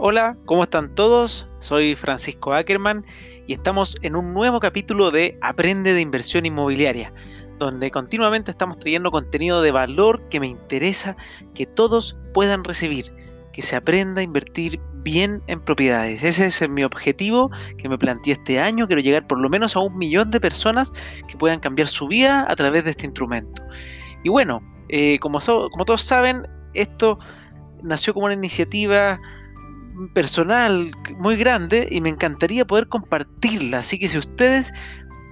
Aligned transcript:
Hola, 0.00 0.36
¿cómo 0.44 0.62
están 0.62 0.94
todos? 0.94 1.48
Soy 1.58 1.96
Francisco 1.96 2.52
Ackerman 2.52 3.04
y 3.48 3.54
estamos 3.54 3.96
en 4.02 4.14
un 4.14 4.32
nuevo 4.32 4.60
capítulo 4.60 5.10
de 5.10 5.36
Aprende 5.40 5.92
de 5.92 6.00
Inversión 6.00 6.46
Inmobiliaria, 6.46 7.12
donde 7.58 7.90
continuamente 7.90 8.52
estamos 8.52 8.78
trayendo 8.78 9.10
contenido 9.10 9.60
de 9.60 9.72
valor 9.72 10.24
que 10.26 10.38
me 10.38 10.46
interesa 10.46 11.16
que 11.52 11.66
todos 11.66 12.16
puedan 12.32 12.62
recibir, 12.62 13.12
que 13.52 13.60
se 13.60 13.74
aprenda 13.74 14.20
a 14.20 14.22
invertir 14.22 14.80
bien 15.02 15.42
en 15.48 15.58
propiedades. 15.58 16.22
Ese 16.22 16.46
es 16.46 16.70
mi 16.70 16.84
objetivo 16.84 17.50
que 17.76 17.88
me 17.88 17.98
planteé 17.98 18.34
este 18.34 18.60
año. 18.60 18.86
Quiero 18.86 19.02
llegar 19.02 19.26
por 19.26 19.40
lo 19.40 19.50
menos 19.50 19.74
a 19.74 19.80
un 19.80 19.98
millón 19.98 20.30
de 20.30 20.38
personas 20.40 20.92
que 21.26 21.36
puedan 21.36 21.58
cambiar 21.58 21.88
su 21.88 22.06
vida 22.06 22.46
a 22.48 22.54
través 22.54 22.84
de 22.84 22.92
este 22.92 23.06
instrumento. 23.06 23.64
Y 24.22 24.28
bueno, 24.28 24.62
eh, 24.90 25.18
como, 25.18 25.40
como 25.40 25.84
todos 25.84 26.04
saben, 26.04 26.46
esto 26.74 27.18
nació 27.82 28.14
como 28.14 28.26
una 28.26 28.34
iniciativa 28.34 29.18
personal 30.14 30.90
muy 31.18 31.36
grande 31.36 31.88
y 31.90 32.00
me 32.00 32.08
encantaría 32.08 32.64
poder 32.64 32.88
compartirla. 32.88 33.78
Así 33.78 33.98
que 33.98 34.08
si 34.08 34.18
ustedes 34.18 34.72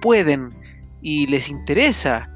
pueden 0.01 0.55
y 1.01 1.27
les 1.27 1.49
interesa, 1.49 2.29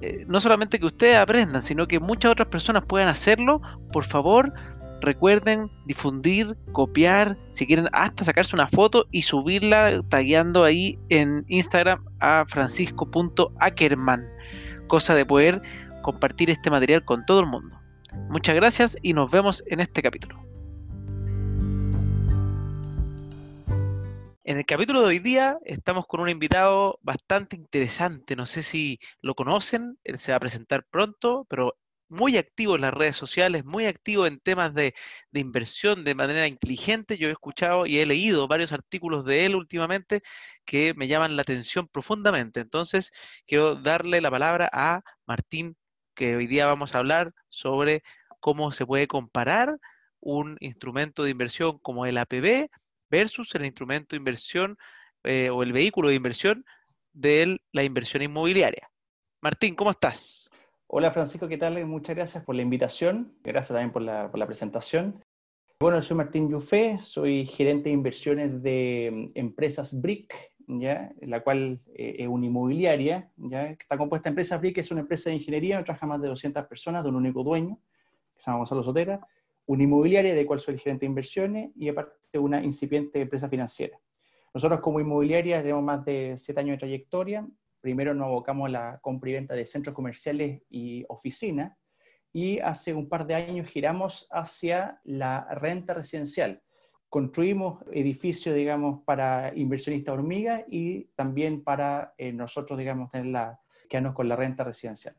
eh, 0.00 0.24
no 0.26 0.40
solamente 0.40 0.78
que 0.78 0.86
ustedes 0.86 1.16
aprendan, 1.16 1.62
sino 1.62 1.86
que 1.86 2.00
muchas 2.00 2.32
otras 2.32 2.48
personas 2.48 2.84
puedan 2.86 3.08
hacerlo, 3.08 3.60
por 3.92 4.04
favor 4.04 4.52
recuerden 5.04 5.68
difundir, 5.86 6.56
copiar, 6.72 7.36
si 7.50 7.66
quieren 7.66 7.88
hasta 7.92 8.24
sacarse 8.24 8.56
una 8.56 8.66
foto 8.66 9.06
y 9.10 9.22
subirla 9.22 10.02
tagueando 10.08 10.64
ahí 10.64 10.98
en 11.10 11.44
Instagram 11.48 12.02
a 12.20 12.44
francisco.ackerman, 12.46 14.26
cosa 14.86 15.14
de 15.14 15.26
poder 15.26 15.60
compartir 16.02 16.50
este 16.50 16.70
material 16.70 17.04
con 17.04 17.24
todo 17.26 17.40
el 17.40 17.46
mundo. 17.46 17.78
Muchas 18.30 18.54
gracias 18.54 18.96
y 19.02 19.12
nos 19.12 19.30
vemos 19.30 19.62
en 19.66 19.80
este 19.80 20.02
capítulo. 20.02 20.53
En 24.46 24.58
el 24.58 24.66
capítulo 24.66 25.00
de 25.00 25.06
hoy 25.06 25.18
día 25.20 25.58
estamos 25.64 26.06
con 26.06 26.20
un 26.20 26.28
invitado 26.28 26.98
bastante 27.02 27.56
interesante. 27.56 28.36
No 28.36 28.44
sé 28.44 28.62
si 28.62 28.98
lo 29.22 29.34
conocen, 29.34 29.98
él 30.04 30.18
se 30.18 30.32
va 30.32 30.36
a 30.36 30.40
presentar 30.40 30.84
pronto, 30.90 31.46
pero 31.48 31.78
muy 32.08 32.36
activo 32.36 32.74
en 32.74 32.82
las 32.82 32.92
redes 32.92 33.16
sociales, 33.16 33.64
muy 33.64 33.86
activo 33.86 34.26
en 34.26 34.38
temas 34.40 34.74
de, 34.74 34.94
inversión 35.32 36.04
de 36.04 36.14
manera 36.14 36.46
inteligente. 36.46 37.16
Yo 37.16 37.28
he 37.28 37.32
escuchado 37.32 37.86
y 37.86 38.00
he 38.00 38.06
leído 38.06 38.46
varios 38.46 38.72
artículos 38.72 39.24
de 39.24 39.46
él 39.46 39.56
últimamente 39.56 40.20
que 40.66 40.92
me 40.94 41.08
llaman 41.08 41.36
la 41.36 41.42
atención 41.42 41.88
profundamente. 41.88 42.60
Entonces, 42.60 43.12
quiero 43.46 43.76
darle 43.76 44.20
la 44.20 44.30
palabra 44.30 44.68
a 44.74 45.02
Martín, 45.26 45.76
que 46.14 46.36
hoy 46.36 46.46
día 46.46 46.66
vamos 46.66 46.94
a 46.94 46.98
hablar 46.98 47.32
sobre 47.48 48.02
cómo 48.40 48.72
se 48.72 48.84
puede 48.84 49.08
comparar 49.08 49.78
un 50.20 50.58
instrumento 50.60 51.24
de 51.24 51.30
inversión 51.30 51.78
como 51.78 52.04
el 52.06 52.18
APB 52.18 52.68
versus 53.14 53.54
el 53.54 53.64
instrumento 53.64 54.08
de 54.10 54.16
inversión 54.16 54.76
eh, 55.22 55.48
o 55.48 55.62
el 55.62 55.72
vehículo 55.72 56.08
de 56.08 56.16
inversión 56.16 56.64
de 57.12 57.60
la 57.70 57.84
inversión 57.84 58.24
inmobiliaria. 58.24 58.90
Martín, 59.40 59.76
¿cómo 59.76 59.92
estás? 59.92 60.50
Hola 60.88 61.12
Francisco, 61.12 61.46
¿qué 61.46 61.56
tal? 61.56 61.86
Muchas 61.86 62.16
gracias 62.16 62.42
por 62.42 62.56
la 62.56 62.62
invitación, 62.62 63.32
gracias 63.44 63.68
también 63.68 63.92
por 63.92 64.02
la, 64.02 64.46
presentación. 64.46 65.22
Bueno, 65.78 66.02
soy 66.02 66.16
Martín 66.16 66.50
Yufé, 66.50 66.98
soy 66.98 67.46
gerente 67.46 67.88
de 67.88 67.94
inversiones 67.94 68.60
de 68.64 69.10
mm, 69.12 69.38
empresas 69.38 70.00
BRIC, 70.02 70.34
¿ya? 70.66 71.12
la 71.20 71.40
cual 71.44 71.78
eh, 71.94 72.16
es 72.18 72.26
una 72.26 72.46
inmobiliaria. 72.46 73.30
¿ya? 73.36 73.66
Está 73.66 73.96
compuesta 73.96 74.28
empresa 74.28 74.58
BRIC, 74.58 74.78
es 74.78 74.90
una 74.90 75.02
empresa 75.02 75.30
de 75.30 75.36
ingeniería, 75.36 75.84
trabaja 75.84 76.06
más 76.06 76.20
de 76.20 76.26
200 76.26 76.66
personas 76.66 77.04
de 77.04 77.10
un 77.10 77.16
único 77.16 77.44
dueño, 77.44 77.78
que 78.34 78.40
se 78.40 78.46
llama 78.46 78.58
Gonzalo 78.58 78.82
Sotera 78.82 79.20
una 79.66 79.82
inmobiliaria 79.82 80.34
de 80.34 80.46
cual 80.46 80.60
soy 80.60 80.78
gerente 80.78 81.06
de 81.06 81.10
inversiones 81.10 81.70
y 81.76 81.88
aparte 81.88 82.12
una 82.38 82.62
incipiente 82.62 83.20
empresa 83.20 83.48
financiera. 83.48 83.98
Nosotros 84.52 84.80
como 84.80 85.00
inmobiliaria 85.00 85.60
tenemos 85.60 85.82
más 85.82 86.04
de 86.04 86.34
siete 86.36 86.60
años 86.60 86.74
de 86.74 86.78
trayectoria. 86.78 87.46
Primero 87.80 88.14
nos 88.14 88.26
abocamos 88.26 88.66
a 88.66 88.70
la 88.70 88.98
compra 89.00 89.30
y 89.30 89.32
venta 89.34 89.54
de 89.54 89.66
centros 89.66 89.94
comerciales 89.94 90.62
y 90.70 91.04
oficinas 91.08 91.76
y 92.34 92.58
hace 92.58 92.92
un 92.92 93.08
par 93.08 93.26
de 93.26 93.36
años 93.36 93.68
giramos 93.68 94.26
hacia 94.30 95.00
la 95.04 95.46
renta 95.54 95.94
residencial. 95.94 96.60
Construimos 97.08 97.84
edificios, 97.92 98.56
digamos, 98.56 99.04
para 99.04 99.52
inversionistas 99.54 100.14
hormigas 100.14 100.64
y 100.68 101.04
también 101.14 101.62
para 101.62 102.12
eh, 102.18 102.32
nosotros, 102.32 102.76
digamos, 102.76 103.10
tener 103.12 103.28
la, 103.28 103.60
quedarnos 103.88 104.14
con 104.14 104.28
la 104.28 104.34
renta 104.34 104.64
residencial, 104.64 105.14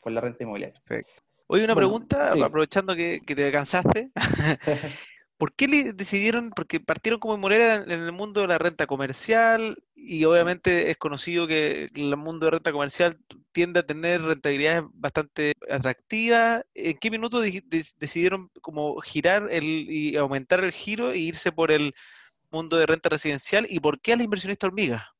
con 0.00 0.12
la 0.12 0.20
renta 0.20 0.42
inmobiliaria. 0.42 0.80
Perfecto. 0.80 1.22
Oye, 1.46 1.64
una 1.64 1.76
pregunta, 1.76 2.32
aprovechando 2.44 2.96
que, 2.96 3.20
te 3.24 3.52
cansaste. 3.52 4.10
¿Por 5.38 5.54
qué 5.54 5.92
decidieron, 5.92 6.50
porque 6.50 6.80
partieron 6.80 7.20
como 7.20 7.34
inmobiliaria 7.34 7.82
en 7.82 7.90
el 7.90 8.12
mundo 8.12 8.40
de 8.40 8.48
la 8.48 8.58
renta 8.58 8.86
comercial 8.86 9.76
y 9.94 10.24
obviamente 10.24 10.90
es 10.90 10.96
conocido 10.96 11.46
que 11.46 11.88
el 11.94 12.16
mundo 12.16 12.46
de 12.46 12.52
renta 12.52 12.72
comercial 12.72 13.18
tiende 13.52 13.80
a 13.80 13.86
tener 13.86 14.22
rentabilidades 14.22 14.84
bastante 14.94 15.52
atractivas. 15.70 16.64
¿En 16.74 16.96
qué 16.96 17.10
minuto 17.10 17.40
decidieron 17.40 18.50
como 18.62 18.98
girar 19.00 19.48
el, 19.50 19.64
y 19.64 20.16
aumentar 20.16 20.64
el 20.64 20.72
giro 20.72 21.10
e 21.10 21.18
irse 21.18 21.52
por 21.52 21.70
el 21.70 21.92
mundo 22.50 22.78
de 22.78 22.86
renta 22.86 23.10
residencial 23.10 23.66
y 23.68 23.80
por 23.80 24.00
qué 24.00 24.14
a 24.14 24.16
la 24.16 24.22
inversionista 24.22 24.66
hormiga? 24.66 25.12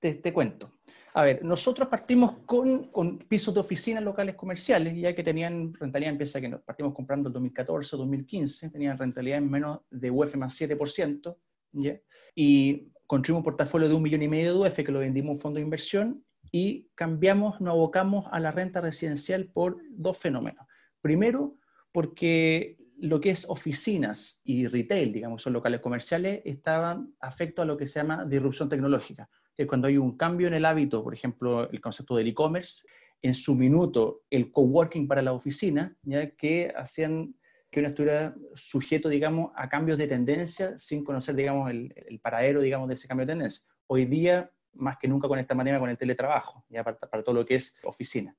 te 0.00 0.32
cuento. 0.32 0.77
A 1.18 1.24
ver, 1.24 1.44
nosotros 1.44 1.88
partimos 1.88 2.36
con, 2.46 3.18
pisos 3.26 3.52
de 3.52 3.58
oficinas 3.58 4.04
locales 4.04 4.36
comerciales, 4.36 4.96
ya 4.96 5.16
que 5.16 5.24
tenían 5.24 5.74
rentabilidad, 5.74 6.12
empieza 6.12 6.40
que 6.40 6.48
partimos 6.48 6.94
comprando 6.94 7.28
en 7.28 7.32
2014, 7.32 7.96
2015, 7.96 8.70
tenían 8.70 8.96
rentabilidad 8.96 9.38
en 9.38 9.50
menos 9.50 9.80
de 9.90 10.12
UF 10.12 10.36
más 10.36 10.60
7%, 10.60 11.36
¿ya? 11.72 11.98
y 12.36 12.92
construimos 13.04 13.40
un 13.40 13.44
portafolio 13.46 13.88
de 13.88 13.94
un 13.94 14.02
millón 14.04 14.22
y 14.22 14.28
medio 14.28 14.52
de 14.52 14.68
UF 14.68 14.76
que 14.76 14.92
lo 14.92 15.00
vendimos 15.00 15.30
a 15.30 15.32
un 15.32 15.38
fondo 15.40 15.56
de 15.56 15.64
inversión 15.64 16.24
y 16.52 16.86
cambiamos, 16.94 17.60
nos 17.60 17.72
abocamos 17.72 18.26
a 18.30 18.38
la 18.38 18.52
renta 18.52 18.80
residencial 18.80 19.46
por 19.46 19.76
dos 19.90 20.18
fenómenos. 20.18 20.68
Primero, 21.00 21.56
porque 21.90 22.78
lo 22.96 23.20
que 23.20 23.30
es 23.30 23.44
oficinas 23.50 24.40
y 24.44 24.68
retail, 24.68 25.12
digamos, 25.12 25.42
son 25.42 25.54
locales 25.54 25.80
comerciales, 25.80 26.42
estaban 26.44 27.12
afecto 27.18 27.62
a 27.62 27.64
lo 27.64 27.76
que 27.76 27.88
se 27.88 27.98
llama 27.98 28.24
disrupción 28.24 28.68
tecnológica 28.68 29.28
cuando 29.66 29.88
hay 29.88 29.96
un 29.96 30.16
cambio 30.16 30.46
en 30.46 30.54
el 30.54 30.64
hábito, 30.64 31.02
por 31.02 31.14
ejemplo, 31.14 31.68
el 31.70 31.80
concepto 31.80 32.16
del 32.16 32.28
e-commerce, 32.28 32.86
en 33.22 33.34
su 33.34 33.54
minuto 33.54 34.22
el 34.30 34.52
coworking 34.52 35.08
para 35.08 35.22
la 35.22 35.32
oficina, 35.32 35.96
¿ya? 36.02 36.30
que 36.30 36.72
hacían 36.76 37.34
que 37.70 37.80
uno 37.80 37.88
estuviera 37.88 38.34
sujeto, 38.54 39.08
digamos, 39.08 39.50
a 39.56 39.68
cambios 39.68 39.98
de 39.98 40.06
tendencia 40.06 40.78
sin 40.78 41.04
conocer, 41.04 41.34
digamos, 41.34 41.70
el, 41.70 42.20
paradero, 42.22 42.62
digamos, 42.62 42.88
de 42.88 42.94
ese 42.94 43.08
cambio 43.08 43.26
de 43.26 43.32
tendencia. 43.32 43.66
Hoy 43.88 44.06
día, 44.06 44.50
más 44.72 44.96
que 44.98 45.08
nunca 45.08 45.28
con 45.28 45.38
esta 45.38 45.54
manera, 45.54 45.78
con 45.78 45.90
el 45.90 45.98
teletrabajo, 45.98 46.64
ya 46.68 46.82
para, 46.82 46.96
para 46.96 47.22
todo 47.22 47.34
lo 47.34 47.44
que 47.44 47.56
es 47.56 47.76
oficina. 47.84 48.34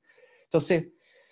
Entonces, 0.46 0.88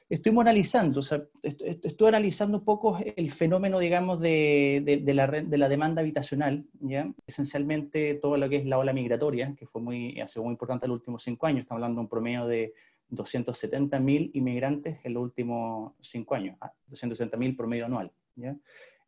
estuvimos 0.09 0.43
analizando, 0.43 0.99
o 0.99 1.03
sea, 1.03 1.23
estoy 1.41 2.07
analizando 2.07 2.59
un 2.59 2.63
poco 2.63 2.97
el 3.15 3.31
fenómeno, 3.31 3.79
digamos, 3.79 4.19
de, 4.19 5.01
la, 5.05 5.27
de, 5.27 5.57
la, 5.57 5.69
demanda 5.69 6.01
habitacional, 6.01 6.65
¿ya? 6.79 7.11
Esencialmente 7.25 8.15
todo 8.15 8.37
lo 8.37 8.47
que 8.47 8.57
es 8.57 8.65
la 8.65 8.77
ola 8.77 8.93
migratoria, 8.93 9.53
que 9.57 9.67
fue 9.67 9.81
muy, 9.81 10.19
ha 10.21 10.27
sido 10.27 10.43
muy 10.43 10.53
importante 10.53 10.85
en 10.85 10.91
los 10.91 10.99
últimos 10.99 11.23
cinco 11.23 11.45
años, 11.47 11.61
estamos 11.61 11.79
hablando 11.79 11.99
de 11.99 12.03
un 12.03 12.09
promedio 12.09 12.47
de 12.47 12.73
270.000 13.11 14.31
inmigrantes 14.33 14.97
en 15.03 15.13
los 15.13 15.23
últimos 15.23 15.93
cinco 16.01 16.35
años, 16.35 16.57
270.000 16.89 17.51
ah, 17.51 17.55
promedio 17.57 17.85
anual, 17.85 18.11
¿ya? 18.35 18.55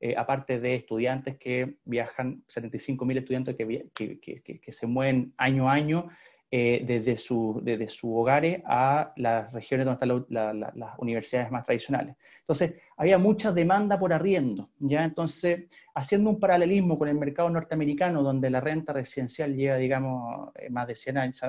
Eh, 0.01 0.15
aparte 0.15 0.61
de 0.61 0.75
estudiantes 0.75 1.37
que 1.37 1.75
viajan, 1.83 2.43
75.000 2.47 3.17
estudiantes 3.17 3.55
que, 3.57 3.89
que, 3.93 4.19
que, 4.19 4.59
que, 4.59 4.71
se 4.71 4.87
mueven 4.87 5.33
año 5.35 5.69
a 5.69 5.73
año 5.73 6.09
eh, 6.51 6.83
desde, 6.83 7.15
su, 7.15 7.61
desde 7.63 7.87
sus 7.87 8.09
hogares 8.11 8.63
a 8.65 9.13
las 9.17 9.53
regiones 9.53 9.85
donde 9.85 10.15
están 10.23 10.59
las 10.79 10.97
universidades 10.97 11.51
más 11.51 11.63
tradicionales. 11.63 12.15
Entonces, 12.39 12.81
había 12.97 13.19
mucha 13.19 13.51
demanda 13.51 13.99
por 13.99 14.11
arriendo, 14.11 14.71
¿ya? 14.79 15.03
Entonces, 15.03 15.69
haciendo 15.93 16.31
un 16.31 16.39
paralelismo 16.39 16.97
con 16.97 17.07
el 17.07 17.19
mercado 17.19 17.51
norteamericano, 17.51 18.23
donde 18.23 18.49
la 18.49 18.61
renta 18.61 18.93
residencial 18.93 19.55
lleva, 19.55 19.77
digamos, 19.77 20.49
eh, 20.55 20.71
más 20.71 20.87
de 20.87 20.95
100 20.95 21.17
años, 21.19 21.41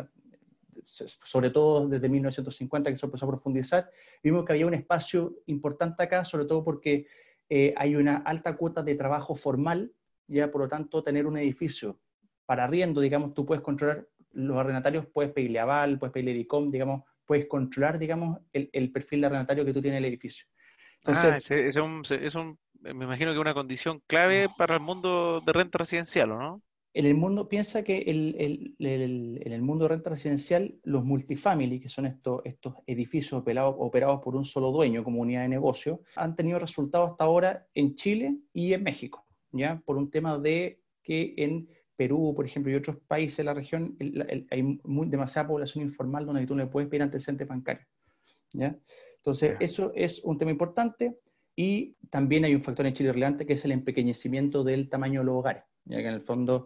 sobre 0.84 1.48
todo 1.48 1.88
desde 1.88 2.06
1950 2.06 2.90
que 2.90 2.96
se 2.96 3.06
empezó 3.06 3.24
a 3.24 3.30
profundizar, 3.30 3.90
vimos 4.22 4.44
que 4.44 4.52
había 4.52 4.66
un 4.66 4.74
espacio 4.74 5.36
importante 5.46 6.02
acá, 6.02 6.26
sobre 6.26 6.44
todo 6.44 6.62
porque 6.62 7.06
eh, 7.48 7.72
hay 7.78 7.96
una 7.96 8.18
alta 8.18 8.54
cuota 8.54 8.82
de 8.82 8.96
trabajo 8.96 9.34
formal, 9.34 9.92
ya 10.26 10.50
por 10.50 10.60
lo 10.60 10.68
tanto 10.68 11.02
tener 11.02 11.26
un 11.26 11.38
edificio 11.38 11.98
para 12.44 12.64
arriendo, 12.64 13.00
digamos, 13.00 13.32
tú 13.32 13.46
puedes 13.46 13.62
controlar 13.62 14.06
los 14.32 14.56
arrendatarios 14.56 15.06
puedes 15.06 15.32
pedirle 15.32 15.60
aval, 15.60 15.98
puedes 15.98 16.12
pedirle 16.12 16.34
DICOM, 16.34 16.70
digamos, 16.70 17.02
puedes 17.26 17.46
controlar, 17.46 17.98
digamos, 17.98 18.40
el, 18.52 18.90
perfil 18.92 19.20
de 19.20 19.26
arrendatario 19.28 19.64
que 19.64 19.72
tú 19.72 19.80
tienes 19.80 19.98
en 19.98 20.04
el 20.04 20.10
edificio. 20.10 20.46
Entonces, 21.02 21.50
ah, 21.50 21.54
es, 21.54 22.34
un, 22.34 22.58
me 22.80 23.04
imagino 23.04 23.30
que 23.30 23.36
es 23.36 23.40
una 23.40 23.54
condición 23.54 24.02
clave 24.06 24.48
para 24.58 24.74
el 24.74 24.80
mundo 24.80 25.40
de 25.44 25.52
renta 25.52 25.78
residencial, 25.78 26.32
¿o 26.32 26.38
no? 26.38 26.62
En 26.92 27.06
el 27.06 27.14
mundo, 27.14 27.48
piensa 27.48 27.84
que 27.84 27.98
el, 27.98 28.74
en 28.80 29.52
el 29.52 29.62
mundo 29.62 29.84
de 29.84 29.90
renta 29.90 30.10
residencial, 30.10 30.74
los 30.82 31.04
multifamily, 31.04 31.78
que 31.78 31.88
son 31.88 32.06
estos, 32.06 32.42
estos 32.44 32.74
edificios 32.84 33.34
operados, 33.34 33.76
operados 33.78 34.20
por 34.20 34.34
un 34.34 34.44
solo 34.44 34.72
dueño 34.72 35.04
como 35.04 35.20
unidad 35.20 35.42
de 35.42 35.48
negocio, 35.48 36.00
han 36.16 36.34
tenido 36.34 36.58
resultados 36.58 37.12
hasta 37.12 37.24
ahora 37.24 37.66
en 37.74 37.94
Chile 37.94 38.38
y 38.52 38.72
en 38.72 38.82
México. 38.82 39.24
¿ya? 39.52 39.80
Por 39.84 39.98
un 39.98 40.10
tema 40.10 40.36
de 40.38 40.80
que 41.02 41.34
en 41.36 41.68
Perú, 42.00 42.32
por 42.34 42.46
ejemplo, 42.46 42.72
y 42.72 42.76
otros 42.76 42.96
países 43.06 43.36
de 43.36 43.44
la 43.44 43.52
región, 43.52 43.94
hay 44.50 44.80
demasiada 45.06 45.48
población 45.48 45.84
informal 45.84 46.24
donde 46.24 46.46
tú 46.46 46.54
no 46.54 46.64
le 46.64 46.70
puedes 46.70 46.88
pedir 46.88 47.02
antecedentes 47.02 47.46
bancarios. 47.46 47.86
¿ya? 48.54 48.74
Entonces, 49.16 49.58
eso 49.60 49.92
es 49.94 50.24
un 50.24 50.38
tema 50.38 50.50
importante 50.50 51.18
y 51.54 51.94
también 52.08 52.46
hay 52.46 52.54
un 52.54 52.62
factor 52.62 52.86
en 52.86 52.94
Chile 52.94 53.12
relevante 53.12 53.44
que 53.44 53.52
es 53.52 53.62
el 53.66 53.72
empequeñecimiento 53.72 54.64
del 54.64 54.88
tamaño 54.88 55.20
de 55.20 55.26
los 55.26 55.34
hogares, 55.34 55.64
ya 55.84 55.98
que 55.98 56.08
en 56.08 56.14
el 56.14 56.22
fondo, 56.22 56.64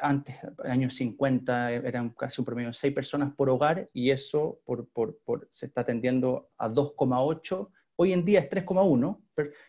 antes, 0.00 0.34
años 0.64 0.94
50, 0.94 1.72
eran 1.72 2.08
casi 2.14 2.40
un 2.40 2.46
promedio 2.46 2.68
de 2.68 2.74
6 2.74 2.94
personas 2.94 3.34
por 3.34 3.50
hogar 3.50 3.90
y 3.92 4.12
eso 4.12 4.60
por, 4.64 4.88
por, 4.88 5.18
por, 5.26 5.46
se 5.50 5.66
está 5.66 5.84
tendiendo 5.84 6.48
a 6.56 6.70
2,8 6.70 7.68
Hoy 7.96 8.12
en 8.12 8.24
día 8.24 8.40
es 8.40 8.50
3,1 8.50 9.20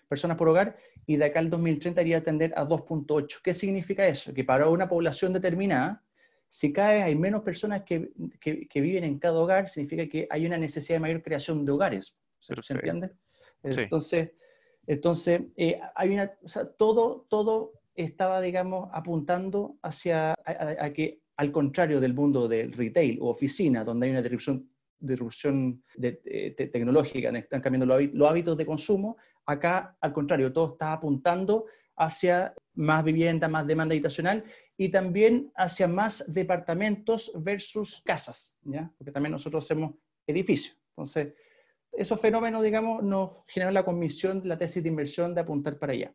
personas 0.08 0.38
por 0.38 0.50
hogar 0.50 0.76
y 1.06 1.18
de 1.18 1.26
acá 1.26 1.40
al 1.40 1.50
2030 1.50 2.02
iría 2.02 2.18
a 2.18 2.24
tender 2.24 2.54
a 2.56 2.68
2,8. 2.68 3.42
¿Qué 3.44 3.54
significa 3.54 4.08
eso? 4.08 4.34
Que 4.34 4.44
para 4.44 4.68
una 4.68 4.88
población 4.88 5.34
determinada, 5.34 6.04
si 6.50 6.74
cae 6.74 7.04
hay 7.04 7.16
menos 7.16 7.44
personas 7.44 7.84
que, 7.84 8.12
que, 8.40 8.82
viven 8.82 9.04
en 9.04 9.20
cada 9.20 9.40
hogar, 9.40 9.70
significa 9.70 10.08
que 10.08 10.28
hay 10.30 10.46
una 10.46 10.58
necesidad 10.58 10.96
de 10.96 11.02
mayor 11.02 11.22
creación 11.22 11.66
de 11.66 11.72
hogares. 11.72 12.18
¿Se, 12.40 12.54
entiende? 12.74 13.12
Entonces, 13.64 14.32
entonces 14.88 15.42
eh, 15.58 15.80
hay 15.96 16.14
una, 16.14 16.32
o 16.44 16.48
sea, 16.48 16.66
todo, 16.66 17.26
todo 17.30 17.74
estaba, 17.96 18.42
digamos, 18.42 18.90
apuntando 18.94 19.78
hacia 19.82 20.36
a, 20.46 20.94
que, 20.94 21.22
al 21.38 21.52
contrario 21.52 22.00
del 22.00 22.14
mundo 22.14 22.48
del 22.48 22.72
retail 22.74 23.20
o 23.22 23.30
oficina, 23.30 23.84
donde 23.84 24.08
hay 24.08 24.12
una 24.12 24.22
disrupción 24.22 24.70
disrupción 25.06 25.84
de, 25.96 26.14
tecnológica, 26.56 27.30
están 27.30 27.62
cambiando 27.62 27.86
los 27.86 28.30
hábitos 28.30 28.58
de 28.58 28.66
consumo, 28.66 29.18
acá 29.46 29.96
al 30.02 30.14
contrario, 30.14 30.52
todo 30.52 30.74
está 30.74 30.94
apuntando 30.94 31.66
hacia 31.98 32.54
más 32.74 33.04
vivienda, 33.04 33.48
más 33.48 33.66
demanda 33.66 33.94
habitacional 33.94 34.44
y 34.78 34.90
también 34.90 35.52
hacia 35.56 35.88
más 35.88 36.34
departamentos 36.34 37.32
versus 37.36 38.02
casas, 38.04 38.58
¿ya? 38.64 38.92
porque 38.98 39.12
también 39.12 39.32
nosotros 39.32 39.64
hacemos 39.64 39.92
edificios. 40.28 40.78
Entonces, 40.90 41.34
esos 41.92 42.20
fenómenos, 42.20 42.64
digamos, 42.64 43.04
nos 43.04 43.46
generan 43.48 43.74
la 43.74 43.86
comisión, 43.86 44.42
la 44.44 44.58
tesis 44.58 44.84
de 44.84 44.90
inversión 44.90 45.34
de 45.34 45.42
apuntar 45.42 45.80
para 45.80 45.94
allá. 45.94 46.14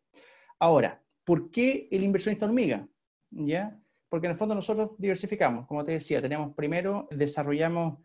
Ahora, 0.59 1.03
¿por 1.25 1.51
qué 1.51 1.89
el 1.91 2.03
inversionista 2.03 2.45
hormiga? 2.45 2.87
¿Ya? 3.31 3.81
Porque 4.09 4.27
en 4.27 4.33
el 4.33 4.39
fondo 4.39 4.55
nosotros 4.55 4.91
diversificamos, 4.99 5.67
como 5.67 5.85
te 5.85 5.93
decía, 5.93 6.21
tenemos 6.21 6.55
primero, 6.55 7.09
desarrollamos 7.11 8.01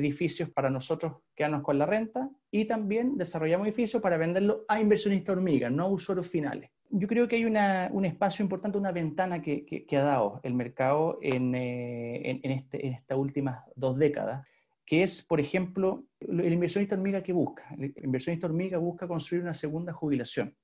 edificios 0.00 0.50
para 0.50 0.70
nosotros 0.70 1.18
quedarnos 1.34 1.62
con 1.62 1.78
la 1.78 1.86
renta 1.86 2.28
y 2.50 2.64
también 2.64 3.16
desarrollamos 3.16 3.66
edificios 3.66 4.02
para 4.02 4.16
venderlo 4.16 4.64
a 4.68 4.80
inversionistas 4.80 5.36
hormigas, 5.36 5.70
no 5.70 5.84
a 5.84 5.88
usuarios 5.88 6.28
finales. 6.28 6.70
Yo 6.90 7.06
creo 7.06 7.28
que 7.28 7.36
hay 7.36 7.44
un 7.44 8.04
espacio 8.04 8.42
importante, 8.42 8.76
una 8.76 8.90
ventana 8.90 9.40
que, 9.40 9.64
que, 9.64 9.96
ha 9.96 10.02
dado 10.02 10.40
el 10.42 10.54
mercado 10.54 11.20
en, 11.22 11.54
eh, 11.54 12.40
en, 12.42 12.50
este, 12.50 12.84
en 12.84 12.94
estas 12.94 13.16
últimas 13.16 13.62
dos 13.76 13.96
décadas, 13.96 14.44
que 14.84 15.04
es, 15.04 15.22
por 15.22 15.38
ejemplo, 15.38 16.04
el 16.18 16.52
inversionista 16.52 16.96
hormiga 16.96 17.22
que 17.22 17.32
busca. 17.32 17.62
El 17.78 17.94
inversionista 18.02 18.48
hormiga 18.48 18.78
busca 18.78 19.06
construir 19.06 19.44
una 19.44 19.54
segunda 19.54 19.92
jubilación. 19.92 20.56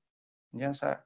¿ya? 0.51 0.71
O 0.71 0.75
sea, 0.75 1.05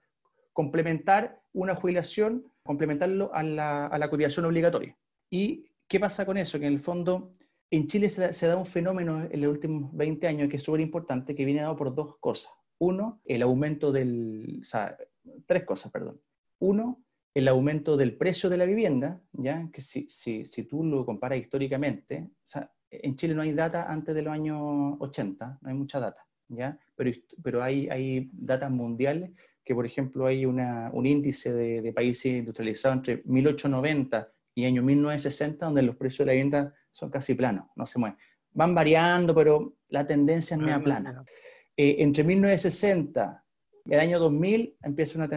complementar 0.55 1.39
una 1.53 1.75
jubilación, 1.75 2.51
complementarlo 2.63 3.31
a 3.35 3.43
la, 3.43 3.87
a 3.89 3.99
la 3.99 4.09
cotización 4.09 4.47
obligatoria. 4.47 4.97
¿Y 5.29 5.67
qué 5.87 6.01
pasa 6.01 6.25
con 6.25 6.39
eso? 6.39 6.59
Que 6.59 6.67
en 6.67 6.73
el 6.73 6.81
fondo 6.81 7.35
en 7.71 7.87
Chile 7.87 8.09
se 8.09 8.47
da, 8.47 8.57
un 8.57 8.67
fenómeno 8.67 9.29
en 9.31 9.41
los 9.41 9.51
últimos 9.51 9.95
20 9.95 10.27
años 10.27 10.49
que 10.49 10.57
es 10.57 10.63
súper 10.63 10.81
importante, 10.81 11.35
que 11.35 11.45
viene 11.45 11.63
dado 11.63 11.77
por 11.77 11.95
dos 11.95 12.17
cosas. 12.19 12.53
Uno, 12.79 13.21
el 13.25 13.43
aumento 13.43 13.93
del, 13.93 14.59
o 14.61 14.65
sea, 14.65 14.97
tres 15.47 15.65
cosas, 15.65 15.93
perdón. 15.93 16.21
Uno, 16.59 17.05
el 17.33 17.47
aumento 17.47 17.97
del 17.97 18.17
precio 18.17 18.51
de 18.51 18.57
la 18.57 18.65
vivienda, 18.65 19.21
ya 19.33 19.69
que 19.73 19.81
si, 19.83 20.09
si, 20.09 20.45
si 20.45 20.65
tú 20.65 20.83
lo 20.83 21.07
comparas 21.07 21.39
históricamente, 21.39 22.29
en 22.91 23.15
Chile 23.15 23.35
no 23.35 23.43
hay 23.43 23.53
data 23.53 23.91
antes 23.91 24.15
de 24.17 24.23
los 24.23 24.33
años 24.33 24.97
80, 24.99 25.59
no 25.61 25.69
hay 25.69 25.75
mucha 25.75 26.01
data, 26.01 26.27
¿ya? 26.49 26.77
Pero, 26.97 27.13
pero 27.41 27.63
hay, 27.63 27.89
hay 27.89 28.31
datas 28.33 28.73
mundiales 28.73 29.31
que, 29.63 29.75
por 29.77 29.87
ejemplo, 29.87 30.27
hay 30.27 30.45
una, 30.45 30.91
un 30.93 31.07
índice 31.07 31.53
de, 31.53 31.83
de 31.83 31.93
países 31.93 32.33
industrializados 32.33 32.97
entre 32.97 33.23
1890 33.27 34.33
y 34.57 34.65
año 34.65 34.83
1960, 34.83 35.67
donde 35.67 35.83
los 35.83 35.95
precios 35.95 36.27
de 36.27 36.27
la 36.27 36.33
vivienda 36.33 36.75
son 36.93 37.11
casi 37.11 37.35
planos, 37.35 37.67
no 37.77 37.87
se 37.87 37.99
mueven. 37.99 38.19
Van 38.53 38.75
variando, 38.75 39.35
pero 39.35 39.75
la 39.89 40.07
tendencia 40.07 40.57
es 40.57 40.61
media 40.61 40.81
plana. 40.81 41.25
Eh, 41.77 41.97
entre 41.99 42.25
1960 42.25 43.45
y 43.85 43.95
el 43.95 44.01
año 44.01 44.19
2000 44.19 44.77
empieza 44.83 45.19
una, 45.19 45.29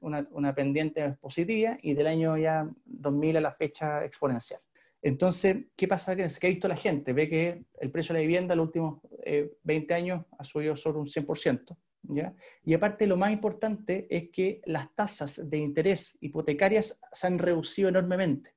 una, 0.00 0.28
una, 0.30 0.54
pendiente 0.54 1.10
positiva 1.20 1.78
y 1.82 1.94
del 1.94 2.06
año 2.06 2.36
ya 2.36 2.68
2000 2.84 3.36
a 3.36 3.40
la 3.40 3.52
fecha 3.52 4.04
exponencial. 4.04 4.60
Entonces, 5.04 5.66
¿qué 5.76 5.86
pasa? 5.86 6.16
¿Qué 6.16 6.24
ha 6.24 6.48
visto 6.48 6.66
la 6.66 6.76
gente? 6.76 7.12
Ve 7.12 7.28
que 7.28 7.64
el 7.78 7.90
precio 7.90 8.14
de 8.14 8.20
la 8.20 8.26
vivienda 8.26 8.54
en 8.54 8.58
los 8.58 8.68
últimos 8.68 9.02
20 9.62 9.92
eh, 9.92 9.96
años 9.96 10.24
ha 10.38 10.44
subido 10.44 10.74
sobre 10.74 10.98
un 10.98 11.06
100%. 11.06 11.76
¿ya? 12.04 12.34
Y 12.64 12.72
aparte, 12.72 13.06
lo 13.06 13.18
más 13.18 13.30
importante 13.30 14.06
es 14.08 14.30
que 14.30 14.62
las 14.64 14.94
tasas 14.94 15.48
de 15.50 15.58
interés 15.58 16.16
hipotecarias 16.22 16.98
se 17.12 17.26
han 17.26 17.38
reducido 17.38 17.90
enormemente. 17.90 18.54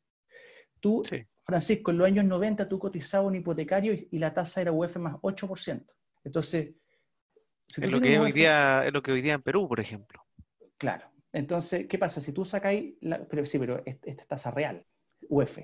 Tú 0.79 1.03
Francisco, 1.47 1.91
en 1.91 1.97
los 1.97 2.07
años 2.07 2.25
90 2.25 2.67
tú 2.67 2.77
cotizabas 2.77 3.27
un 3.27 3.35
hipotecario 3.35 3.93
y, 3.93 4.19
la 4.19 4.33
tasa 4.33 4.61
era 4.61 4.73
UF 4.73 4.97
más 4.97 5.15
8%. 5.15 5.85
Entonces... 6.25 6.75
es, 7.77 7.89
lo 7.89 8.01
que 8.01 8.19
hoy 8.19 8.33
día, 8.33 8.85
es 8.85 8.91
lo 8.91 9.01
que 9.01 9.13
hoy 9.13 9.21
día 9.21 9.35
en 9.35 9.41
Perú, 9.41 9.65
por 9.67 9.79
ejemplo. 9.79 10.21
Claro. 10.77 11.09
Entonces, 11.31 11.87
¿qué 11.87 11.97
pasa? 11.97 12.19
Si 12.19 12.33
tú 12.33 12.43
sacáis, 12.43 12.95
pero 13.29 13.45
sí, 13.45 13.59
pero 13.59 13.81
esta 13.85 14.11
es 14.11 14.27
tasa 14.27 14.51
real, 14.51 14.85
UF. 15.29 15.59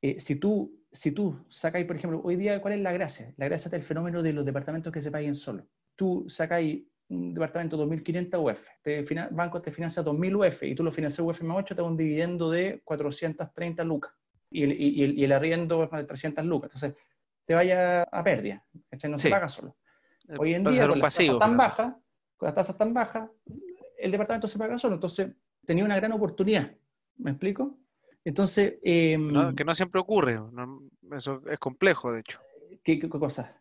Eh, 0.00 0.18
si 0.18 0.36
tú, 0.36 0.86
si 0.90 1.12
tú 1.12 1.44
sacáis, 1.50 1.86
por 1.86 1.96
ejemplo, 1.96 2.22
hoy 2.24 2.36
día, 2.36 2.62
¿cuál 2.62 2.74
es 2.74 2.80
la 2.80 2.92
gracia? 2.92 3.34
La 3.36 3.46
gracia 3.46 3.70
del 3.70 3.82
fenómeno 3.82 4.22
de 4.22 4.32
los 4.32 4.46
departamentos 4.46 4.90
que 4.90 5.02
se 5.02 5.10
paguen 5.10 5.34
solo. 5.34 5.66
Tú 5.96 6.24
sacáis 6.28 6.82
un 7.08 7.34
departamento 7.34 7.76
2.500 7.76 8.52
UF, 8.52 8.68
te 8.82 9.04
banco 9.32 9.60
te 9.60 9.70
financia 9.70 10.02
2.000 10.02 10.48
UF 10.48 10.62
y 10.62 10.74
tú 10.74 10.82
lo 10.82 10.90
financias 10.90 11.26
UF 11.26 11.42
más 11.42 11.58
8, 11.58 11.74
te 11.74 11.82
da 11.82 11.88
un 11.88 11.96
dividendo 11.96 12.50
de 12.50 12.80
430 12.84 13.84
lucas 13.84 14.12
y 14.50 14.64
el, 14.64 15.18
y 15.18 15.24
el, 15.24 15.32
arriendo 15.32 15.84
es 15.84 15.92
más 15.92 16.00
de 16.00 16.06
300 16.06 16.44
lucas. 16.44 16.70
Entonces, 16.74 17.00
te 17.44 17.54
vaya 17.54 18.02
a 18.02 18.22
pérdida. 18.22 18.64
No 19.08 19.18
se 19.18 19.30
paga 19.30 19.48
solo. 19.48 19.76
Eh, 20.28 20.34
Hoy 20.38 20.54
en 20.54 20.64
día, 20.64 20.86
con 20.88 20.98
las 20.98 21.16
tasas 21.16 21.38
tan 21.38 21.56
bajas, 21.56 21.94
con 22.36 22.46
las 22.46 22.54
tasas 22.54 22.76
tan 22.76 22.94
bajas, 22.94 23.30
el 23.98 24.10
departamento 24.10 24.48
se 24.48 24.58
paga 24.58 24.78
solo. 24.78 24.94
Entonces, 24.94 25.30
tenía 25.64 25.84
una 25.84 25.96
gran 25.96 26.12
oportunidad. 26.12 26.70
¿Me 27.16 27.30
explico? 27.30 27.78
Entonces... 28.24 28.74
Em, 28.82 29.54
que 29.54 29.64
no 29.64 29.74
siempre 29.74 30.00
ocurre. 30.00 30.40
eso 31.12 31.42
es 31.48 31.58
complejo, 31.58 32.12
de 32.12 32.20
hecho. 32.20 32.40
¿Qué, 32.82 32.98
qué 32.98 33.08
cosa? 33.08 33.60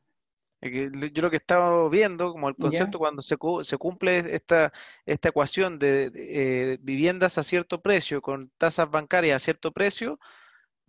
Yo 0.62 1.22
lo 1.22 1.30
que 1.30 1.38
estaba 1.38 1.88
viendo, 1.88 2.34
como 2.34 2.50
el 2.50 2.56
concepto, 2.56 3.00
cuando 3.00 3.22
se, 3.22 3.38
se, 3.62 3.78
cumple 3.78 4.18
esta, 4.36 4.74
esta 5.06 5.30
ecuación 5.30 5.80
de, 5.80 6.10
de 6.10 6.74
eh, 6.74 6.78
viviendas 6.82 7.38
a 7.38 7.44
cierto 7.44 7.82
precio 7.82 8.22
con 8.22 8.52
tasas 8.58 8.92
bancarias 8.92 9.38
a 9.38 9.46
cierto 9.46 9.72
precio, 9.72 10.20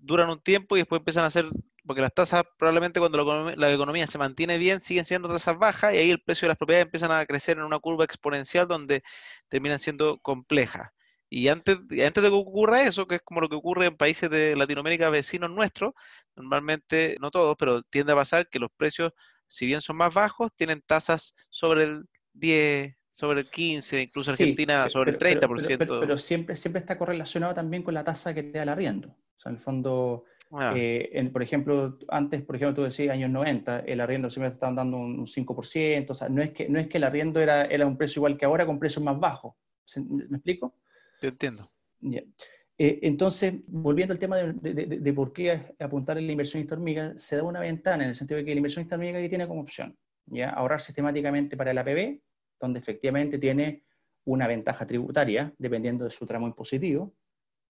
duran 0.00 0.30
un 0.30 0.40
tiempo 0.40 0.76
y 0.76 0.80
después 0.80 1.00
empiezan 1.00 1.24
a 1.24 1.30
ser, 1.30 1.46
porque 1.86 2.02
las 2.02 2.14
tasas 2.14 2.44
probablemente 2.58 3.00
cuando 3.00 3.52
la 3.56 3.72
economía, 3.72 4.06
se 4.06 4.18
mantiene 4.18 4.58
bien 4.58 4.80
siguen 4.80 5.04
siendo 5.04 5.28
tasas 5.28 5.58
bajas 5.58 5.94
y 5.94 5.98
ahí 5.98 6.10
el 6.10 6.22
precio 6.22 6.46
de 6.46 6.50
las 6.50 6.58
propiedades 6.58 6.86
empiezan 6.86 7.12
a 7.12 7.24
crecer 7.26 7.58
en 7.58 7.64
una 7.64 7.78
curva 7.78 8.04
exponencial 8.04 8.66
donde 8.66 9.02
terminan 9.48 9.78
siendo 9.78 10.18
complejas. 10.18 10.90
Y 11.32 11.46
antes, 11.46 11.76
antes 11.76 12.22
de 12.22 12.28
que 12.28 12.34
ocurra 12.34 12.82
eso, 12.82 13.06
que 13.06 13.16
es 13.16 13.22
como 13.22 13.40
lo 13.40 13.48
que 13.48 13.54
ocurre 13.54 13.86
en 13.86 13.96
países 13.96 14.28
de 14.28 14.56
Latinoamérica 14.56 15.10
vecinos 15.10 15.48
nuestros, 15.48 15.92
normalmente, 16.34 17.16
no 17.20 17.30
todos, 17.30 17.54
pero 17.56 17.82
tiende 17.82 18.12
a 18.12 18.16
pasar 18.16 18.48
que 18.48 18.58
los 18.58 18.70
precios, 18.76 19.12
si 19.46 19.64
bien 19.64 19.80
son 19.80 19.96
más 19.96 20.12
bajos, 20.12 20.50
tienen 20.56 20.82
tasas 20.84 21.34
sobre 21.48 21.84
el 21.84 22.04
10, 22.32 22.96
sobre 23.10 23.40
el 23.40 23.50
15, 23.50 24.02
incluso 24.02 24.32
Argentina 24.32 24.88
sobre 24.90 25.12
el 25.12 25.18
30%. 25.18 25.78
Pero, 25.78 26.00
pero, 26.00 26.18
siempre, 26.18 26.56
siempre 26.56 26.80
está 26.80 26.98
correlacionado 26.98 27.54
también 27.54 27.84
con 27.84 27.94
la 27.94 28.02
tasa 28.02 28.34
que 28.34 28.42
te 28.42 28.58
da 28.58 28.64
el 28.64 28.68
arriendo. 28.68 29.16
O 29.40 29.42
sea, 29.42 29.50
en 29.50 29.56
el 29.56 29.62
fondo, 29.62 30.24
ah. 30.52 30.74
eh, 30.76 31.30
por 31.32 31.42
ejemplo, 31.42 31.96
antes, 32.08 32.42
por 32.42 32.56
ejemplo, 32.56 32.74
tú 32.74 32.82
decías 32.82 33.14
años 33.14 33.30
90, 33.30 33.80
el 33.80 34.02
arriendo 34.02 34.28
siempre 34.28 34.52
estaban 34.52 34.76
dando 34.76 34.98
un, 34.98 35.26
5%, 35.26 36.10
o 36.10 36.14
sea, 36.14 36.28
no 36.28 36.42
es 36.42 36.50
que, 36.50 36.68
no 36.68 36.78
es 36.78 36.88
que 36.88 36.98
el 36.98 37.04
arriendo 37.04 37.40
era, 37.40 37.64
era 37.64 37.86
un 37.86 37.96
precio 37.96 38.20
igual 38.20 38.36
que 38.36 38.44
ahora 38.44 38.66
con 38.66 38.78
precios 38.78 39.02
más 39.02 39.18
bajos. 39.18 39.54
¿Me 39.96 40.36
explico? 40.36 40.74
Te 41.20 41.28
entiendo. 41.28 41.66
Eh, 42.02 42.98
entonces, 43.02 43.54
volviendo 43.66 44.12
al 44.12 44.18
tema 44.18 44.36
de, 44.36 44.52
de, 44.52 45.12
por 45.14 45.32
qué 45.32 45.74
apuntar 45.78 46.18
en 46.18 46.26
la 46.26 46.32
inversión 46.32 46.66
hormiga, 46.70 47.14
se 47.16 47.36
da 47.36 47.42
una 47.42 47.60
ventana 47.60 48.04
en 48.04 48.10
el 48.10 48.14
sentido 48.14 48.38
de 48.38 48.44
que 48.44 48.52
la 48.52 48.58
inversión 48.58 48.86
hormiga 48.92 49.26
tiene 49.26 49.48
como 49.48 49.62
opción 49.62 49.96
¿ya? 50.26 50.50
ahorrar 50.50 50.82
sistemáticamente 50.82 51.56
para 51.56 51.70
el 51.70 51.78
APB, 51.78 52.20
donde 52.60 52.78
efectivamente 52.78 53.38
tiene 53.38 53.84
una 54.24 54.46
ventaja 54.46 54.86
tributaria 54.86 55.52
dependiendo 55.58 56.04
de 56.04 56.10
su 56.10 56.26
tramo 56.26 56.46
impositivo, 56.46 57.14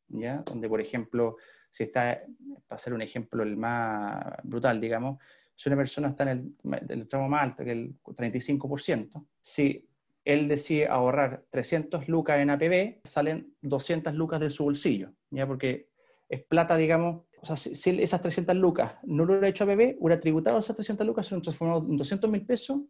¿ya? 0.08 0.42
donde, 0.46 0.68
por 0.68 0.80
ejemplo, 0.80 1.36
si 1.70 1.84
está, 1.84 2.22
para 2.66 2.76
hacer 2.76 2.92
un 2.92 3.02
ejemplo 3.02 3.42
el 3.42 3.56
más 3.56 4.34
brutal, 4.42 4.80
digamos, 4.80 5.18
si 5.54 5.68
una 5.68 5.76
persona 5.76 6.08
está 6.08 6.30
en 6.30 6.56
el, 6.88 7.08
tramo 7.08 7.28
más 7.28 7.42
alto, 7.42 7.64
que 7.64 7.72
el 7.72 7.94
35%, 8.02 9.26
si 9.42 9.86
él 10.24 10.48
decide 10.48 10.88
ahorrar 10.88 11.44
300 11.50 12.08
lucas 12.08 12.38
en 12.40 12.50
APB, 12.50 13.00
salen 13.04 13.54
200 13.60 14.14
lucas 14.14 14.40
de 14.40 14.50
su 14.50 14.64
bolsillo, 14.64 15.12
¿ya? 15.30 15.46
Porque 15.46 15.90
es 16.28 16.42
plata, 16.44 16.76
digamos, 16.76 17.24
o 17.42 17.46
sea, 17.46 17.56
si, 17.56 17.90
esas 18.02 18.20
300 18.20 18.56
lucas 18.56 18.94
no 19.04 19.24
lo 19.24 19.32
hubiera 19.32 19.48
hecho 19.48 19.64
APB, 19.64 19.96
hubiera 19.98 20.20
tributado 20.20 20.58
esas 20.58 20.76
300 20.76 21.06
lucas, 21.06 21.26
se 21.26 21.34
lo 21.34 21.42
transformado 21.42 21.86
en 21.86 21.96
200 21.96 22.30
mil 22.30 22.46
pesos, 22.46 22.80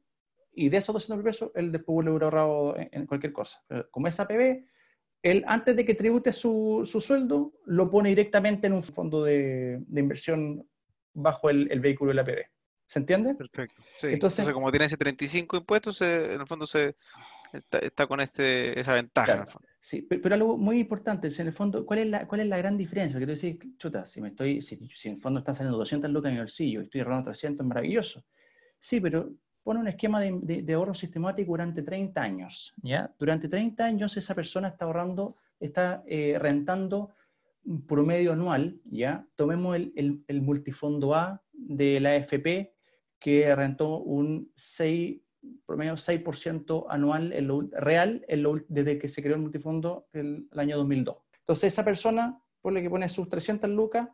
y 0.52 0.68
de 0.68 0.76
esos 0.76 0.92
200 0.92 1.16
mil 1.16 1.24
pesos, 1.24 1.50
él 1.54 1.72
después 1.72 2.04
le 2.04 2.10
hubiera 2.10 2.26
ahorrado 2.26 2.74
en, 2.76 3.06
cualquier 3.06 3.32
cosa. 3.32 3.62
como 3.90 4.08
es 4.08 4.20
APB, 4.20 4.64
él 5.22 5.44
antes 5.46 5.76
de 5.76 5.84
que 5.84 5.94
tribute 5.94 6.32
su, 6.32 6.82
su, 6.84 7.00
sueldo, 7.00 7.52
lo 7.66 7.90
pone 7.90 8.08
directamente 8.10 8.66
en 8.66 8.72
un 8.72 8.82
fondo 8.82 9.24
de, 9.24 9.78
de 9.86 10.00
inversión 10.00 10.66
bajo 11.12 11.50
el, 11.50 11.70
el 11.70 11.80
vehículo 11.80 12.10
del 12.10 12.20
APB. 12.20 12.46
¿Se 12.86 12.98
entiende? 12.98 13.36
Perfecto. 13.36 13.82
Sí. 13.98 14.08
Entonces, 14.08 14.48
como 14.50 14.70
tiene 14.72 14.86
ese 14.86 14.96
35 14.96 15.58
impuestos, 15.58 16.02
en 16.02 16.40
el 16.40 16.46
fondo 16.48 16.66
se 16.66 16.96
está, 17.52 18.06
con 18.08 18.20
este, 18.20 18.78
esa 18.78 18.94
ventaja. 18.94 19.46
Sí, 19.80 20.02
pero, 20.02 20.34
algo 20.34 20.58
muy 20.58 20.80
importante 20.80 21.28
es, 21.28 21.38
en 21.38 21.46
el 21.46 21.52
fondo, 21.52 21.86
¿cuál 21.86 22.00
es 22.00 22.08
la, 22.08 22.26
cuál 22.26 22.40
es 22.40 22.48
la 22.48 22.58
gran 22.58 22.76
diferencia? 22.76 23.20
Que 23.20 23.26
tú 23.26 23.32
decís, 23.32 23.58
chuta, 23.78 24.04
si, 24.04 24.20
me 24.20 24.28
estoy, 24.30 24.60
si, 24.60 24.76
en 25.04 25.14
el 25.14 25.20
fondo 25.20 25.38
están 25.38 25.54
saliendo 25.54 25.78
200 25.78 26.10
lucas 26.10 26.30
en 26.30 26.34
mi 26.34 26.40
bolsillo 26.40 26.80
y 26.80 26.84
estoy 26.84 27.00
ahorrando 27.02 27.26
300, 27.26 27.64
es 27.64 27.68
maravilloso. 27.68 28.24
Sí, 28.78 29.00
pero 29.00 29.30
pone 29.62 29.80
un 29.80 29.88
esquema 29.88 30.20
de, 30.20 30.62
de, 30.62 30.72
ahorro 30.74 30.94
sistemático 30.94 31.52
durante 31.52 31.82
30 31.82 32.20
años. 32.20 32.72
¿ya? 32.82 33.12
Durante 33.18 33.48
30 33.48 33.84
años 33.84 34.16
esa 34.16 34.34
persona 34.34 34.68
está 34.68 34.84
ahorrando, 34.86 35.34
está 35.58 36.02
eh, 36.06 36.36
rentando 36.38 37.10
un 37.64 37.86
promedio 37.86 38.32
anual, 38.32 38.80
¿ya? 38.84 39.26
Tomemos 39.36 39.76
el, 39.76 39.92
el, 39.94 40.24
el 40.28 40.40
multifondo 40.40 41.14
A 41.14 41.42
de 41.52 42.00
la 42.00 42.12
AFP, 42.12 42.72
que 43.18 43.54
rentó 43.54 43.98
un 43.98 44.50
6, 44.54 45.20
promedio 45.66 45.92
6% 45.92 46.86
anual 46.88 47.32
en 47.34 47.46
lo, 47.46 47.60
real 47.72 48.24
en 48.28 48.64
desde 48.68 48.98
que 48.98 49.08
se 49.08 49.22
creó 49.22 49.34
el 49.36 49.42
multifondo 49.42 50.08
el, 50.12 50.48
el, 50.50 50.58
año 50.58 50.78
2002. 50.78 51.16
Entonces 51.40 51.72
esa 51.72 51.84
persona, 51.84 52.42
por 52.62 52.72
la 52.72 52.80
que 52.80 52.88
pone 52.88 53.08
sus 53.10 53.28
300 53.28 53.68
lucas, 53.68 54.08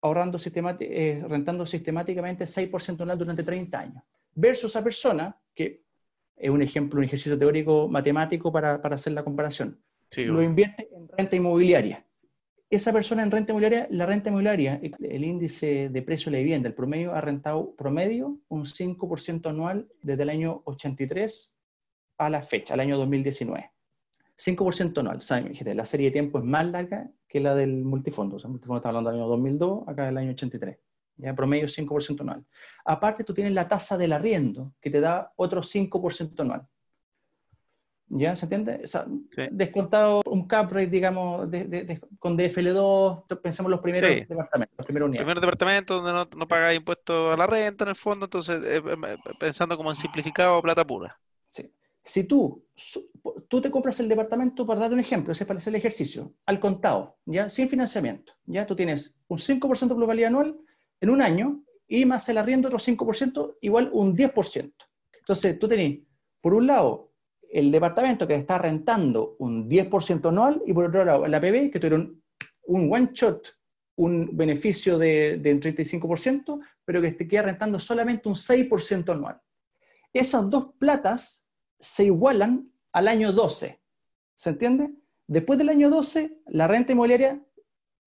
ahorrando 0.00 0.38
eh, 0.80 1.24
rentando 1.28 1.66
sistemáticamente 1.66 2.44
6% 2.44 3.00
anual 3.00 3.18
durante 3.18 3.42
30 3.42 3.78
años, 3.78 4.04
versus 4.38 4.72
esa 4.72 4.82
persona, 4.82 5.40
que 5.54 5.84
es 6.36 6.50
un 6.50 6.62
ejemplo, 6.62 6.98
un 6.98 7.04
ejercicio 7.04 7.38
teórico 7.38 7.88
matemático 7.88 8.52
para, 8.52 8.80
para 8.80 8.94
hacer 8.94 9.12
la 9.12 9.24
comparación, 9.24 9.82
lo 10.16 10.42
invierte 10.42 10.88
en 10.92 11.08
renta 11.08 11.36
inmobiliaria 11.36 12.04
esa 12.70 12.92
persona 12.92 13.22
en 13.22 13.30
renta 13.30 13.52
inmobiliaria, 13.52 13.86
la 13.90 14.04
renta 14.04 14.28
inmobiliaria, 14.28 14.80
el 14.82 15.24
índice 15.24 15.88
de 15.88 16.02
precio 16.02 16.30
de 16.30 16.36
la 16.36 16.42
vivienda, 16.42 16.68
el 16.68 16.74
promedio 16.74 17.14
ha 17.14 17.20
rentado 17.20 17.74
promedio 17.76 18.40
un 18.48 18.64
5% 18.64 19.48
anual 19.48 19.88
desde 20.02 20.22
el 20.22 20.28
año 20.28 20.62
83 20.66 21.56
a 22.18 22.28
la 22.28 22.42
fecha, 22.42 22.74
al 22.74 22.80
año 22.80 22.98
2019. 22.98 23.70
5% 24.36 24.98
anual. 24.98 25.16
O 25.16 25.20
sea, 25.20 25.40
la 25.40 25.84
serie 25.84 26.06
de 26.06 26.12
tiempo 26.12 26.38
es 26.38 26.44
más 26.44 26.66
larga 26.66 27.10
que 27.26 27.40
la 27.40 27.54
del 27.54 27.84
multifondo. 27.84 28.36
O 28.36 28.38
sea, 28.38 28.48
el 28.48 28.52
multifondo 28.52 28.78
está 28.78 28.90
hablando 28.90 29.10
del 29.10 29.20
año 29.20 29.28
2002, 29.28 29.88
acá 29.88 30.06
del 30.06 30.18
año 30.18 30.30
83. 30.30 30.78
Ya 31.18 31.34
promedio 31.34 31.66
5% 31.66 32.20
anual. 32.20 32.44
Aparte, 32.84 33.24
tú 33.24 33.34
tienes 33.34 33.52
la 33.52 33.68
tasa 33.68 33.98
del 33.98 34.12
arriendo, 34.12 34.72
que 34.80 34.90
te 34.90 35.00
da 35.00 35.32
otro 35.36 35.62
5% 35.62 36.40
anual. 36.40 36.66
¿Ya? 38.10 38.34
¿Se 38.34 38.46
entiende? 38.46 38.82
Descontado 39.50 40.22
un 40.24 40.46
cap 40.48 40.72
rate, 40.72 40.86
digamos, 40.86 41.50
de, 41.50 42.00
con 42.18 42.38
DFL2, 42.38 43.40
pensemos 43.42 43.70
los 43.70 43.80
primeros 43.80 44.26
departamentos, 44.26 44.78
los 44.78 44.86
primeros 44.86 45.08
unidades. 45.08 45.24
Primeros 45.24 45.40
departamentos 45.42 46.02
donde 46.02 46.12
no, 46.12 46.38
no 46.38 46.48
pagas 46.48 46.74
impuestos 46.74 47.34
a 47.34 47.36
la 47.36 47.46
renta 47.46 47.84
en 47.84 47.90
el 47.90 47.96
fondo, 47.96 48.24
entonces 48.24 48.64
eh, 48.64 48.82
eh, 48.86 49.16
pensando 49.38 49.76
como 49.76 49.90
en 49.90 49.96
simplificado 49.96 50.62
plata 50.62 50.86
pura. 50.86 51.18
Sí. 51.48 51.70
Si 52.02 52.24
tú, 52.24 52.64
tú 53.48 53.60
te 53.60 53.70
compras 53.70 54.00
el 54.00 54.08
departamento, 54.08 54.66
para 54.66 54.80
dar 54.80 54.92
un 54.92 55.00
ejemplo, 55.00 55.32
ese 55.32 55.44
para 55.44 55.58
hacer 55.58 55.72
el 55.72 55.78
ejercicio, 55.78 56.32
al 56.46 56.58
contado, 56.58 57.18
¿ya? 57.26 57.50
Sin 57.50 57.68
financiamiento, 57.68 58.32
¿ya? 58.46 58.66
Tú 58.66 58.74
tienes 58.74 59.18
un 59.26 59.38
5% 59.38 59.88
de 59.88 59.94
globalidad 59.94 60.28
anual 60.28 60.58
en 61.00 61.10
un 61.10 61.22
año 61.22 61.62
y 61.86 62.04
más 62.04 62.28
el 62.28 62.38
arriendo 62.38 62.68
otro 62.68 62.78
5%, 62.78 63.56
igual 63.62 63.90
un 63.92 64.16
10%. 64.16 64.72
Entonces, 65.18 65.58
tú 65.58 65.68
tenés, 65.68 66.00
por 66.40 66.54
un 66.54 66.66
lado, 66.66 67.12
el 67.50 67.70
departamento 67.70 68.26
que 68.26 68.34
está 68.34 68.58
rentando 68.58 69.36
un 69.38 69.68
10% 69.68 70.28
anual 70.28 70.62
y 70.66 70.72
por 70.72 70.86
otro 70.86 71.04
lado 71.04 71.26
la 71.26 71.38
APB 71.38 71.70
que 71.70 71.80
tuvieron 71.80 72.22
un 72.66 72.92
one 72.92 73.10
shot, 73.12 73.56
un 73.96 74.36
beneficio 74.36 74.98
de, 74.98 75.38
de 75.38 75.52
un 75.52 75.60
35%, 75.60 76.60
pero 76.84 77.00
que 77.00 77.12
te 77.12 77.26
queda 77.26 77.42
rentando 77.42 77.78
solamente 77.78 78.28
un 78.28 78.34
6% 78.34 79.12
anual. 79.12 79.40
Esas 80.12 80.48
dos 80.50 80.72
platas 80.78 81.48
se 81.78 82.04
igualan 82.04 82.70
al 82.92 83.08
año 83.08 83.32
12. 83.32 83.80
¿Se 84.34 84.50
entiende? 84.50 84.90
Después 85.26 85.58
del 85.58 85.68
año 85.68 85.90
12, 85.90 86.38
la 86.46 86.68
renta 86.68 86.92
inmobiliaria 86.92 87.42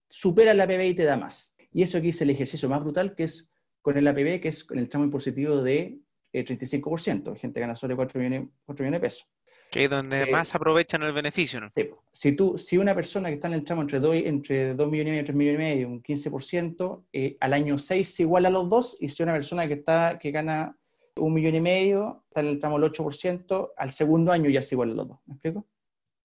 supera 0.10 0.54
la 0.54 0.64
APB 0.64 0.82
y 0.82 0.96
te 0.96 1.04
da 1.04 1.18
más. 1.18 1.56
Y 1.72 1.84
eso 1.84 1.98
aquí 1.98 2.10
es 2.10 2.22
el 2.22 2.30
ejercicio 2.30 2.70
más 2.70 2.82
brutal, 2.82 3.16
que 3.16 3.24
es 3.24 3.50
con 3.82 3.98
el 3.98 4.08
APB, 4.08 4.42
que 4.42 4.50
es 4.50 4.64
con 4.64 4.78
el 4.78 4.90
tramo 4.90 5.06
impositivo 5.06 5.62
de 5.62 6.00
35%. 6.34 7.36
gente 7.38 7.60
gana 7.60 7.76
sobre 7.76 7.96
4 7.96 8.20
millones, 8.20 8.50
4 8.66 8.84
millones 8.84 9.02
de 9.02 9.06
pesos. 9.06 9.28
Que 9.70 9.86
es 9.86 9.90
donde 9.90 10.24
eh, 10.24 10.32
más 10.32 10.54
aprovechan 10.54 11.02
el 11.04 11.14
beneficio, 11.14 11.62
¿no? 11.62 11.70
Sí. 11.74 11.90
Si, 12.12 12.34
tú, 12.34 12.58
si 12.58 12.78
una 12.78 12.94
persona 12.94 13.30
que 13.30 13.36
está 13.36 13.48
en 13.48 13.54
el 13.54 13.64
tramo 13.64 13.82
entre 13.82 14.02
2, 14.02 14.16
entre 14.26 14.74
2 14.76 14.92
millones 14.92 15.08
y 15.08 15.12
medio 15.12 15.26
3 15.26 15.36
millones 15.36 15.60
y 15.60 15.64
medio, 15.64 15.88
un 15.88 16.04
15%, 16.04 17.06
eh, 17.14 17.38
al 17.40 17.54
año 17.54 17.78
6 17.78 18.16
se 18.16 18.24
iguala 18.24 18.50
a 18.50 18.52
los 18.52 18.68
dos, 18.68 18.98
y 19.00 19.08
si 19.08 19.24
una 19.24 19.34
persona 19.34 19.68
que, 19.68 19.76
está, 19.76 20.20
que 20.20 20.32
gana 20.32 20.78
un 21.16 21.34
millón 21.34 21.56
y 21.56 21.62
medio, 21.62 22.26
está 22.28 22.42
en 22.42 22.48
el 22.48 22.60
tramo 22.60 22.80
del 22.80 22.92
8%, 22.92 23.72
al 23.78 23.92
segundo 23.92 24.34
año 24.34 24.50
ya 24.50 24.62
se 24.62 24.76
iguala 24.76 24.92
a 24.92 24.96
los 24.96 25.08
dos. 25.08 25.20
¿Me 25.26 25.36
explico? 25.36 25.66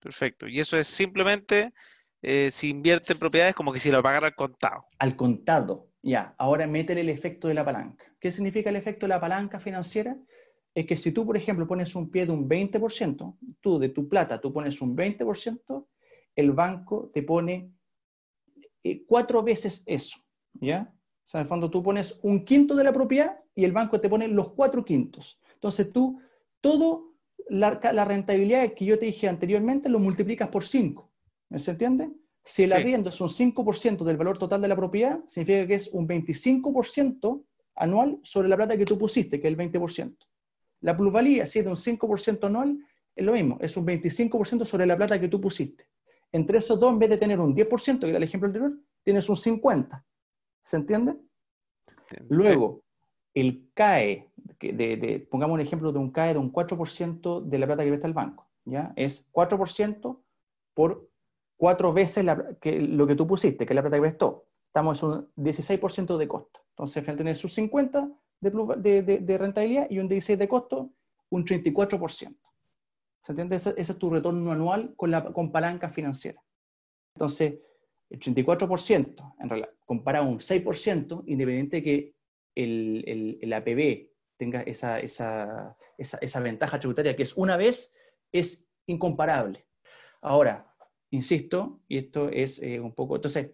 Perfecto. 0.01 0.49
Y 0.49 0.59
eso 0.59 0.77
es 0.77 0.89
simplemente 0.89 1.73
eh, 2.27 2.51
si 2.51 2.69
invierte 2.69 3.13
en 3.13 3.19
propiedades 3.19 3.55
como 3.55 3.73
que 3.73 3.79
si 3.79 3.91
lo 3.91 4.03
pagara 4.03 4.27
al 4.27 4.35
contado. 4.35 4.85
Al 4.99 5.17
contado, 5.17 5.89
ya. 6.03 6.35
Ahora 6.39 6.67
métele 6.67 7.01
el 7.01 7.09
efecto 7.09 7.49
de 7.49 7.55
la 7.55 7.65
palanca. 7.65 8.05
¿Qué 8.21 8.31
significa 8.31 8.71
el 8.71 8.77
efecto 8.77 9.07
de 9.07 9.11
la 9.11 9.21
palanca 9.21 9.61
financiera? 9.61 10.17
es 10.77 10.87
que 10.87 10.95
si 10.95 11.11
tú, 11.11 11.25
por 11.25 11.39
ejemplo, 11.39 11.67
pones 11.67 11.95
un 11.95 12.11
pie 12.11 12.27
de 12.27 12.33
un 12.33 12.47
20%, 12.47 13.39
tú 13.63 13.79
de 13.79 13.89
tu 13.89 14.11
plata, 14.11 14.39
tú 14.39 14.53
pones 14.53 14.83
un 14.83 14.95
20%, 14.95 15.87
el 16.35 16.53
banco 16.53 17.11
te 17.15 17.23
pone 17.23 17.73
eh, 18.85 19.03
cuatro 19.07 19.43
veces 19.43 19.83
eso, 19.87 20.19
¿ya? 20.53 20.93
O 20.93 21.27
sea, 21.27 21.41
en 21.41 21.45
el 21.47 21.49
fondo 21.49 21.71
tú 21.71 21.83
pones 21.83 22.21
un 22.23 22.45
quinto 22.45 22.77
de 22.77 22.85
la 22.85 22.93
propiedad 22.93 23.39
y 23.55 23.65
el 23.65 23.73
banco 23.73 23.99
te 23.99 24.11
pone 24.11 24.29
los 24.29 24.51
cuatro 24.51 24.85
quintos. 24.85 25.41
Entonces 25.55 25.95
tú, 25.95 26.21
todo 26.61 27.15
la, 27.49 28.05
rentabilidad 28.05 28.75
que 28.75 28.85
yo 28.85 28.99
te 28.99 29.07
dije 29.07 29.29
anteriormente 29.29 29.89
lo 29.89 29.99
multiplicas 29.99 30.51
por 30.51 30.67
5. 30.67 31.11
¿Se 31.55 31.71
entiende? 31.71 32.11
Si 32.43 32.63
el 32.63 32.73
arriendo 32.73 33.11
es 33.11 33.21
un 33.21 33.29
5% 33.29 34.05
del 34.05 34.17
valor 34.17 34.39
total 34.39 34.61
de 34.63 34.69
la 34.69 34.77
propiedad, 34.77 35.21
significa 35.27 35.67
que 35.67 35.75
es 35.75 35.89
un 35.89 36.07
25% 36.07 37.45
anual 37.75 38.21
sobre 38.23 38.49
la 38.49 38.57
plata 38.57 38.77
que 38.77 38.85
tú 38.85 38.97
pusiste, 38.97 39.41
que 39.41 39.49
es 39.49 39.53
el 39.53 39.59
20%. 39.59 40.17
La 40.83 40.97
plusvalía, 40.97 41.47
si 41.47 41.59
es 41.59 41.65
de 41.65 41.71
un 41.71 41.77
5% 41.77 42.45
anual, 42.45 42.79
es 43.15 43.25
lo 43.25 43.33
mismo, 43.33 43.59
es 43.61 43.77
un 43.77 43.87
25% 43.87 44.65
sobre 44.65 44.87
la 44.87 44.97
plata 44.97 45.21
que 45.21 45.29
tú 45.29 45.41
pusiste. 45.41 45.89
Entre 46.31 46.59
esos 46.59 46.79
dos, 46.79 46.93
en 46.93 46.99
vez 46.99 47.11
de 47.11 47.19
tener 47.19 47.41
un 47.41 47.55
10%, 47.55 48.01
que 48.01 48.09
era 48.09 48.19
el 48.19 48.23
ejemplo 48.23 48.47
anterior, 48.47 48.79
tienes 49.03 49.29
un 49.29 49.37
50%. 49.37 50.05
¿Se 50.63 50.77
entiende? 50.77 51.17
Luego, 52.29 52.83
el 53.35 53.71
CAE, 53.75 54.31
de, 54.61 55.27
pongamos 55.31 55.55
un 55.55 55.61
ejemplo 55.61 55.93
de 55.93 55.99
un 55.99 56.11
CAE 56.11 56.35
de 56.35 56.41
un 56.41 56.53
4% 56.53 57.43
de 57.43 57.59
la 57.59 57.67
plata 57.67 57.85
que 57.85 57.91
presta 57.91 58.07
el 58.07 58.15
banco, 58.15 58.49
¿ya? 58.65 58.93
Es 58.97 59.31
4% 59.33 60.21
por 60.75 61.09
cuatro 61.57 61.93
veces 61.93 62.25
lo 62.25 63.07
que 63.07 63.15
tú 63.15 63.27
pusiste, 63.27 63.67
que 63.67 63.73
es 63.73 63.77
la 63.77 63.83
plata 63.83 63.97
que 63.97 64.03
prestó. 64.03 64.47
Estamos 64.67 65.03
en 65.03 65.09
un 65.09 65.33
16% 65.37 66.17
de 66.17 66.29
costo. 66.29 66.61
Entonces, 66.71 67.09
al 67.09 67.17
tener 67.17 67.37
sus 67.37 67.55
50, 67.55 68.11
de, 68.41 69.37
rentabilidad 69.39 69.87
y 69.91 69.99
un 69.99 70.09
16 70.09 70.39
de 70.39 70.49
costo, 70.49 70.91
un 71.31 71.45
34%. 71.45 72.37
¿Se 73.23 73.33
entiende? 73.33 73.57
Ese, 73.57 73.75
es 73.77 73.99
tu 73.99 74.11
retorno 74.11 74.53
anual 74.53 74.95
con, 74.97 75.11
la, 75.11 75.25
con 75.33 75.51
palanca 75.51 75.89
financiera. 75.89 76.41
Entonces, 77.15 77.55
el 78.11 78.21
34%, 78.21 79.35
en 79.41 79.49
realidad, 79.49 79.71
comparado 79.85 80.27
a 80.27 80.29
un 80.29 80.39
6%, 80.39 81.25
independiente 81.27 81.77
de 81.77 81.83
que 81.83 82.15
el, 82.55 83.39
el, 83.41 83.53
APB 83.53 84.11
tenga 84.37 84.61
esa, 84.63 85.01
esa, 85.01 85.77
esa, 85.99 86.19
esa, 86.19 86.41
ventaja 86.41 86.79
tributaria, 86.79 87.17
que 87.17 87.25
es 87.25 87.37
una 87.37 87.57
vez, 87.57 87.97
es 88.33 88.69
incomparable. 88.87 89.67
Ahora, 90.21 90.73
insisto, 91.11 91.81
y 91.89 91.99
esto 91.99 92.29
es 92.29 92.63
eh, 92.63 92.81
un 92.81 92.95
poco, 92.95 93.17
entonces, 93.17 93.51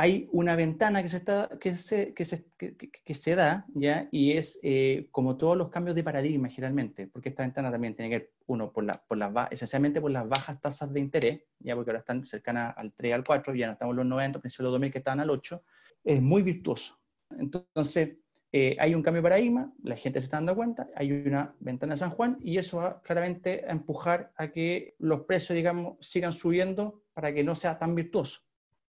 hay 0.00 0.30
una 0.32 0.56
ventana 0.56 1.02
que 1.02 1.10
se, 1.10 1.18
está, 1.18 1.50
que 1.60 1.74
se, 1.74 2.14
que 2.14 2.24
se, 2.24 2.46
que, 2.56 3.14
se 3.14 3.34
da, 3.34 3.66
¿ya? 3.74 4.08
Y 4.10 4.32
es 4.32 4.58
eh, 4.62 5.08
como 5.10 5.36
todos 5.36 5.58
los 5.58 5.68
cambios 5.68 5.94
de 5.94 6.02
paradigma 6.02 6.48
generalmente, 6.48 7.06
porque 7.06 7.28
esta 7.28 7.42
ventana 7.42 7.70
también 7.70 7.94
tiene 7.94 8.08
que 8.08 8.18
ver, 8.18 8.32
uno, 8.46 8.72
por, 8.72 8.84
la, 8.84 9.04
por 9.06 9.18
las, 9.18 9.30
esencialmente 9.50 10.00
por 10.00 10.10
las 10.10 10.26
bajas 10.26 10.58
tasas 10.58 10.90
de 10.90 11.00
interés, 11.00 11.42
ya 11.58 11.74
porque 11.74 11.90
ahora 11.90 11.98
están 12.00 12.24
cercanas 12.24 12.72
al 12.78 12.94
3, 12.94 13.12
al 13.12 13.24
4, 13.24 13.54
ya 13.54 13.66
no 13.66 13.74
estamos 13.74 13.92
en 13.92 13.98
los 13.98 14.06
90, 14.06 14.40
principios 14.40 14.64
de 14.64 14.64
los 14.64 14.72
2000 14.72 14.90
que 14.90 14.98
estaban 14.98 15.20
al 15.20 15.28
8, 15.28 15.62
es 16.04 16.22
muy 16.22 16.42
virtuoso. 16.42 16.98
Entonces, 17.38 18.16
eh, 18.52 18.76
hay 18.80 18.94
un 18.94 19.02
cambio 19.02 19.22
de 19.22 19.28
paradigma, 19.28 19.72
la 19.84 19.96
gente 19.96 20.20
se 20.20 20.24
está 20.24 20.38
dando 20.38 20.56
cuenta, 20.56 20.88
hay 20.96 21.12
una 21.12 21.54
ventana 21.60 21.94
de 21.94 21.98
San 21.98 22.10
Juan 22.10 22.38
y 22.42 22.58
eso 22.58 22.78
va 22.78 23.00
claramente 23.02 23.64
a 23.66 23.70
empujar 23.70 24.32
a 24.36 24.50
que 24.50 24.96
los 24.98 25.20
precios, 25.22 25.54
digamos, 25.54 25.96
sigan 26.00 26.32
subiendo 26.32 27.04
para 27.14 27.32
que 27.32 27.44
no 27.44 27.54
sea 27.54 27.78
tan 27.78 27.94
virtuoso. 27.94 28.40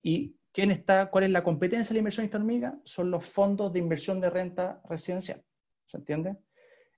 ¿Y 0.03 0.37
quién 0.53 0.71
está, 0.71 1.07
cuál 1.07 1.25
es 1.25 1.31
la 1.31 1.43
competencia 1.43 1.89
de 1.89 1.95
la 1.95 2.01
inversión 2.01 2.31
hormiga? 2.35 2.79
Son 2.85 3.11
los 3.11 3.25
fondos 3.25 3.73
de 3.73 3.79
inversión 3.79 4.21
de 4.21 4.29
renta 4.29 4.83
residencial. 4.89 5.43
¿Se 5.87 5.97
entiende? 5.97 6.37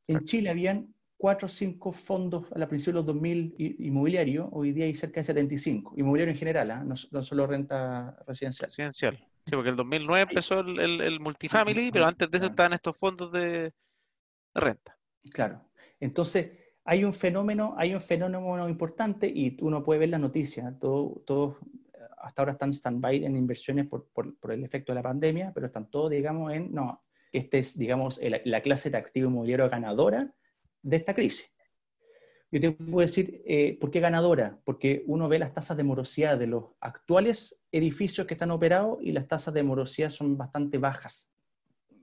En 0.09 0.25
Chile 0.25 0.51
habían 0.51 0.93
cuatro 1.17 1.47
o 1.47 1.49
cinco 1.49 1.93
fondos 1.93 2.51
a 2.53 2.59
la 2.59 2.69
principio 2.69 2.95
de 2.95 3.07
los 3.07 3.07
2000 3.07 3.55
inmobiliario, 3.81 4.49
hoy 4.53 4.73
día 4.73 4.87
hay 4.87 4.95
cerca 4.95 5.21
de 5.21 5.25
75, 5.25 5.95
inmobiliario 5.97 6.33
en 6.33 6.39
general, 6.39 6.71
¿ah? 6.71 6.85
no, 6.85 6.97
solo 6.97 7.47
renta 7.47 8.17
residencial. 8.27 8.69
Residencial. 8.69 9.19
Sí, 9.49 9.57
porque 9.57 9.71
el 9.71 9.77
2009 9.77 10.27
empezó 10.29 10.61
el, 10.61 11.01
el, 11.01 11.21
multifamily, 11.21 11.91
pero 11.91 12.07
antes 12.07 12.31
de 12.31 12.37
eso 12.37 12.47
estaban 12.49 12.75
estos 12.75 12.99
fondos 12.99 13.33
de, 13.33 13.73
renta. 14.55 14.99
Claro. 15.33 15.65
Entonces, 16.01 16.51
hay 16.85 17.03
un 17.05 17.15
fenómeno, 17.15 17.75
hay 17.79 17.95
un 17.95 18.01
fenómeno 18.01 18.69
importante 18.69 19.27
y 19.27 19.57
uno 19.61 19.83
puede 19.83 20.01
ver 20.01 20.11
las 20.11 20.21
noticias. 20.21 20.79
Todos 20.79 21.25
todo, 21.25 21.59
hasta 22.19 22.43
ahora 22.43 22.53
están 22.53 22.73
stand-by 22.73 23.25
en 23.25 23.37
inversiones 23.37 23.87
por, 23.87 24.09
por, 24.09 24.39
por, 24.39 24.53
el 24.53 24.65
efecto 24.65 24.93
de 24.93 24.97
la 24.97 25.03
pandemia, 25.03 25.53
pero 25.55 25.67
están 25.67 25.91
todos, 25.91 26.11
digamos, 26.11 26.53
en, 26.53 26.73
no, 26.73 27.03
esta 27.33 27.57
es, 27.57 27.79
digamos, 27.79 28.21
la 28.45 28.61
clase 28.61 28.91
de 28.91 28.99
activo 28.99 29.29
inmobiliario 29.29 29.71
ganadora 29.71 30.31
de 30.83 30.97
esta 30.97 31.15
crisis. 31.15 31.51
Yo 32.51 32.61
te 32.61 32.71
puedo 32.73 33.01
decir, 33.01 33.43
eh, 33.47 33.77
¿por 33.79 33.91
qué 33.91 34.01
ganadora? 34.01 34.59
Porque 34.65 35.05
uno 35.07 35.29
ve 35.29 35.39
las 35.39 35.53
tasas 35.53 35.77
de 35.77 35.85
morosidad 35.85 36.39
de 36.39 36.47
los 36.47 36.65
actuales 36.81 37.61
edificios 37.71 38.27
que 38.27 38.35
están 38.35 38.51
operados 38.51 38.99
y 39.03 39.13
las 39.13 39.29
tasas 39.29 39.53
de 39.53 39.63
morosidad 39.63 40.09
son 40.09 40.39
bastante 40.39 40.79
bajas. 40.79 41.31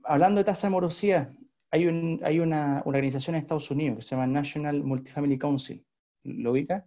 Hablando 0.04 0.38
de 0.38 0.44
tasa 0.44 0.68
de 0.68 0.70
morosidad, 0.70 1.32
hay, 1.72 1.86
un, 1.86 2.20
hay 2.22 2.38
una, 2.38 2.82
organización 2.84 3.34
en 3.34 3.42
Estados 3.42 3.70
Unidos 3.72 3.96
que 3.96 4.02
se 4.02 4.10
llama 4.14 4.28
National 4.28 4.84
Multifamily 4.84 5.36
Council. 5.36 5.84
¿Lo 6.22 6.52
ubica? 6.52 6.86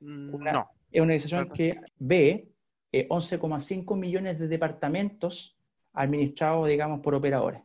Mm, 0.00 0.30
no. 0.42 0.70
Es 0.90 1.00
una 1.00 1.12
organización 1.12 1.50
que 1.50 1.78
ve 1.98 2.48
11,5 2.92 3.94
eh, 3.94 4.00
millones 4.00 4.38
de 4.38 4.48
departamentos 4.48 5.58
administrado, 5.92 6.64
digamos, 6.64 7.00
por 7.00 7.14
operadores. 7.14 7.60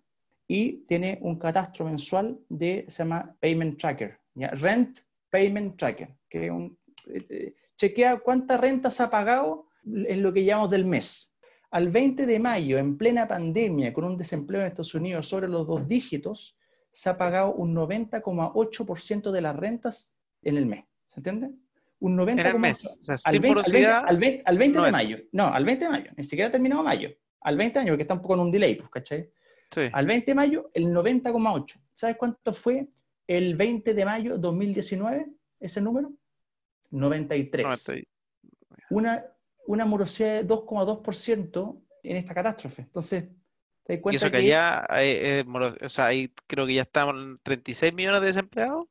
Y 0.49 0.79
tiene 0.85 1.17
un 1.21 1.39
catastro 1.39 1.85
mensual 1.85 2.37
de, 2.49 2.83
se 2.89 3.03
llama 3.03 3.33
Payment 3.39 3.79
Tracker, 3.79 4.19
Rent 4.35 4.99
Payment 5.33 5.77
Tracker, 5.77 6.15
que 6.29 6.45
es 6.45 6.51
un, 6.51 6.77
eh, 7.07 7.25
eh, 7.27 7.55
chequea 7.75 8.19
cuánta 8.19 8.55
renta 8.55 8.91
se 8.91 9.01
ha 9.01 9.09
pagado 9.09 9.65
en 9.83 10.21
lo 10.21 10.31
que 10.31 10.45
llamamos 10.45 10.69
del 10.69 10.85
mes. 10.85 11.35
Al 11.71 11.89
20 11.89 12.27
de 12.27 12.37
mayo, 12.37 12.77
en 12.77 12.99
plena 12.99 13.27
pandemia, 13.27 13.91
con 13.91 14.03
un 14.03 14.15
desempleo 14.15 14.61
en 14.61 14.67
Estados 14.67 14.93
Unidos 14.93 15.27
sobre 15.27 15.47
los 15.47 15.65
dos 15.65 15.87
dígitos, 15.87 16.55
se 16.91 17.09
ha 17.09 17.17
pagado 17.17 17.51
un 17.55 17.73
90,8% 17.75 19.31
de 19.31 19.41
las 19.41 19.55
rentas 19.55 20.15
en 20.43 20.57
el 20.57 20.67
mes. 20.67 20.85
¿Se 21.07 21.19
entiende? 21.19 21.49
Un 21.99 22.15
90,8%. 22.15 22.55
En 22.55 22.61
mes. 22.61 22.85
O 22.85 23.03
sea, 23.03 23.17
al, 23.25 23.39
20, 23.39 24.43
al, 24.45 24.57
20, 24.59 24.81
de 24.81 24.91
mayo. 24.91 25.17
No, 25.31 25.47
al 25.47 25.65
20 25.65 25.85
de 25.85 25.91
mayo. 25.91 26.11
Ni 26.15 26.23
siquiera 26.23 26.49
ha 26.49 26.51
terminado 26.51 26.83
mayo 26.83 27.09
al 27.43 27.57
20 27.57 27.79
años, 27.79 27.91
porque 27.91 28.03
está 28.03 28.13
un 28.13 28.21
poco 28.21 28.35
en 28.35 28.39
un 28.39 28.51
delay, 28.51 28.75
pues, 28.75 28.89
¿cachai? 28.89 29.29
Al 29.91 30.05
20 30.05 30.31
de 30.31 30.35
mayo, 30.35 30.69
el 30.73 30.93
90,8. 30.93 31.81
¿Sabes 31.93 32.15
cuánto 32.17 32.53
fue 32.53 32.87
el 33.27 33.55
20 33.55 33.93
de 33.93 34.05
mayo 34.05 34.37
2019 34.37 35.27
ese 35.59 35.81
número? 35.81 36.11
93. 36.91 38.05
Una, 38.89 39.25
una 39.65 39.85
morosidad 39.85 40.43
de 40.43 40.47
2,2% 40.47 41.81
en 42.03 42.17
esta 42.17 42.33
catástrofe. 42.33 42.83
Entonces, 42.83 43.25
¿te 43.83 43.93
das 43.93 44.01
cuenta? 44.01 44.15
Y 44.15 44.17
eso 44.17 44.31
que, 44.31 44.45
ya, 44.45 44.85
eh, 44.99 45.43
o 45.81 45.89
sea, 45.89 46.07
ahí 46.07 46.31
creo 46.47 46.67
que 46.67 46.75
ya 46.75 46.83
estamos 46.83 47.15
en 47.15 47.39
36 47.41 47.93
millones 47.93 48.21
de 48.21 48.27
desempleados. 48.27 48.87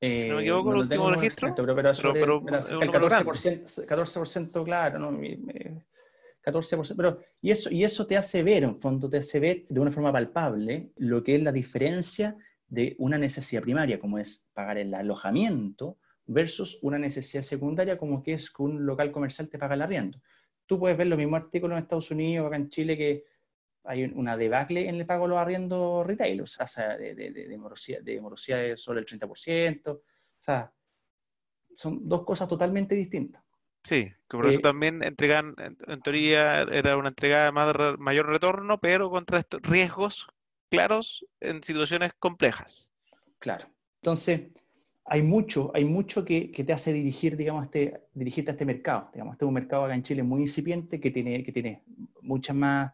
si 0.00 0.28
no 0.28 0.36
me 0.36 0.42
equivoco, 0.42 0.72
el 0.72 0.78
último 0.78 1.10
registro. 1.10 1.54
pero, 1.54 1.74
pero, 1.74 1.90
el 1.90 1.94
14%, 1.94 3.86
14%, 3.86 4.64
claro, 4.64 4.98
¿no? 4.98 5.10
14%, 5.12 6.94
pero 6.96 7.20
y 7.42 7.50
eso, 7.50 7.70
y 7.70 7.84
eso 7.84 8.06
te 8.06 8.16
hace 8.16 8.42
ver, 8.42 8.62
en 8.62 8.78
fondo, 8.78 9.08
te 9.08 9.18
hace 9.18 9.40
ver 9.40 9.64
de 9.68 9.80
una 9.80 9.90
forma 9.90 10.12
palpable 10.12 10.92
lo 10.96 11.22
que 11.22 11.34
es 11.34 11.42
la 11.42 11.52
diferencia 11.52 12.36
de 12.68 12.94
una 12.98 13.18
necesidad 13.18 13.62
primaria, 13.62 13.98
como 13.98 14.18
es 14.18 14.48
pagar 14.52 14.78
el 14.78 14.94
alojamiento, 14.94 15.98
versus 16.26 16.78
una 16.82 16.98
necesidad 16.98 17.42
secundaria, 17.42 17.98
como 17.98 18.22
que 18.22 18.34
es 18.34 18.50
que 18.50 18.62
un 18.62 18.84
local 18.84 19.10
comercial 19.10 19.48
te 19.48 19.58
paga 19.58 19.74
el 19.74 19.82
arriendo. 19.82 20.20
Tú 20.66 20.78
puedes 20.78 20.98
ver 20.98 21.06
los 21.06 21.18
mismos 21.18 21.42
artículos 21.42 21.76
en 21.76 21.82
Estados 21.82 22.10
Unidos, 22.10 22.46
acá 22.46 22.56
en 22.56 22.68
Chile, 22.68 22.96
que 22.96 23.24
hay 23.84 24.04
una 24.04 24.36
debacle 24.36 24.86
en 24.86 24.96
el 24.96 25.06
pago 25.06 25.24
de 25.24 25.30
los 25.30 25.38
arriendos 25.38 26.06
retail, 26.06 26.42
o 26.42 26.46
sea, 26.46 26.98
de, 26.98 27.14
de, 27.14 27.30
de, 27.30 27.48
de, 27.48 27.58
morosidad, 27.58 28.02
de 28.02 28.20
morosidad 28.20 28.76
sobre 28.76 29.00
el 29.00 29.06
30%, 29.06 29.88
o 29.88 30.02
sea, 30.38 30.70
son 31.74 32.06
dos 32.06 32.24
cosas 32.24 32.46
totalmente 32.48 32.94
distintas. 32.94 33.42
Sí, 33.82 34.12
que 34.28 34.36
por 34.36 34.46
eso 34.46 34.58
eh, 34.58 34.62
también 34.62 35.02
entregan, 35.02 35.54
en, 35.58 36.02
teoría 36.02 36.62
era 36.62 36.98
una 36.98 37.08
entrega 37.08 37.46
de 37.46 37.96
mayor 37.98 38.26
retorno, 38.26 38.78
pero 38.78 39.08
contra 39.08 39.38
estos 39.38 39.62
riesgos 39.62 40.28
claros 40.70 41.24
en 41.40 41.62
situaciones 41.62 42.12
complejas. 42.18 42.92
Claro. 43.38 43.66
Entonces, 44.02 44.42
hay 45.04 45.22
mucho, 45.22 45.70
hay 45.74 45.84
mucho 45.84 46.24
que, 46.24 46.52
te 46.54 46.72
hace 46.72 46.92
dirigir, 46.92 47.36
digamos, 47.36 47.64
este, 47.64 48.02
dirigirte 48.12 48.50
a 48.50 48.52
este 48.52 48.64
mercado. 48.64 49.10
Digamos, 49.12 49.34
este 49.34 49.44
es 49.44 49.48
un 49.48 49.54
mercado 49.54 49.84
acá 49.84 49.94
en 49.94 50.02
Chile 50.02 50.22
muy 50.22 50.42
incipiente 50.42 51.00
que 51.00 51.10
tiene, 51.10 51.42
que 51.42 51.52
tiene 51.52 51.82
muchas 52.20 52.54
más, 52.54 52.92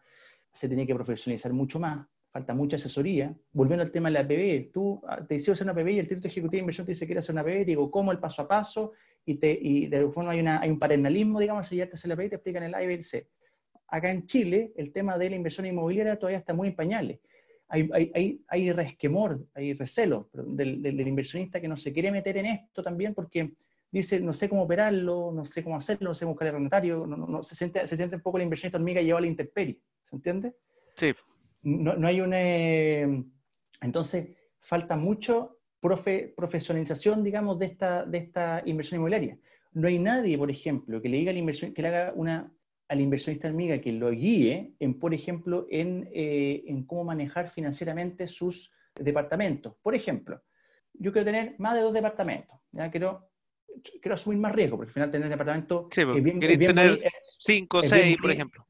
se 0.52 0.68
tiene 0.68 0.86
que 0.86 0.94
profesionalizar 0.94 1.52
mucho 1.52 1.80
más, 1.80 2.06
falta 2.30 2.54
mucha 2.54 2.76
asesoría. 2.76 3.34
Volviendo 3.52 3.82
al 3.82 3.90
tema 3.90 4.08
de 4.08 4.14
la 4.14 4.26
PB, 4.26 4.72
tú 4.72 5.02
ah, 5.08 5.24
te 5.26 5.34
hiciste 5.34 5.52
hacer 5.52 5.66
una 5.66 5.74
PB 5.74 5.88
y 5.88 5.98
el 5.98 6.06
director 6.06 6.30
ejecutivo 6.30 6.52
de 6.52 6.58
inversión 6.58 6.86
te 6.86 6.92
dice 6.92 7.06
que 7.06 7.18
hacer 7.18 7.34
una 7.34 7.42
PB, 7.42 7.64
digo, 7.64 7.90
¿cómo 7.90 8.12
el 8.12 8.18
paso 8.18 8.42
a 8.42 8.48
paso? 8.48 8.92
y, 9.26 9.86
de 9.86 9.96
alguna 9.96 10.12
forma 10.12 10.60
hay, 10.60 10.70
un 10.70 10.78
paternalismo, 10.78 11.40
digamos, 11.40 11.66
si 11.66 11.76
ya 11.76 11.88
te 11.88 11.96
se 11.96 12.06
la 12.06 12.14
y 12.22 12.28
te 12.28 12.36
explican 12.36 12.62
el 12.62 12.74
A, 12.74 12.84
y. 12.84 13.00
Acá 13.88 14.10
en 14.10 14.26
Chile, 14.26 14.72
el 14.76 14.92
tema 14.92 15.16
de 15.16 15.30
la 15.30 15.36
inversión 15.36 15.66
inmobiliaria 15.66 16.18
todavía 16.18 16.38
está 16.38 16.52
muy 16.52 16.68
en 16.68 16.76
pañales. 16.76 17.20
Hay, 17.68 17.88
hay, 17.92 18.40
hay, 18.46 18.72
resquemor, 18.72 19.46
hay 19.54 19.72
recelo 19.74 20.28
del, 20.32 20.82
del, 20.82 21.08
inversionista 21.08 21.60
que 21.60 21.68
no 21.68 21.76
se 21.76 21.92
quiere 21.92 22.12
meter 22.12 22.36
en 22.36 22.46
esto 22.46 22.82
también 22.82 23.14
porque 23.14 23.54
dice, 23.90 24.20
no 24.20 24.32
sé 24.32 24.48
cómo 24.48 24.62
operarlo, 24.62 25.32
no 25.32 25.46
sé 25.46 25.64
cómo 25.64 25.76
hacerlo, 25.76 26.10
no 26.10 26.14
sé 26.14 26.24
buscar 26.24 26.48
el 26.48 26.54
arrendatario, 26.54 27.06
no, 27.06 27.16
no, 27.16 27.42
se, 27.42 27.54
siente, 27.54 27.86
se 27.86 27.96
siente 27.96 28.16
un 28.16 28.22
poco 28.22 28.36
el 28.36 28.44
inversionista 28.44 28.78
hormiga 28.78 29.00
llevado 29.00 29.18
a 29.18 29.20
la 29.22 29.26
intemperie, 29.28 29.78
¿se 30.02 30.16
entiende? 30.16 30.54
Sí. 30.94 31.14
No, 31.62 31.94
no 31.94 32.06
hay 32.06 32.20
una... 32.20 32.36
Eh, 32.40 33.24
entonces, 33.80 34.28
falta 34.60 34.96
mucho 34.96 35.58
profe, 35.80 36.32
profesionalización, 36.36 37.22
digamos, 37.22 37.58
de 37.58 37.66
esta, 37.66 38.04
de 38.04 38.18
esta 38.18 38.62
inversión 38.66 38.98
inmobiliaria. 38.98 39.38
No 39.72 39.88
hay 39.88 39.98
nadie, 39.98 40.38
por 40.38 40.50
ejemplo, 40.50 41.00
que 41.00 41.08
le 41.08 41.18
diga 41.18 41.30
a 41.30 41.34
la 41.34 41.40
inversión, 41.40 41.72
que 41.72 41.82
le 41.82 41.88
haga 41.88 42.12
una 42.16 42.52
al 42.94 43.00
inversionista 43.00 43.48
amiga 43.48 43.80
que 43.80 43.92
lo 43.92 44.10
guíe 44.10 44.74
en, 44.78 44.98
por 44.98 45.12
ejemplo, 45.12 45.66
en, 45.70 46.08
eh, 46.12 46.62
en 46.66 46.84
cómo 46.84 47.04
manejar 47.04 47.48
financieramente 47.50 48.26
sus 48.26 48.72
departamentos. 48.94 49.74
Por 49.82 49.94
ejemplo, 49.94 50.42
yo 50.92 51.12
quiero 51.12 51.24
tener 51.24 51.56
más 51.58 51.74
de 51.74 51.82
dos 51.82 51.92
departamentos, 51.92 52.58
¿ya? 52.70 52.90
Quiero, 52.90 53.28
quiero 54.00 54.14
asumir 54.14 54.38
más 54.38 54.54
riesgo, 54.54 54.76
porque 54.76 54.90
al 54.90 54.94
final 54.94 55.10
tener 55.10 55.28
departamentos... 55.28 55.86
Sí, 55.90 56.02
es 56.02 56.22
bien, 56.22 56.42
es 56.42 56.58
bien 56.58 56.74
tener 56.74 57.12
cinco 57.26 57.78
o 57.78 57.82
seis, 57.82 58.16
por 58.16 58.30
ejemplo. 58.30 58.64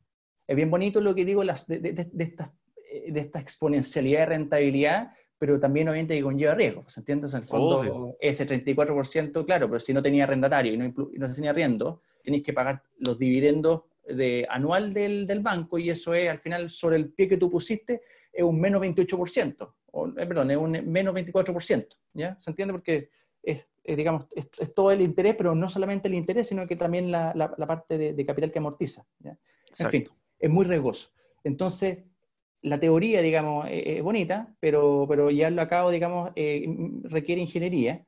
Es 0.47 0.57
bien 0.57 0.71
bonito 0.71 1.01
lo 1.01 1.15
que 1.15 1.25
digo 1.25 1.45
las, 1.45 1.67
de, 1.67 1.79
de, 1.79 1.93
de, 1.93 2.25
esta, 2.25 2.53
de 3.09 3.21
esta 3.21 3.41
exponencialidad 3.41 4.21
de 4.21 4.27
rentabilidad, 4.27 5.13
pero 5.39 5.61
también 5.61 5.89
obviamente 5.89 6.17
que 6.17 6.23
conlleva 6.23 6.55
riesgo, 6.55 6.85
¿se 6.89 7.01
entiende? 7.01 7.29
en 7.29 7.37
el 7.37 7.47
fondo, 7.47 8.17
ese 8.21 8.47
34%, 8.47 9.45
claro, 9.45 9.69
pero 9.69 9.81
si 9.81 9.93
no 9.93 10.01
tenía 10.01 10.25
arrendatario 10.25 10.73
y 10.73 10.79
no, 10.79 10.95
no 10.97 11.31
tenía 11.31 11.51
arriendo, 11.51 12.01
tenéis 12.23 12.43
que 12.43 12.55
pagar 12.55 12.83
los 12.99 13.19
dividendos 13.19 13.83
de, 14.07 14.47
anual 14.49 14.93
del, 14.93 15.27
del, 15.27 15.41
banco 15.41 15.79
y 15.79 15.91
eso 15.91 16.15
es, 16.15 16.31
al 16.31 16.39
final, 16.39 16.71
sobre 16.71 16.97
el 16.97 17.13
pie 17.13 17.29
que 17.29 17.37
tú 17.37 17.51
pusiste, 17.51 18.03
es 18.33 18.43
un 18.43 18.61
menos 18.61 18.83
28%, 18.83 19.75
o, 19.93 20.09
eh, 20.09 20.13
perdón, 20.27 20.51
es 20.51 20.57
un 20.57 20.73
menos 20.91 21.15
24%, 21.15 21.87
¿ya? 22.15 22.37
¿Se 22.39 22.51
entiende? 22.51 22.75
Porque 22.75 23.11
es, 23.43 23.69
digamos, 23.85 24.27
es, 24.35 24.49
todo 24.75 24.91
el 24.91 25.01
interés, 25.01 25.35
pero 25.37 25.55
no 25.55 25.69
solamente 25.69 26.09
el 26.09 26.15
interés, 26.15 26.49
sino 26.49 26.67
que 26.67 26.77
también 26.77 27.11
la, 27.11 27.33
la, 27.35 27.67
parte 27.67 27.99
de, 27.99 28.13
de, 28.13 28.27
capital 28.27 28.51
que 28.51 28.59
amortiza, 28.59 29.07
¿ya? 29.21 29.39
En 29.79 29.91
fin, 29.91 30.05
es 30.39 30.51
muy 30.51 30.65
riesgoso. 30.65 31.11
Entonces, 31.43 31.99
la 32.65 32.81
teoría, 32.81 33.21
digamos, 33.21 33.67
es 33.71 34.03
bonita, 34.03 34.55
pero, 34.59 35.05
pero 35.07 35.31
lo 35.31 35.63
a 35.63 35.69
cabo, 35.69 35.91
digamos, 35.91 36.31
eh, 36.35 36.67
requiere 37.03 37.43
ingeniería. 37.43 38.05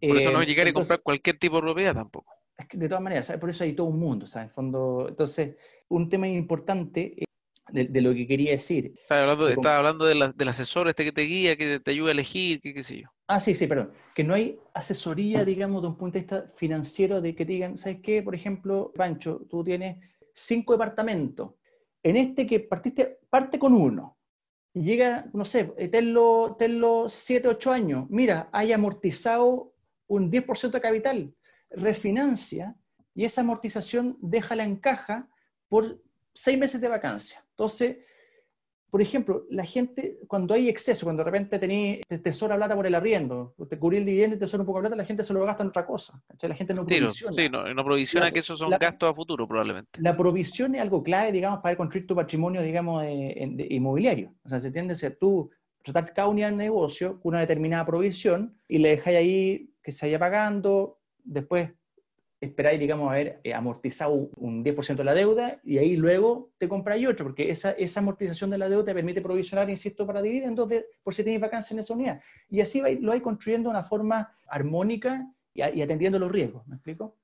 Por 0.00 0.16
eso 0.16 0.32
no 0.32 0.42
llegar 0.42 0.66
a 0.66 0.72
comprar 0.72 1.00
cualquier 1.00 1.38
tipo 1.38 1.56
de 1.56 1.62
propiedad 1.62 1.94
tampoco. 1.94 2.32
De 2.72 2.88
todas 2.88 3.02
maneras, 3.02 3.32
por 3.40 3.50
eso 3.50 3.64
hay 3.64 3.74
todo 3.74 3.86
un 3.86 3.98
mundo, 3.98 4.26
¿sabes? 4.26 4.48
En 4.48 4.54
fondo, 4.54 5.06
entonces, 5.08 5.56
un 5.88 6.08
tema 6.08 6.28
importante 6.28 7.14
eh, 7.22 7.86
de, 7.88 8.00
lo 8.00 8.14
que 8.14 8.26
quería 8.26 8.52
decir. 8.52 8.94
Estaba 8.96 9.22
hablando, 9.22 9.46
de, 9.46 9.68
hablando 9.68 10.06
del 10.06 10.48
asesor 10.48 10.88
este 10.88 11.04
que 11.04 11.12
te 11.12 11.22
guía, 11.22 11.56
que 11.56 11.80
te 11.80 11.90
ayuda 11.90 12.10
a 12.10 12.12
elegir, 12.12 12.60
qué, 12.60 12.74
qué 12.74 12.82
sé 12.82 13.02
yo. 13.02 13.08
Ah, 13.28 13.38
sí, 13.38 13.54
sí, 13.54 13.66
perdón. 13.66 13.92
Que 14.14 14.24
no 14.24 14.34
hay 14.34 14.58
asesoría, 14.74 15.44
digamos, 15.44 15.82
de 15.82 15.88
un 15.88 15.96
punto 15.96 16.14
de 16.14 16.20
vista 16.20 16.46
financiero, 16.54 17.20
de 17.20 17.34
que 17.34 17.46
te 17.46 17.52
digan, 17.52 17.78
¿sabes 17.78 17.98
qué? 18.02 18.22
Por 18.22 18.34
ejemplo, 18.34 18.92
Pancho, 18.96 19.46
tú 19.48 19.62
tienes 19.62 19.98
cinco 20.32 20.72
departamentos 20.72 21.52
en 22.02 22.16
este 22.16 22.46
que 22.46 22.60
partiste, 22.60 23.18
parte 23.28 23.58
con 23.58 23.74
uno. 23.74 24.16
llega, 24.72 25.28
no 25.32 25.44
sé, 25.44 25.72
eh, 25.76 25.88
tenlo, 25.88 26.56
tenlo 26.58 27.08
7, 27.08 27.48
8 27.48 27.72
años, 27.72 28.06
mira, 28.08 28.48
hay 28.52 28.72
amortizado 28.72 29.74
un 30.06 30.30
10% 30.30 30.70
de 30.70 30.80
capital, 30.80 31.34
refinancia 31.70 32.76
y 33.14 33.24
esa 33.24 33.40
amortización 33.40 34.16
déjala 34.20 34.64
en 34.64 34.76
caja 34.76 35.28
por 35.68 36.02
seis 36.32 36.58
meses 36.58 36.80
de 36.80 36.88
vacancia. 36.88 37.44
Entonces, 37.50 37.98
por 38.90 39.00
ejemplo, 39.00 39.46
la 39.50 39.64
gente, 39.64 40.18
cuando 40.26 40.52
hay 40.52 40.68
exceso, 40.68 41.06
cuando 41.06 41.22
de 41.22 41.30
repente 41.30 41.58
tenéis 41.60 42.00
tesora 42.24 42.56
plata 42.56 42.74
por 42.74 42.86
el 42.86 42.94
arriendo, 42.94 43.54
te 43.68 43.78
cubrí 43.78 43.98
el 43.98 44.04
dividendo 44.04 44.34
y 44.34 44.38
tesoro 44.38 44.62
un 44.62 44.66
poco 44.66 44.78
de 44.78 44.82
plata, 44.82 44.96
la 44.96 45.04
gente 45.04 45.22
se 45.22 45.32
lo 45.32 45.44
gasta 45.44 45.62
en 45.62 45.68
otra 45.68 45.86
cosa. 45.86 46.20
La 46.42 46.54
gente 46.56 46.74
no 46.74 46.84
provisiona. 46.84 47.32
Sí, 47.32 47.48
no, 47.48 47.72
no 47.72 47.84
provisiona 47.84 48.32
que 48.32 48.40
esos 48.40 48.58
son 48.58 48.70
gastos 48.70 49.10
a 49.10 49.14
futuro, 49.14 49.46
probablemente. 49.46 50.00
La 50.02 50.16
provisión 50.16 50.74
es 50.74 50.80
algo 50.80 51.04
clave, 51.04 51.30
digamos, 51.30 51.60
para 51.60 51.76
construir 51.76 52.06
tu 52.06 52.16
patrimonio, 52.16 52.62
digamos, 52.62 53.02
de, 53.02 53.66
inmobiliario. 53.70 54.34
O 54.42 54.48
sea, 54.48 54.58
se 54.58 54.66
entiende 54.66 54.96
ser 54.96 55.16
tú 55.16 55.50
tratar 55.84 56.12
cada 56.12 56.28
unidad 56.28 56.50
de 56.50 56.56
negocio 56.56 57.20
con 57.20 57.30
una 57.30 57.40
determinada 57.40 57.86
provisión 57.86 58.58
y 58.66 58.78
le 58.78 58.90
dejáis 58.90 59.16
ahí 59.16 59.74
que 59.82 59.92
se 59.92 60.06
vaya 60.06 60.18
pagando, 60.18 60.99
después 61.24 61.70
esperáis, 62.40 62.80
digamos, 62.80 63.10
haber 63.10 63.40
eh, 63.44 63.52
amortizado 63.52 64.30
un 64.36 64.64
10% 64.64 64.96
de 64.96 65.04
la 65.04 65.14
deuda 65.14 65.60
y 65.62 65.76
ahí 65.76 65.96
luego 65.96 66.50
te 66.56 66.68
compráis 66.68 67.06
otro, 67.06 67.26
porque 67.26 67.50
esa, 67.50 67.72
esa 67.72 68.00
amortización 68.00 68.48
de 68.50 68.58
la 68.58 68.68
deuda 68.68 68.86
te 68.86 68.94
permite 68.94 69.20
provisionar, 69.20 69.68
insisto, 69.68 70.06
para 70.06 70.22
dividendos 70.22 70.68
de, 70.68 70.86
por 71.02 71.14
si 71.14 71.22
tenéis 71.22 71.42
vacancia 71.42 71.74
en 71.74 71.80
esa 71.80 71.92
unidad. 71.92 72.20
Y 72.48 72.60
así 72.60 72.80
lo 73.00 73.10
vais 73.10 73.22
construyendo 73.22 73.68
de 73.68 73.76
una 73.76 73.84
forma 73.84 74.32
armónica 74.48 75.30
y, 75.52 75.60
atendiendo 75.60 76.18
los 76.18 76.32
riesgos, 76.32 76.66
¿me 76.66 76.76
explico? 76.76 77.16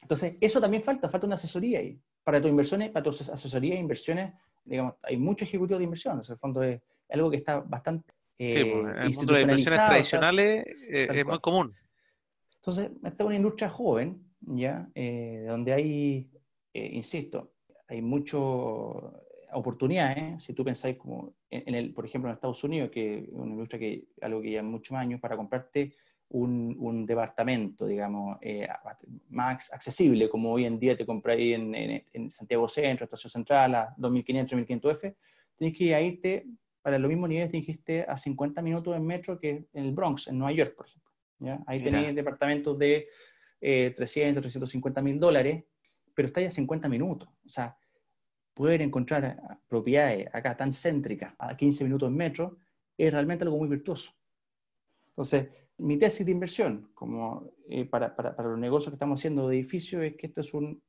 Entonces, 0.00 0.36
eso 0.40 0.60
también 0.60 0.82
falta, 0.82 1.08
falta 1.08 1.26
una 1.26 1.34
asesoría 1.34 1.80
ahí. 1.80 2.00
Para 2.24 2.40
tus 2.40 2.50
inversiones, 2.50 2.90
para 2.90 3.04
tus 3.04 3.28
asesorías 3.28 3.76
e 3.76 3.80
inversiones, 3.80 4.32
digamos, 4.64 4.94
hay 5.02 5.16
muchos 5.18 5.48
ejecutivos 5.48 5.78
de 5.78 5.84
inversión, 5.84 6.14
en 6.24 6.32
el 6.32 6.38
fondo 6.38 6.62
es 6.62 6.80
algo 7.10 7.30
que 7.30 7.36
está 7.36 7.60
bastante 7.60 8.12
eh, 8.38 8.52
sí, 8.52 8.64
pues, 8.64 8.96
en 8.96 9.02
el 9.02 9.14
mundo 9.14 9.32
de 9.34 9.40
inversiones 9.42 9.86
tradicionales 9.86 10.88
eh, 10.90 11.08
es 11.10 11.26
muy 11.26 11.38
común. 11.40 11.74
Entonces, 12.66 12.90
esta 13.04 13.22
es 13.22 13.26
una 13.26 13.36
industria 13.36 13.68
joven, 13.68 14.26
¿ya? 14.40 14.90
Eh, 14.92 15.44
donde 15.46 15.72
hay, 15.72 16.28
eh, 16.74 16.90
insisto, 16.94 17.52
hay 17.86 18.02
muchas 18.02 18.40
oportunidades, 19.52 20.42
si 20.42 20.52
tú 20.52 20.64
pensáis 20.64 20.96
como, 20.96 21.32
en, 21.48 21.76
el, 21.76 21.94
por 21.94 22.04
ejemplo, 22.04 22.28
en 22.28 22.34
Estados 22.34 22.64
Unidos, 22.64 22.90
que 22.90 23.18
es 23.18 23.28
una 23.30 23.52
industria 23.52 23.78
que, 23.78 24.08
algo 24.20 24.42
que 24.42 24.50
lleva 24.50 24.64
muchos 24.64 24.96
años 24.96 25.20
para 25.20 25.36
comprarte 25.36 25.94
un, 26.30 27.06
departamento, 27.06 27.86
digamos, 27.86 28.36
eh, 28.40 28.66
más 29.28 29.72
accesible, 29.72 30.28
como 30.28 30.50
hoy 30.50 30.64
en 30.64 30.80
día 30.80 30.96
te 30.96 31.06
compráis 31.06 31.54
en, 31.54 31.72
en, 31.72 32.30
Santiago 32.32 32.66
Centro, 32.66 33.04
Estación 33.04 33.30
Central, 33.30 33.76
a 33.76 33.94
2.500, 33.96 34.66
1.500 34.66 34.90
F, 34.90 35.16
tienes 35.56 35.78
que 35.78 36.02
irte 36.02 36.46
para 36.82 36.98
los 36.98 37.08
mismos 37.08 37.28
niveles 37.28 37.52
que 37.52 37.58
dijiste 37.58 38.02
a 38.02 38.16
50 38.16 38.60
minutos 38.60 38.96
en 38.96 39.06
metro 39.06 39.38
que 39.38 39.68
en 39.72 39.84
el 39.84 39.92
Bronx, 39.92 40.26
en 40.26 40.38
Nueva 40.38 40.52
York, 40.52 40.74
por 40.74 40.86
ejemplo. 40.86 41.05
¿Ya? 41.38 41.60
Ahí 41.66 41.82
tenéis 41.82 42.14
departamentos 42.14 42.78
de 42.78 43.08
300, 43.60 44.38
eh, 44.38 44.40
350 44.40 45.02
mil 45.02 45.18
dólares, 45.18 45.64
pero 46.14 46.28
está 46.28 46.40
ya 46.40 46.48
a 46.48 46.50
50 46.50 46.88
minutos. 46.88 47.28
O 47.44 47.48
sea, 47.48 47.76
poder 48.54 48.82
encontrar 48.82 49.36
propiedades 49.68 50.28
acá 50.32 50.56
tan 50.56 50.72
céntricas 50.72 51.34
a 51.38 51.56
15 51.56 51.84
minutos 51.84 52.08
en 52.08 52.16
metro 52.16 52.58
es 52.96 53.12
realmente 53.12 53.44
algo 53.44 53.58
muy 53.58 53.68
virtuoso. 53.68 54.12
Entonces, 55.08 55.48
mi 55.78 55.98
tesis 55.98 56.24
de 56.24 56.32
inversión, 56.32 56.90
como 56.94 57.52
eh, 57.68 57.84
para, 57.84 58.16
para, 58.16 58.34
para, 58.34 58.48
los 58.48 58.58
negocios 58.58 58.90
que 58.90 58.96
estamos 58.96 59.20
haciendo 59.20 59.48
de 59.48 59.56
edificios, 59.56 60.02
es 60.02 60.16
que 60.16 60.26
esto 60.26 60.40
es 60.40 60.54
un 60.54 60.82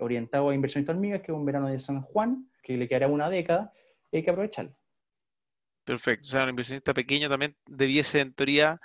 orientado 0.00 0.48
a 0.48 0.54
inversionistas 0.54 0.94
hormigas, 0.94 1.20
que 1.20 1.32
es 1.32 1.36
un 1.36 1.44
verano 1.44 1.68
de 1.68 1.78
San 1.78 2.00
Juan, 2.02 2.50
que 2.62 2.76
le 2.76 2.88
quedará 2.88 3.08
una 3.08 3.28
década, 3.28 3.72
y 4.10 4.18
hay 4.18 4.22
que 4.22 4.30
aprovecharlo. 4.30 4.74
Perfecto. 5.84 6.26
O 6.28 6.30
sea, 6.30 6.44
un 6.44 6.50
inversionista 6.50 6.94
pequeño 6.94 7.28
también 7.28 7.56
debiese, 7.66 8.20
en 8.20 8.32
teoría, 8.32 8.80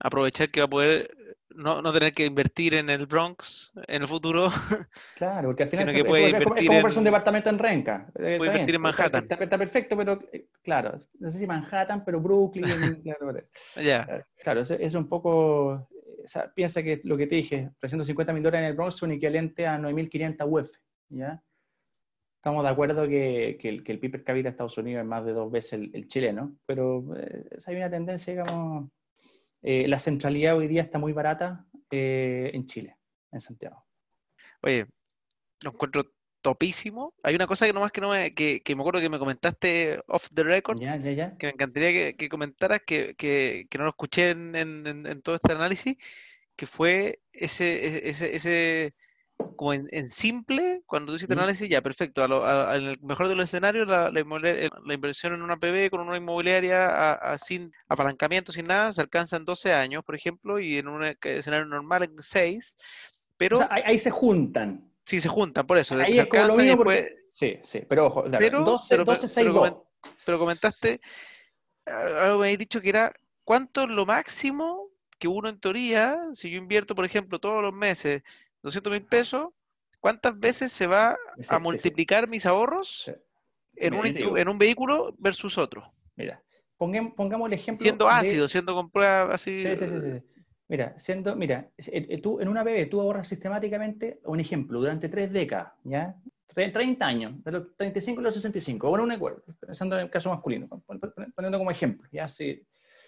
aprovechar 0.00 0.50
que 0.50 0.60
va 0.60 0.66
a 0.66 0.70
poder 0.70 1.16
no, 1.54 1.82
no, 1.82 1.92
tener 1.92 2.12
que 2.12 2.24
invertir 2.24 2.74
en 2.74 2.90
el 2.90 3.06
Bronx 3.06 3.72
en 3.86 4.02
el 4.02 4.08
futuro. 4.08 4.48
Claro, 5.16 5.48
porque 5.48 5.64
al 5.64 5.68
final 5.68 5.88
es, 5.88 6.02
como 6.02 6.16
en, 6.16 6.98
un 6.98 7.04
departamento 7.04 7.50
en 7.50 7.58
Renca. 7.58 8.06
Eh, 8.18 8.36
puede 8.38 8.52
invertir 8.52 8.74
en 8.76 8.80
Manhattan. 8.80 9.26
Está, 9.28 9.58
perfecto, 9.58 9.96
pero 9.96 10.18
eh, 10.32 10.46
claro, 10.62 10.94
no 11.18 11.30
sé 11.30 11.38
si 11.38 11.46
Manhattan, 11.46 12.04
pero 12.04 12.20
Brooklyn. 12.20 12.64
claro, 13.02 13.38
ya. 13.82 14.24
claro, 14.42 14.62
es, 14.62 14.94
un 14.94 15.08
poco. 15.08 15.88
piensa 16.54 16.82
que 16.82 17.00
lo 17.04 17.16
que 17.16 17.26
te 17.26 17.34
dije, 17.34 17.70
350 17.80 18.32
mil 18.32 18.42
dólares 18.42 18.64
en 18.64 18.70
el 18.70 18.76
Bronx 18.76 18.96
son 18.96 19.12
equivalente 19.12 19.66
a 19.66 19.78
9.500 19.78 20.46
UF. 20.48 20.70
¿ya? 21.10 21.42
Estamos 22.36 22.64
de 22.64 22.70
acuerdo 22.70 23.06
que, 23.06 23.58
que, 23.60 23.68
el, 23.68 23.84
que 23.84 23.92
el 23.92 23.98
PIB 23.98 24.12
per 24.12 24.24
cápita 24.24 24.44
de 24.44 24.50
Estados 24.50 24.78
Unidos 24.78 25.02
es 25.02 25.06
más 25.06 25.26
de 25.26 25.32
dos 25.32 25.50
veces 25.52 25.74
el, 25.92 26.08
chileno, 26.08 26.56
pero 26.64 27.04
eh, 27.16 27.44
hay 27.66 27.76
una 27.76 27.90
tendencia, 27.90 28.32
digamos 28.32 28.90
eh, 29.62 29.86
la 29.88 29.98
centralidad 29.98 30.56
hoy 30.56 30.68
día 30.68 30.82
está 30.82 30.98
muy 30.98 31.12
barata 31.12 31.66
eh, 31.90 32.50
en 32.54 32.66
Chile, 32.66 32.96
en 33.32 33.40
Santiago. 33.40 33.84
Oye, 34.62 34.86
lo 35.62 35.70
encuentro 35.72 36.02
topísimo. 36.40 37.14
Hay 37.22 37.34
una 37.34 37.46
cosa 37.46 37.66
que 37.66 37.72
nomás 37.72 37.92
que 37.92 38.00
no 38.00 38.10
me, 38.10 38.32
que, 38.32 38.62
me 38.74 38.80
acuerdo 38.80 39.00
que 39.00 39.10
me 39.10 39.18
comentaste 39.18 40.02
off 40.06 40.28
the 40.34 40.42
record, 40.42 40.78
que 40.78 41.46
me 41.46 41.52
encantaría 41.52 42.14
que, 42.14 42.28
comentaras, 42.28 42.80
que, 42.86 43.14
que, 43.14 43.66
no 43.76 43.84
lo 43.84 43.90
escuché 43.90 44.30
en, 44.30 44.56
en, 44.56 45.22
todo 45.22 45.34
este 45.34 45.52
análisis, 45.52 45.96
que 46.56 46.66
fue 46.66 47.20
ese, 47.32 48.08
ese, 48.08 48.34
ese 48.34 48.94
como 49.56 49.72
en, 49.74 50.08
simple, 50.08 50.82
cuando 50.86 51.12
tú 51.12 51.16
hiciste 51.16 51.34
el 51.34 51.40
análisis, 51.40 51.68
ya, 51.68 51.82
perfecto, 51.82 52.24
en 52.24 52.82
el 52.82 52.98
mejor 53.02 53.28
de 53.28 53.34
los 53.34 53.44
escenarios, 53.44 53.86
la, 53.86 54.10
la, 54.10 54.94
inversión 54.94 55.34
en 55.34 55.42
una 55.42 55.58
PB 55.58 55.90
con 55.90 56.00
una 56.00 56.16
inmobiliaria 56.16 57.20
sin 57.36 57.72
apalancamiento, 57.88 58.52
sin 58.52 58.66
nada, 58.66 58.92
se 58.92 59.00
alcanza 59.00 59.36
en 59.36 59.44
12 59.44 59.72
años, 59.72 60.04
por 60.04 60.14
ejemplo, 60.14 60.58
y 60.58 60.78
en 60.78 60.88
un 60.88 61.04
escenario 61.04 61.66
normal 61.66 62.04
en 62.04 62.14
6, 62.18 62.76
pero... 63.36 63.58
ahí, 63.70 63.98
se 63.98 64.10
juntan. 64.10 64.90
Sí, 65.04 65.20
se 65.20 65.28
juntan, 65.28 65.66
por 65.66 65.78
eso. 65.78 65.96
Ahí 65.96 66.18
es 66.18 66.26
como 66.26 66.46
lo 66.46 66.56
mismo 66.56 66.84
Sí, 67.28 67.58
sí, 67.62 67.82
pero 67.88 68.06
ojo, 68.06 68.24
pero, 68.30 68.64
12, 68.64 68.96
12, 68.96 69.28
6, 69.28 69.48
pero, 69.52 69.86
pero 70.24 70.38
comentaste, 70.38 71.00
algo 71.86 72.38
me 72.38 72.46
habéis 72.46 72.58
dicho 72.58 72.80
que 72.80 72.88
era, 72.88 73.12
¿cuánto 73.44 73.82
es 73.82 73.88
lo 73.88 74.04
máximo 74.04 74.90
que 75.20 75.28
uno 75.28 75.48
en 75.48 75.60
teoría, 75.60 76.18
si 76.32 76.50
yo 76.50 76.58
invierto, 76.58 76.94
por 76.94 77.04
ejemplo, 77.04 77.38
todos 77.38 77.62
los 77.62 77.74
meses 77.74 78.22
200 78.62 78.92
mil 78.92 79.04
pesos, 79.04 79.48
¿cuántas 80.00 80.38
veces 80.38 80.72
se 80.72 80.86
va 80.86 81.16
a 81.48 81.58
multiplicar 81.58 82.28
mis 82.28 82.46
ahorros 82.46 83.10
en, 83.76 83.94
un, 83.94 84.06
en, 84.06 84.48
un, 84.48 84.58
vehículo 84.58 85.14
versus 85.18 85.58
otro? 85.58 85.92
Mira, 86.16 86.42
pongamos, 86.76 87.46
el 87.46 87.52
ejemplo. 87.52 87.84
Siendo 87.84 88.08
ácido, 88.08 88.48
siendo 88.48 88.74
con 88.74 88.90
así. 89.04 89.62
Sí, 89.62 89.76
sí, 89.76 89.86
sí, 89.88 90.22
Mira, 90.68 90.94
siendo, 90.98 91.34
mira, 91.34 91.68
eh, 91.78 92.20
tú 92.22 92.40
en 92.40 92.46
una 92.46 92.62
BB 92.62 92.88
tú 92.88 93.00
ahorras 93.00 93.26
sistemáticamente, 93.26 94.20
un 94.24 94.38
ejemplo, 94.38 94.78
durante 94.78 95.08
tres 95.08 95.32
décadas, 95.32 95.72
¿ya? 95.82 96.14
30 96.54 97.04
años, 97.04 97.44
de 97.44 97.50
los 97.50 97.76
35 97.76 98.20
a 98.20 98.22
los 98.22 98.34
65, 98.34 98.88
bueno, 98.88 99.04
un 99.04 99.10
acuerdo, 99.10 99.42
pensando 99.58 99.96
en 99.96 100.02
el 100.02 100.10
caso 100.10 100.30
masculino, 100.30 100.68
poniendo 101.34 101.58
como 101.58 101.70
ejemplo, 101.70 102.08
ya 102.12 102.28
si 102.28 102.64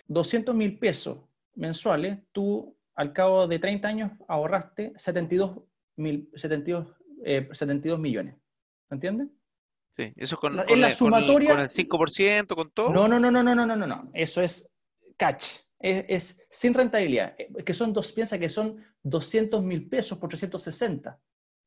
200 0.08 0.54
mil 0.54 0.76
pesos 0.78 1.18
mensuales, 1.54 2.18
tú 2.32 2.76
al 2.94 3.12
cabo 3.12 3.46
de 3.46 3.58
30 3.58 3.88
años 3.88 4.12
ahorraste 4.28 4.92
72, 4.96 5.58
mil, 5.96 6.30
72, 6.34 6.88
72 7.52 7.98
eh, 7.98 8.00
millones. 8.00 8.36
¿Me 8.90 8.96
entiendes? 8.96 9.28
Sí, 9.90 10.12
eso 10.16 10.38
con, 10.38 10.56
con, 10.56 10.80
la 10.80 10.90
sumatoria, 10.90 11.50
con, 11.50 11.60
el, 11.60 11.70
5%, 11.70 12.54
con 12.54 12.70
todo. 12.70 12.90
No, 12.90 13.08
no, 13.08 13.20
no, 13.20 13.30
no, 13.30 13.42
no, 13.42 13.54
no, 13.54 13.66
no, 13.66 13.86
no. 13.86 14.10
Eso 14.14 14.42
es 14.42 14.70
catch. 15.16 15.60
Es, 15.78 16.40
sin 16.48 16.72
rentabilidad. 16.72 17.34
Eh, 17.38 17.64
que 17.64 17.74
son 17.74 17.92
dos, 17.92 18.12
piensa 18.12 18.38
que 18.38 18.48
son 18.48 18.82
200 19.02 19.62
mil 19.62 19.88
pesos 19.88 20.18
por 20.18 20.28
360, 20.28 21.18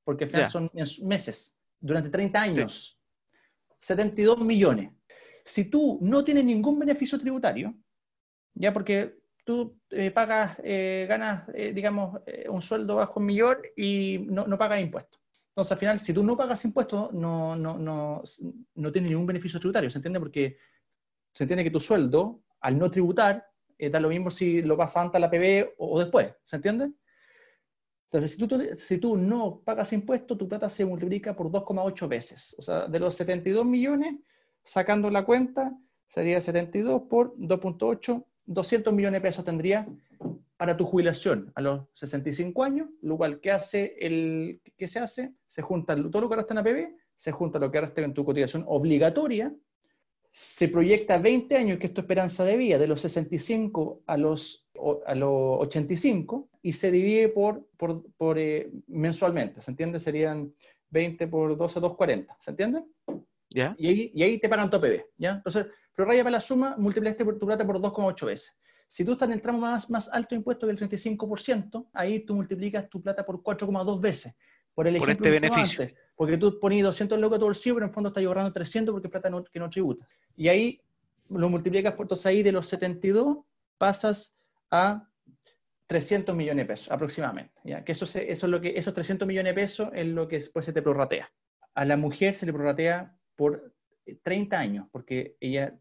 porque 0.04 0.24
al 0.24 0.30
final 0.30 0.48
son 0.48 0.72
meses, 1.04 1.60
durante 1.80 2.10
30 2.10 2.42
años. 2.42 3.00
72 3.78 4.40
millones. 4.40 4.92
Si 5.44 5.66
tú 5.66 6.00
no 6.02 6.24
tienes 6.24 6.46
ningún 6.46 6.80
beneficio 6.80 7.20
tributario, 7.20 7.76
ya 8.56 8.74
porque 8.74 9.20
tú 9.46 9.80
eh, 9.92 10.12
pagas, 10.12 10.60
eh, 10.64 11.06
ganas, 11.08 11.48
eh, 11.54 11.72
digamos, 11.74 12.20
un 12.50 12.62
sueldo 12.62 12.96
bajo 12.96 13.20
un 13.20 13.28
millón 13.28 13.58
y 13.78 14.26
no, 14.28 14.46
no, 14.46 14.58
pagas 14.58 14.82
impuestos. 14.82 15.22
Entonces, 15.50 15.72
al 15.72 15.78
final, 15.78 16.00
si 16.00 16.14
tú 16.14 16.24
no 16.24 16.36
pagas 16.36 16.66
impuestos, 16.66 17.14
no, 17.14 17.56
no, 17.56 17.78
no, 17.78 18.24
no 18.74 18.92
tienes 18.92 19.12
ningún 19.12 19.28
beneficio 19.28 19.60
tributario, 19.60 19.90
¿se 19.90 20.00
entiende? 20.00 20.20
Porque 20.20 20.58
se 21.32 21.44
entiende 21.44 21.64
que 21.64 21.72
tu 21.72 21.80
sueldo, 21.80 22.42
al 22.60 22.78
no 22.78 22.92
tributar, 22.92 23.48
da 23.78 24.00
lo 24.00 24.10
mismo 24.10 24.32
si 24.32 24.62
lo 24.62 24.76
pasas 24.76 25.04
antes 25.04 25.16
a 25.16 25.20
la 25.20 25.30
PB 25.30 25.76
o, 25.78 26.00
después, 26.00 26.34
¿se 26.44 26.56
entiende? 26.56 26.92
Entonces, 28.06 28.32
si 28.32 28.48
tú, 28.48 28.60
si 28.76 28.98
tú 28.98 29.16
no 29.16 29.62
pagas 29.64 29.94
impuestos, 29.94 30.38
tu 30.38 30.48
plata 30.50 30.70
se 30.70 30.86
multiplica 30.86 31.36
por 31.36 31.52
2,8 31.52 32.08
veces. 32.08 32.56
O 32.58 32.62
sea, 32.62 32.88
de 32.88 33.00
los 33.00 33.16
72 33.16 33.66
millones, 33.66 34.16
sacando 34.64 35.10
la 35.10 35.24
cuenta, 35.24 35.78
sería 36.08 36.42
72 36.42 37.04
por 37.04 37.38
2.8 37.38 38.26
200 38.46 38.94
millones 38.94 39.22
de 39.22 39.28
pesos 39.28 39.46
tendría 39.46 39.88
para 40.58 40.78
tu 40.78 40.86
jubilación 40.86 41.52
a 41.56 41.62
los 41.62 41.82
65 41.94 42.64
años, 42.64 42.90
lo 43.02 43.18
cual 43.18 43.40
que 43.40 43.52
hace 43.52 43.96
el 44.00 44.62
que 44.78 44.88
se 44.88 45.00
hace, 45.00 45.34
se 45.48 45.62
junta 45.62 45.96
todo 45.96 46.22
lo 46.22 46.30
que 46.30 46.36
resta 46.36 46.54
en 46.54 46.58
APB, 46.60 46.96
se 47.16 47.32
junta 47.32 47.60
lo 47.60 47.72
que 47.72 47.82
resta 47.82 48.02
en 48.02 48.14
tu 48.14 48.24
cotización 48.24 48.64
obligatoria, 48.68 49.54
se 50.32 50.68
proyecta 50.68 51.18
20 51.18 51.56
años, 51.56 51.80
que 51.80 51.88
es 51.88 51.94
tu 51.94 52.02
esperanza 52.02 52.44
de 52.44 52.58
vida, 52.58 52.78
de 52.78 52.88
los 52.88 53.00
65 53.02 54.04
a 54.06 54.18
los, 54.18 54.68
a 55.06 55.16
los 55.16 55.62
85, 55.62 56.50
y 56.62 56.74
se 56.74 56.92
divide 56.92 57.30
por, 57.30 57.66
por, 57.78 58.38
eh, 58.38 58.70
mensualmente, 58.88 59.62
¿se 59.62 59.72
entiende? 59.72 59.98
Serían 60.00 60.54
20 60.90 61.28
por 61.28 61.56
12, 61.56 61.80
240, 61.80 62.36
¿se 62.40 62.52
entiende? 62.52 62.84
¿Ya? 63.50 63.76
Y, 63.78 63.88
ahí, 63.88 64.12
y 64.14 64.24
ahí 64.24 64.38
te 64.38 64.50
pagan 64.50 64.70
tu 64.70 64.76
APB, 64.76 65.06
¿ya? 65.18 65.32
Entonces, 65.32 65.68
pero 65.96 66.10
raya 66.10 66.24
para 66.24 66.34
la 66.34 66.40
suma, 66.40 66.76
multiplicaste 66.78 67.24
por 67.24 67.40
tu 67.40 67.46
plata 67.46 67.66
por 67.66 67.80
2,8 67.80 68.26
veces. 68.26 68.58
Si 68.88 69.04
tú 69.04 69.14
estás 69.14 69.30
en 69.30 69.34
el 69.34 69.42
tramo 69.42 69.60
más, 69.60 69.90
más 69.90 70.12
alto 70.12 70.30
de 70.32 70.38
impuesto 70.38 70.68
que 70.68 70.72
el 70.72 70.80
35%, 70.80 71.90
ahí 71.94 72.26
tú 72.26 72.36
multiplicas 72.36 72.90
tu 72.90 73.02
plata 73.02 73.26
por 73.26 73.42
4,2 73.42 74.00
veces. 74.00 74.36
Por 74.74 74.88
el 74.88 74.98
ejemplo 74.98 75.14
este 75.14 75.32
beneficio. 75.32 75.90
porque 76.16 76.38
tú 76.38 76.60
pones 76.60 76.84
200 76.84 77.18
locos 77.18 77.38
todo 77.38 77.46
el 77.48 77.50
bolsillo, 77.52 77.76
pero 77.76 77.86
en 77.88 77.94
fondo 77.94 78.10
estás 78.10 78.24
ahorrando 78.24 78.52
300 78.52 78.94
porque 78.94 79.08
es 79.08 79.12
plata 79.12 79.32
que 79.52 79.60
no 79.60 79.70
tributa. 79.70 80.06
Y 80.36 80.50
ahí 80.50 80.82
lo 81.30 81.50
multiplicas 81.50 81.94
por 81.94 82.06
entonces 82.06 82.26
ahí 82.26 82.44
de 82.44 82.52
los 82.52 82.68
72 82.68 83.38
pasas 83.78 84.38
a 84.70 85.10
300 85.88 86.36
millones 86.36 86.64
de 86.64 86.68
pesos 86.68 86.92
aproximadamente. 86.92 87.54
¿ya? 87.64 87.84
Que 87.84 87.94
eso, 87.94 88.06
eso 88.06 88.22
es 88.22 88.44
lo 88.44 88.60
que, 88.60 88.78
esos 88.78 88.94
300 88.94 89.28
millones 89.28 89.56
de 89.56 89.62
pesos 89.62 89.90
es 89.94 90.08
lo 90.08 90.28
que 90.28 90.38
después 90.38 90.66
se 90.66 90.74
te 90.74 90.82
prorratea. 90.82 91.32
A 91.74 91.86
la 91.86 91.98
mujer 91.98 92.36
se 92.36 92.46
le 92.46 92.54
prorratea 92.54 93.16
por 93.36 93.75
30 94.22 94.60
años, 94.60 94.88
porque 94.92 95.36
ella, 95.40 95.76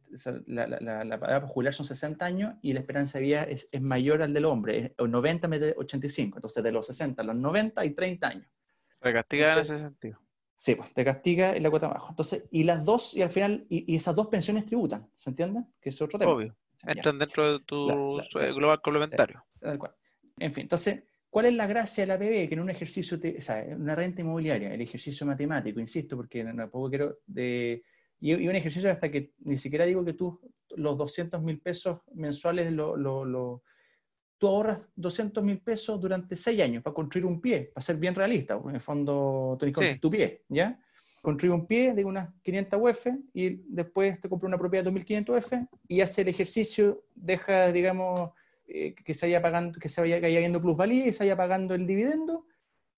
la, 0.46 0.66
la, 0.66 1.04
la, 1.04 1.20
para 1.20 1.46
jubilar 1.46 1.74
son 1.74 1.84
60 1.84 2.24
años 2.24 2.54
y 2.62 2.72
la 2.72 2.80
esperanza 2.80 3.18
de 3.18 3.24
vida 3.24 3.42
es, 3.44 3.68
es 3.72 3.82
mayor 3.82 4.22
al 4.22 4.32
del 4.32 4.46
hombre, 4.46 4.94
es 4.96 5.08
90 5.08 5.48
de 5.48 5.74
85, 5.76 6.38
entonces 6.38 6.64
de 6.64 6.72
los 6.72 6.87
60 6.87 7.20
a 7.20 7.24
los 7.24 7.37
90 7.37 7.80
hay 7.80 7.90
30 7.90 8.26
años. 8.26 8.46
Te 9.00 9.12
castiga 9.12 9.52
en 9.52 9.58
ese 9.58 9.78
sentido. 9.78 10.18
Sí, 10.56 10.74
pues 10.76 10.94
te 10.94 11.04
castiga 11.04 11.54
en 11.54 11.62
la 11.62 11.70
cuota 11.70 11.87
abajo. 11.87 12.08
Entonces, 12.10 12.44
y 12.50 12.62
las 12.62 12.84
dos, 12.84 13.14
y 13.14 13.22
al 13.22 13.30
final, 13.30 13.66
y, 13.68 13.94
esas 13.94 14.14
dos 14.14 14.28
pensiones 14.28 14.64
tributan, 14.64 15.06
¿se 15.16 15.30
entiende? 15.30 15.64
Que 15.80 15.90
es 15.90 16.00
otro 16.00 16.18
tema. 16.18 16.32
Obvio. 16.32 16.56
Entran 16.87 17.18
dentro 17.18 17.52
de 17.52 17.64
tu 17.64 18.20
global 18.32 18.80
complementario. 18.80 19.44
tal 19.60 19.78
cual. 19.78 19.94
En 20.38 20.52
fin, 20.52 20.62
entonces, 20.62 21.02
¿cuál 21.28 21.46
es 21.46 21.54
la 21.54 21.66
gracia 21.66 22.02
de 22.02 22.06
la 22.08 22.18
PB? 22.18 22.48
Que 22.48 22.54
en 22.54 22.60
un 22.60 22.70
ejercicio, 22.70 23.18
o 23.18 23.40
sea, 23.40 23.64
una 23.76 23.94
renta 23.94 24.22
inmobiliaria, 24.22 24.72
el 24.72 24.80
ejercicio 24.80 25.26
matemático, 25.26 25.80
insisto, 25.80 26.16
porque 26.16 26.44
puedo 26.70 26.88
quiero 26.88 27.18
de 27.26 27.82
y, 28.24 28.48
un 28.48 28.56
ejercicio 28.56 28.90
hasta 28.90 29.10
que 29.10 29.34
ni 29.40 29.58
siquiera 29.58 29.84
digo 29.84 30.02
que 30.02 30.14
tú 30.14 30.40
los 30.76 30.96
200 30.96 31.42
mil 31.42 31.60
pesos 31.60 32.00
mensuales, 32.14 32.72
lo, 32.72 32.96
lo, 32.96 33.62
tú 34.38 34.46
ahorras 34.48 34.78
200 34.96 35.44
mil 35.44 35.60
pesos 35.60 36.00
durante 36.00 36.34
seis 36.34 36.58
años 36.62 36.82
para 36.82 36.94
construir 36.94 37.26
un 37.26 37.38
pie, 37.38 37.70
para 37.74 37.84
ser 37.84 37.96
bien 37.96 38.14
realista, 38.14 38.58
en 38.66 38.74
el 38.74 38.80
fondo 38.80 39.58
tú 39.60 39.66
sí. 39.82 39.98
tu 40.00 40.10
pie, 40.10 40.42
¿ya? 40.48 40.80
Construir 41.20 41.52
un 41.52 41.66
pie 41.66 41.92
de 41.92 42.02
unas 42.02 42.30
500 42.42 42.80
UF 42.82 43.06
y 43.34 43.60
después 43.68 44.18
te 44.18 44.28
compras 44.30 44.48
una 44.48 44.58
propiedad 44.58 44.84
de 44.84 44.90
2500 44.90 45.44
UF 45.44 45.52
y 45.88 46.00
hace 46.00 46.22
el 46.22 46.28
ejercicio, 46.28 47.04
deja, 47.14 47.72
digamos, 47.72 48.30
eh, 48.66 48.94
que 48.94 49.12
se 49.12 49.26
vaya 49.26 49.42
pagando, 49.42 49.78
que 49.78 49.90
se 49.90 50.00
vaya 50.00 50.18
cayendo 50.18 50.62
plusvalía 50.62 51.06
y 51.06 51.12
se 51.12 51.24
vaya 51.24 51.37
pagando 51.37 51.74
el 51.74 51.87
dividendo 51.87 52.46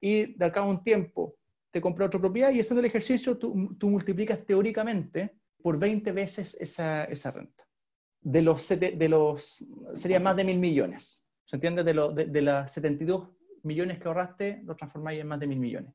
y 0.01 0.35
de 0.35 0.45
acá 0.45 0.61
a 0.61 0.67
un 0.67 0.85
tiempo 0.85 1.37
te 1.77 1.81
compra 1.83 2.07
otra 2.07 2.19
propiedad 2.19 2.51
y 2.53 2.61
haciendo 2.61 2.81
el 2.81 2.87
ejercicio 2.87 3.37
tú, 3.37 3.77
tú 3.79 3.91
multiplicas 3.91 4.47
teóricamente 4.47 5.37
por 5.61 5.79
20 5.79 6.11
veces 6.13 6.57
esa, 6.59 7.05
esa 7.05 7.31
renta. 7.33 7.69
De 8.19 8.41
los, 8.41 8.67
de 8.67 9.09
los, 9.11 9.63
sería 9.95 10.19
más 10.19 10.37
de 10.37 10.45
mil 10.45 10.59
millones. 10.59 11.23
¿Se 11.45 11.57
entiende? 11.57 11.85
De, 11.85 11.93
lo, 11.93 12.13
de, 12.13 12.25
de 12.25 12.41
las 12.41 12.73
72 12.73 13.29
millones 13.63 13.99
que 13.99 14.09
ahorraste, 14.09 14.63
lo 14.65 14.75
transformáis 14.75 15.21
en 15.21 15.27
más 15.29 15.39
de 15.39 15.49
mil 15.49 15.59
millones. 15.59 15.93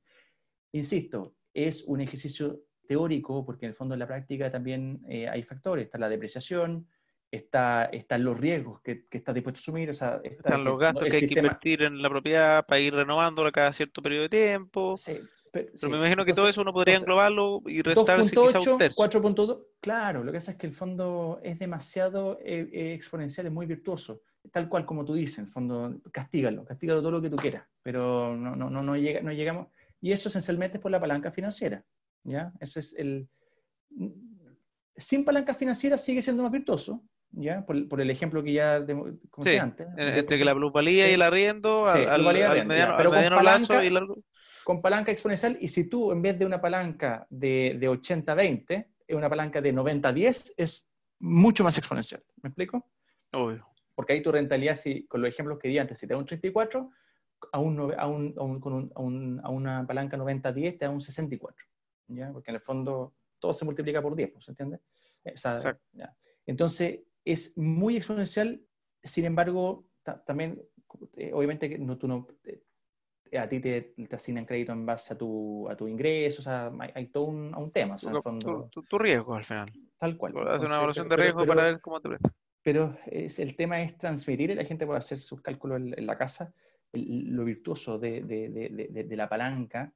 Insisto, 0.72 1.34
es 1.52 1.84
un 1.86 2.00
ejercicio 2.00 2.62
teórico 2.88 3.44
porque 3.44 3.66
en 3.66 3.72
el 3.72 3.76
fondo 3.76 3.96
en 3.96 4.00
la 4.02 4.08
práctica 4.08 4.52
también 4.52 5.02
eh, 5.10 5.28
hay 5.28 5.42
factores. 5.42 5.86
Está 5.86 5.98
la 5.98 6.10
depreciación, 6.10 6.88
está, 7.32 7.86
están 7.86 8.24
los 8.24 8.40
riesgos 8.40 8.82
que, 8.82 9.08
que 9.08 9.18
estás 9.18 9.34
dispuesto 9.34 9.58
a 9.58 9.62
asumir. 9.62 9.90
O 9.90 9.96
sea, 9.96 10.22
están 10.24 10.64
los 10.64 10.78
gastos 10.78 11.08
que 11.08 11.16
hay 11.16 11.28
que 11.28 11.40
invertir 11.40 11.82
en 11.82 12.04
la 12.04 12.10
propiedad 12.10 12.68
para 12.68 12.80
ir 12.80 12.94
renovándola 12.94 13.52
cada 13.52 13.74
cierto 13.74 14.04
periodo 14.04 14.24
de 14.24 14.30
tiempo. 14.30 14.96
Sí, 14.96 15.20
pero, 15.52 15.90
me 15.90 15.98
imagino 15.98 16.24
que 16.24 16.34
todo 16.34 16.48
eso 16.48 16.62
uno 16.62 16.72
podría 16.72 16.98
englobarlo 16.98 17.62
y 17.66 17.82
restarse 17.82 18.32
quizá 18.32 18.60
un 18.60 18.80
4.2, 18.80 19.60
claro, 19.82 20.24
lo 20.24 20.32
que 20.32 20.38
pasa 20.38 20.54
es 20.54 20.58
que 20.58 20.68
el 20.68 20.74
fondo 20.74 21.42
es 21.44 21.60
demasiado 21.60 22.40
eh, 22.40 22.70
eh, 22.72 22.94
exponencial, 22.94 23.48
es 23.48 23.54
muy 23.54 23.66
virtuoso, 23.66 24.22
tal 24.50 24.70
cual 24.70 24.86
como 24.86 25.04
tú 25.04 25.14
dices, 25.14 25.40
el 25.40 25.48
fondo, 25.48 26.00
castígalo, 26.12 26.64
castígalo 26.64 27.02
todo 27.02 27.12
lo 27.12 27.22
que 27.22 27.30
tú 27.30 27.36
quieras, 27.36 27.66
pero 27.84 28.34
no, 28.36 28.56
no, 28.56 28.70
no, 28.70 28.82
no, 28.82 28.96
llega, 28.96 29.22
no 29.22 29.34
llegamos, 29.34 29.68
y 30.00 30.14
eso 30.14 30.30
esencialmente 30.30 30.78
es 30.78 30.82
por 30.82 30.92
la 30.92 31.02
palanca 31.02 31.32
financiera, 31.32 31.84
¿ya? 32.24 32.54
Ese 32.62 32.80
es 32.80 32.94
el... 32.94 33.28
Sin 34.96 35.26
palanca 35.26 35.54
financiera 35.54 35.98
sigue 35.98 36.22
siendo 36.22 36.44
más 36.44 36.52
virtuoso, 36.54 37.04
¿ya? 37.32 37.66
Por, 37.66 37.90
por, 37.90 38.00
el 38.00 38.10
ejemplo 38.10 38.42
que 38.42 38.54
ya 38.54 38.86
comenté 39.30 39.60
antes. 39.60 39.88
Entre 39.98 40.38
que 40.38 40.46
la 40.46 40.56
plusvalía 40.56 41.10
y 41.10 41.14
el 41.14 41.22
arriendo, 41.22 41.88
al, 41.88 42.08
al, 42.08 42.26
al, 42.28 42.66
mediano, 42.66 42.96
pero 42.96 43.10
al 43.10 43.16
mediano 43.16 43.36
palanca, 43.38 43.60
lazo 43.60 43.84
y 43.84 43.90
largo 43.90 44.24
con 44.64 44.82
palanca 44.82 45.12
exponencial 45.12 45.58
y 45.60 45.68
si 45.68 45.90
tú 45.90 46.12
en 46.12 46.22
vez 46.22 46.38
de 46.38 46.46
una 46.46 46.62
palanca 46.62 47.28
de, 47.30 47.78
de 47.80 47.90
80-20, 47.90 48.88
es 49.08 49.16
una 49.16 49.30
palanca 49.30 49.62
de 49.62 49.74
90-10, 49.74 50.54
es 50.58 50.90
mucho 51.20 51.64
más 51.64 51.78
exponencial. 51.78 52.24
¿Me 52.42 52.50
explico? 52.50 52.86
Obvio. 53.34 53.68
Porque 53.96 54.14
ahí 54.14 54.22
tu 54.22 54.32
rentabilidad, 54.32 54.76
si, 54.76 55.06
con 55.08 55.22
los 55.22 55.30
ejemplos 55.30 55.60
que 55.60 55.68
di 55.68 55.78
antes, 55.78 55.98
si 55.98 56.08
te 56.08 56.14
da 56.14 56.20
un 56.20 56.26
34, 56.26 56.90
a, 57.52 57.60
un, 57.60 57.94
a, 57.98 58.08
un, 58.08 58.34
a, 58.38 58.44
un, 58.44 58.60
con 58.60 58.92
un, 58.96 59.42
a 59.44 59.50
una 59.50 59.86
palanca 59.86 60.18
90-10 60.18 60.80
te 60.80 60.86
da 60.86 60.90
un 60.90 61.02
64. 61.02 61.66
¿ya? 62.08 62.32
Porque 62.32 62.52
en 62.52 62.56
el 62.56 62.62
fondo 62.62 63.16
todo 63.40 63.54
se 63.54 63.66
multiplica 63.66 64.02
por 64.02 64.16
10, 64.16 64.34
¿se 64.40 64.52
entiende? 64.52 64.80
Exacto. 65.24 65.80
¿ya? 65.94 66.16
Entonces, 66.46 67.02
es 67.26 67.58
muy 67.58 67.98
exponencial, 67.98 68.62
sin 69.04 69.26
embargo, 69.26 69.86
también, 70.26 70.62
eh, 71.18 71.32
obviamente, 71.34 71.78
no, 71.78 71.98
tú 71.98 72.08
no, 72.08 72.28
eh, 72.46 72.62
a 73.38 73.48
ti 73.48 73.60
te, 73.60 73.94
te, 73.96 74.16
asignan 74.16 74.46
crédito 74.46 74.72
en 74.72 74.86
base 74.86 75.14
a 75.14 75.18
tu, 75.18 75.70
a 75.70 75.76
tu 75.76 75.88
ingreso, 75.88 76.40
o 76.40 76.44
sea, 76.44 76.72
hay, 76.94 77.08
todo 77.08 77.26
un, 77.26 77.56
un 77.56 77.72
tema. 77.72 77.96
O 77.96 77.98
sea, 77.98 78.12
tu, 78.12 78.22
fondo, 78.22 78.70
tu, 78.72 78.84
tu, 78.84 78.98
riesgo 78.98 79.36
al 79.36 79.44
final. 79.44 79.72
Tal 79.98 80.18
cual. 80.18 80.34
Hacer 80.50 80.68
una 80.68 80.78
evaluación 80.78 81.08
de 81.08 81.16
riesgo 81.16 81.40
pero, 81.40 81.54
para 81.54 81.64
ver 81.64 81.82
cómo 81.82 82.02
te 82.02 82.10
presta. 82.10 82.34
Pero 82.64 82.98
es, 83.06 83.40
el 83.40 83.56
tema 83.56 83.82
es 83.82 83.98
transmitir, 83.98 84.52
y 84.52 84.56
la 84.56 84.66
gente 84.66 84.86
puede 84.86 85.00
hacer 85.00 85.20
sus 85.20 85.42
cálculos 85.42 85.78
en, 85.78 85.98
en 85.98 86.06
la 86.06 86.18
casa, 86.18 86.54
el, 86.92 87.30
lo 87.30 87.46
virtuoso 87.46 87.98
de, 87.98 88.22
de, 88.22 88.50
de, 88.50 89.04
de 89.04 89.16
la 89.16 89.30
palanca 89.30 89.94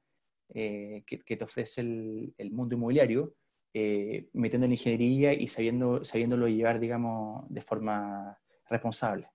eh, 0.54 1.02
que, 1.06 1.20
que, 1.20 1.36
te 1.36 1.44
ofrece 1.44 1.80
el, 1.80 2.34
el 2.38 2.50
mundo 2.52 2.76
inmobiliario, 2.76 3.34
eh, 3.74 4.28
metiendo 4.32 4.64
en 4.64 4.72
ingeniería 4.72 5.32
y 5.32 5.48
sabiendo, 5.48 6.04
sabiéndolo 6.04 6.48
llevar, 6.48 6.80
digamos, 6.80 7.44
de 7.50 7.60
forma 7.60 8.38
responsable. 8.70 9.28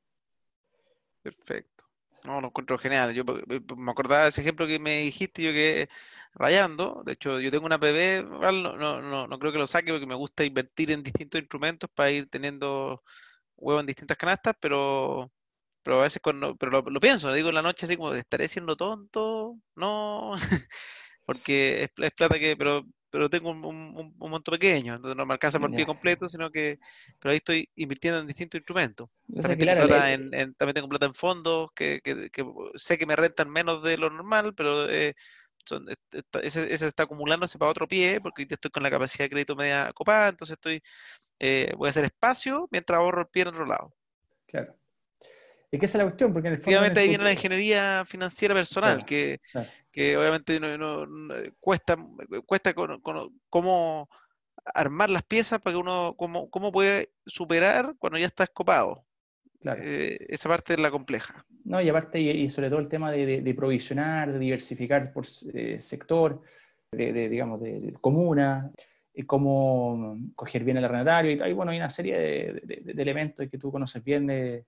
Perfecto. 1.21 1.85
No, 2.23 2.39
lo 2.39 2.47
encuentro 2.47 2.77
genial. 2.77 3.13
Yo 3.13 3.23
me 3.25 3.91
acordaba 3.91 4.23
de 4.23 4.29
ese 4.29 4.41
ejemplo 4.41 4.67
que 4.67 4.77
me 4.79 4.99
dijiste, 4.99 5.41
yo 5.41 5.51
que 5.53 5.89
rayando. 6.33 7.01
De 7.05 7.13
hecho, 7.13 7.39
yo 7.39 7.49
tengo 7.49 7.65
una 7.65 7.79
PB, 7.79 8.23
no, 8.23 8.51
no, 8.77 9.01
no, 9.01 9.27
no, 9.27 9.39
creo 9.39 9.51
que 9.51 9.57
lo 9.57 9.65
saque 9.67 9.91
porque 9.91 10.05
me 10.05 10.13
gusta 10.15 10.43
invertir 10.43 10.91
en 10.91 11.01
distintos 11.03 11.39
instrumentos 11.41 11.89
para 11.93 12.11
ir 12.11 12.29
teniendo 12.29 13.03
huevos 13.57 13.81
en 13.81 13.87
distintas 13.87 14.17
canastas, 14.17 14.55
pero, 14.61 15.31
pero 15.83 15.99
a 15.99 16.03
veces 16.03 16.21
cuando, 16.23 16.55
pero 16.57 16.71
lo, 16.71 16.81
lo 16.83 16.99
pienso, 17.01 17.33
digo 17.33 17.49
en 17.49 17.55
la 17.55 17.61
noche 17.63 17.85
así 17.87 17.97
como, 17.97 18.13
¿estaré 18.15 18.47
siendo 18.49 18.75
tonto? 18.77 19.57
No, 19.75 20.33
porque 21.25 21.85
es, 21.85 21.91
es 21.97 22.13
plata 22.13 22.39
que, 22.39 22.57
pero 22.57 22.85
pero 23.11 23.29
tengo 23.29 23.51
un, 23.51 23.63
un, 23.63 24.15
un, 24.17 24.31
monto 24.31 24.51
pequeño, 24.51 24.95
entonces 24.95 25.17
no 25.17 25.25
me 25.25 25.33
alcanza 25.33 25.59
por 25.59 25.69
el 25.69 25.75
pie 25.75 25.85
completo, 25.85 26.27
sino 26.27 26.49
que 26.49 26.79
pero 27.19 27.31
ahí 27.31 27.37
estoy 27.37 27.69
invirtiendo 27.75 28.19
en 28.19 28.27
distintos 28.27 28.59
instrumentos. 28.59 29.09
También, 29.27 29.59
tengo, 29.59 29.87
plata 29.87 30.09
en, 30.11 30.33
en, 30.33 30.53
también 30.55 30.73
tengo 30.73 30.89
plata 30.89 31.05
en 31.05 31.13
fondos 31.13 31.69
que, 31.75 32.01
que, 32.01 32.29
que, 32.31 32.45
sé 32.75 32.97
que 32.97 33.05
me 33.05 33.15
rentan 33.15 33.49
menos 33.49 33.83
de 33.83 33.97
lo 33.97 34.09
normal, 34.09 34.53
pero 34.55 34.89
eh, 34.89 35.13
son, 35.65 35.85
ese, 36.41 36.73
ese, 36.73 36.87
está 36.87 37.03
acumulándose 37.03 37.59
para 37.59 37.69
otro 37.69 37.87
pie, 37.87 38.21
porque 38.21 38.47
estoy 38.49 38.71
con 38.71 38.83
la 38.83 38.89
capacidad 38.89 39.25
de 39.25 39.29
crédito 39.29 39.55
media 39.55 39.91
copada, 39.93 40.29
entonces 40.29 40.55
estoy 40.55 40.81
eh, 41.43 41.73
voy 41.75 41.87
a 41.87 41.89
hacer 41.89 42.05
espacio 42.05 42.67
mientras 42.71 42.99
ahorro 42.99 43.21
el 43.21 43.27
pie 43.27 43.41
en 43.41 43.47
otro 43.49 43.65
lado. 43.65 43.93
Claro. 44.45 44.75
Y 45.71 45.79
que 45.79 45.85
esa 45.85 45.97
es 45.97 46.03
la 46.03 46.09
cuestión, 46.09 46.33
porque 46.33 46.49
en 46.49 46.55
el 46.55 46.59
fondo... 46.61 46.77
Obviamente 46.77 46.99
ahí 46.99 47.07
viene 47.07 47.23
la 47.23 47.31
ingeniería 47.31 48.03
financiera 48.05 48.53
personal, 48.53 48.95
claro, 48.95 49.05
que, 49.05 49.39
claro. 49.51 49.67
que 49.91 50.17
obviamente 50.17 50.59
no, 50.59 50.77
no, 50.77 51.05
no, 51.05 51.33
cuesta, 51.61 51.95
cuesta 52.45 52.73
con, 52.73 52.99
con, 53.01 53.39
cómo 53.49 54.09
armar 54.65 55.09
las 55.09 55.23
piezas 55.23 55.61
para 55.61 55.73
que 55.73 55.79
uno, 55.79 56.13
cómo, 56.17 56.49
cómo 56.49 56.71
puede 56.71 57.11
superar 57.25 57.95
cuando 57.97 58.19
ya 58.19 58.25
está 58.25 58.43
escopado. 58.43 59.05
Claro. 59.61 59.81
Eh, 59.81 60.17
esa 60.27 60.49
parte 60.49 60.73
es 60.73 60.79
la 60.79 60.91
compleja. 60.91 61.45
No, 61.63 61.79
y 61.79 61.87
aparte, 61.87 62.19
y, 62.19 62.29
y 62.29 62.49
sobre 62.49 62.69
todo 62.69 62.79
el 62.79 62.89
tema 62.89 63.11
de, 63.11 63.25
de, 63.25 63.41
de, 63.41 63.53
provisionar, 63.53 64.33
de 64.33 64.39
diversificar 64.39 65.13
por 65.13 65.25
eh, 65.53 65.79
sector, 65.79 66.41
de, 66.91 67.13
de, 67.13 67.29
digamos, 67.29 67.61
de, 67.61 67.93
comuna, 68.01 68.71
y 69.13 69.23
cómo 69.23 70.17
coger 70.35 70.63
bien 70.63 70.77
el 70.77 70.85
arrendatario, 70.85 71.31
y, 71.31 71.49
y 71.49 71.53
bueno, 71.53 71.71
hay 71.71 71.77
una 71.77 71.89
serie 71.89 72.17
de, 72.17 73.01
elementos 73.01 73.47
que 73.49 73.57
tú 73.57 73.71
conoces 73.71 74.03
bien 74.03 74.27
de 74.27 74.65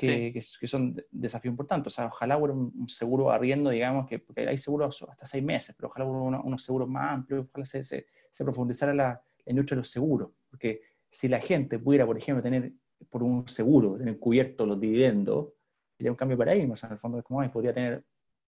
que, 0.00 0.40
sí. 0.40 0.58
que, 0.58 0.66
son 0.66 0.96
desafíos 1.10 1.52
importantes. 1.52 1.92
O 1.92 1.96
sea, 1.96 2.06
ojalá 2.06 2.38
hubiera 2.38 2.54
un, 2.54 2.88
seguro 2.88 3.30
arriendo, 3.30 3.70
digamos, 3.70 4.08
que 4.08 4.18
porque 4.18 4.48
hay 4.48 4.58
seguros 4.58 5.02
hasta 5.08 5.26
seis 5.26 5.44
meses, 5.44 5.74
pero 5.76 5.88
ojalá 5.88 6.06
hubiera 6.06 6.40
unos, 6.40 6.62
seguros 6.62 6.88
más 6.88 7.12
amplios, 7.12 7.46
ojalá 7.50 7.64
se, 7.64 7.84
se, 7.84 8.06
se 8.30 8.44
profundizara 8.44 8.94
la, 8.94 9.22
la, 9.44 9.50
industria 9.50 9.76
de 9.76 9.80
los 9.80 9.90
seguros, 9.90 10.30
Porque 10.48 10.80
si 11.10 11.28
la 11.28 11.40
gente 11.40 11.78
pudiera, 11.78 12.06
por 12.06 12.16
ejemplo, 12.16 12.42
tener 12.42 12.72
por 13.08 13.22
un 13.22 13.46
seguro, 13.48 13.96
tener 13.98 14.18
cubierto 14.18 14.66
los 14.66 14.80
dividendos, 14.80 15.48
sería 15.96 16.12
un 16.12 16.16
cambio 16.16 16.36
de 16.36 16.44
paradigma. 16.44 16.74
O 16.74 16.76
sea, 16.76 16.88
en 16.88 16.94
el 16.94 16.98
fondo 16.98 17.18
es 17.18 17.24
como, 17.24 17.50
podría 17.50 17.74
tener 17.74 18.04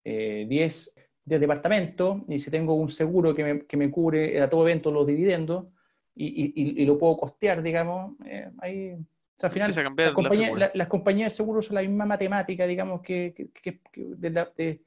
10, 0.04 0.96
eh, 1.26 1.38
departamentos 1.38 2.22
y 2.28 2.38
si 2.38 2.50
tengo 2.50 2.74
un 2.74 2.88
seguro 2.88 3.34
que 3.34 3.44
me, 3.44 3.66
que 3.66 3.76
me 3.76 3.90
cubre 3.90 4.40
a 4.40 4.50
todo 4.50 4.68
evento 4.68 4.90
los 4.90 5.06
dividendos 5.06 5.66
y, 6.14 6.80
y, 6.80 6.84
lo 6.84 6.96
puedo 6.96 7.16
costear, 7.16 7.62
digamos, 7.62 8.14
eh, 8.26 8.50
ahí... 8.58 8.96
O 9.36 9.40
sea, 9.40 9.48
al 9.48 9.52
final, 9.52 10.70
las 10.74 10.88
compañías 10.88 11.32
de 11.32 11.36
seguros 11.36 11.66
son 11.66 11.74
la 11.74 11.80
misma 11.80 12.06
matemática, 12.06 12.66
digamos, 12.66 13.02
que, 13.02 13.34
que, 13.34 13.80
de, 13.94 14.30
de, 14.56 14.80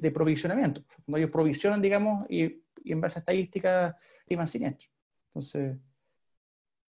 de, 0.00 0.10
provisionamiento. 0.10 0.82
Cuando 1.04 1.18
ellos 1.18 1.30
provisionan, 1.30 1.82
digamos, 1.82 2.24
y, 2.30 2.62
y 2.82 2.92
en 2.92 3.00
base 3.00 3.18
a 3.18 3.20
estadísticas, 3.20 3.94
estiman 4.20 4.46
siniestros. 4.46 4.90
Entonces, 5.28 5.76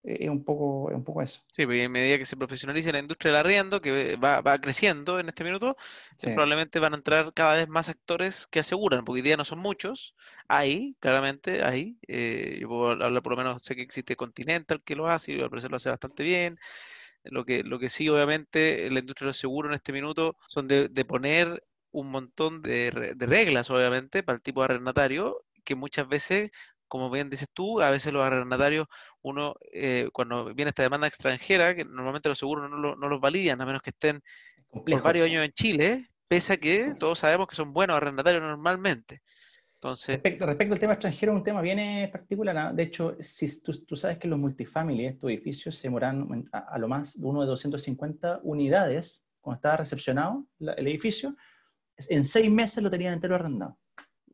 es 0.04 0.30
un 0.30 0.44
poco, 0.44 0.90
es 0.90 0.96
un 0.96 1.04
poco 1.04 1.22
eso. 1.22 1.42
Sí, 1.52 1.66
porque 1.66 1.84
en 1.84 1.92
medida 1.92 2.18
que 2.18 2.26
se 2.26 2.38
profesionalice 2.38 2.92
la 2.92 3.00
industria 3.00 3.32
del 3.34 3.40
arriendo, 3.42 3.82
que 3.82 4.16
va, 4.16 4.42
va 4.42 4.58
creciendo 4.58 5.20
en 5.20 5.28
este 5.28 5.44
minuto, 5.44 5.76
probablemente 6.22 6.80
van 6.80 6.94
a 6.94 6.98
entrar 6.98 7.34
cada 7.34 7.56
vez 7.56 7.68
más 7.68 7.90
actores 7.90 8.48
que 8.48 8.60
aseguran, 8.60 9.04
porque 9.04 9.20
hoy 9.20 9.24
día 9.24 9.38
no 9.38 9.46
son 9.46 9.60
muchos. 9.60 10.16
Hay, 10.48 10.96
claramente, 11.00 11.64
hay. 11.64 11.98
Eh, 12.08 12.58
yo 12.62 12.68
puedo 12.70 12.92
hablar, 12.92 13.22
por 13.22 13.34
lo 13.34 13.38
menos, 13.38 13.64
sé 13.64 13.76
que 13.76 13.82
existe 13.82 14.16
Continental 14.16 14.82
que 14.84 14.96
lo 14.96 15.08
hace 15.08 15.34
y 15.34 15.42
al 15.42 15.50
parecer 15.50 15.72
lo 15.72 15.78
hace 15.78 15.90
bastante 15.90 16.24
bien. 16.24 16.58
Lo 17.24 17.46
que, 17.46 17.64
lo 17.64 17.80
que 17.80 17.90
sí, 17.90 18.08
obviamente, 18.10 18.90
la 18.90 19.00
industria 19.00 19.26
de 19.26 19.30
los 19.30 19.38
seguros 19.38 19.70
en 19.70 19.76
este 19.76 19.92
minuto 19.94 20.38
son 20.48 20.68
de, 20.68 20.88
de 20.88 21.06
poner 21.06 21.64
un 21.92 22.10
montón 22.12 22.62
de, 22.62 23.14
de 23.16 23.26
reglas, 23.26 23.70
obviamente, 23.70 24.24
para 24.24 24.36
el 24.36 24.42
tipo 24.42 24.62
de 24.62 24.66
arrendatario, 24.66 25.44
que 25.64 25.76
muchas 25.76 26.08
veces 26.08 26.52
como 26.90 27.10
bien 27.10 27.30
dices 27.30 27.48
tú, 27.54 27.82
a 27.82 27.90
veces 27.90 28.12
los 28.12 28.24
arrendatarios, 28.24 28.88
uno, 29.22 29.56
eh, 29.72 30.10
cuando 30.12 30.54
viene 30.54 30.70
esta 30.70 30.84
demanda 30.84 31.08
extranjera, 31.08 31.74
que 31.76 31.86
normalmente 31.86 32.28
los 32.28 32.40
seguros 32.40 32.70
no, 32.70 32.96
no 32.96 33.08
los 33.08 33.22
validan, 33.22 33.62
a 33.62 33.66
menos 33.66 33.82
que 33.82 33.92
estén 33.92 34.22
por 34.70 35.02
varios 35.02 35.28
años 35.28 35.46
en 35.46 35.54
Chile, 35.54 36.10
pese 36.28 36.54
a 36.54 36.58
que 36.58 36.96
todos 37.00 37.20
sabemos 37.20 37.48
que 37.48 37.56
son 37.56 37.72
buenos 37.72 37.96
arrendatarios 37.96 38.44
normalmente. 38.44 39.22
Entonces... 39.76 40.16
Respecto, 40.16 40.46
respecto 40.46 40.74
al 40.74 40.80
tema 40.80 40.94
extranjero, 40.94 41.34
un 41.34 41.44
tema 41.44 41.62
bien 41.62 42.12
particular. 42.12 42.58
¿ah? 42.58 42.74
De 42.74 42.84
hecho, 42.84 43.16
si 43.22 43.62
tú, 43.62 43.72
tú, 43.86 43.96
sabes 43.96 44.18
que 44.18 44.28
los 44.28 44.38
multifamily, 44.38 45.06
estos 45.06 45.30
edificios, 45.30 45.78
se 45.78 45.88
demoran 45.88 46.50
a, 46.52 46.78
lo 46.78 46.90
más 46.90 47.16
uno 47.16 47.42
de 47.42 47.48
250 47.48 48.42
unidades 48.44 49.26
cuando 49.40 49.56
estaba 49.56 49.78
recepcionado 49.78 50.46
el 50.60 50.88
edificio, 50.88 51.36
en 52.10 52.26
seis 52.26 52.52
meses 52.52 52.84
lo 52.84 52.90
tenían 52.90 53.14
entero 53.14 53.36
arrendado. 53.36 53.78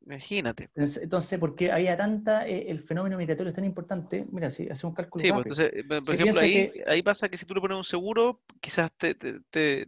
Imagínate. 0.05 0.69
Entonces, 0.75 1.39
¿por 1.39 1.55
qué 1.55 1.71
había 1.71 1.97
tanta, 1.97 2.47
eh, 2.47 2.69
el 2.69 2.79
fenómeno 2.79 3.17
migratorio 3.17 3.49
es 3.49 3.55
tan 3.55 3.65
importante? 3.65 4.25
Mira, 4.31 4.51
si 4.51 4.69
hacemos 4.69 4.91
un 4.91 4.95
cálculo 4.95 5.23
sí, 5.23 5.31
pues, 5.31 5.59
entonces, 5.59 6.03
por 6.05 6.15
ejemplo, 6.15 6.41
ahí, 6.41 6.71
ahí, 6.85 7.01
pasa 7.01 7.27
que 7.27 7.37
si 7.37 7.45
tú 7.45 7.55
le 7.55 7.61
pones 7.61 7.77
un 7.77 7.83
seguro, 7.83 8.39
quizás 8.61 8.91
te, 8.95 9.15
te, 9.15 9.87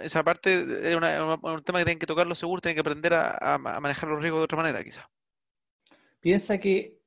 esa 0.00 0.22
parte 0.22 0.54
es 0.54 0.94
un 0.94 1.62
tema 1.64 1.80
que 1.80 1.84
tienen 1.84 1.98
que 1.98 2.06
tocar 2.06 2.28
los 2.28 2.38
seguros, 2.38 2.62
tienen 2.62 2.76
que 2.76 2.80
aprender 2.80 3.12
a, 3.14 3.58
manejar 3.58 4.08
los 4.08 4.20
riesgos 4.20 4.40
de 4.40 4.44
otra 4.44 4.58
manera, 4.58 4.84
quizás. 4.84 5.04
Piensa 6.20 6.58
que 6.58 7.00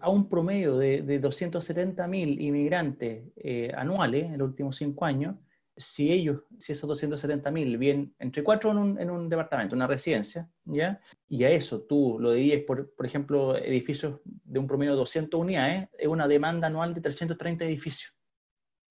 a 0.00 0.10
un 0.10 0.28
promedio 0.28 0.76
de, 0.76 1.02
de 1.02 1.20
270.000 1.20 2.40
inmigrantes 2.40 3.22
eh, 3.36 3.72
anuales 3.76 4.26
en 4.26 4.38
los 4.38 4.48
últimos 4.48 4.76
cinco 4.76 5.04
años, 5.04 5.36
si 5.78 6.12
ellos, 6.12 6.42
si 6.58 6.72
esos 6.72 6.88
270 6.88 7.50
mil 7.50 7.78
vienen 7.78 8.14
entre 8.18 8.42
cuatro 8.42 8.72
en 8.72 8.78
un, 8.78 9.00
en 9.00 9.10
un, 9.10 9.28
departamento, 9.28 9.74
una 9.74 9.86
residencia, 9.86 10.48
¿ya? 10.64 11.00
Y 11.28 11.44
a 11.44 11.50
eso 11.50 11.82
tú 11.82 12.18
lo 12.20 12.32
divides 12.32 12.64
por, 12.64 12.92
por 12.94 13.06
ejemplo, 13.06 13.56
edificios 13.56 14.20
de 14.24 14.58
un 14.58 14.66
promedio 14.66 14.92
de 14.92 14.98
200 14.98 15.40
unidades, 15.40 15.88
es 15.96 16.08
una 16.08 16.28
demanda 16.28 16.66
anual 16.66 16.92
de 16.92 17.00
330 17.00 17.64
edificios. 17.64 18.12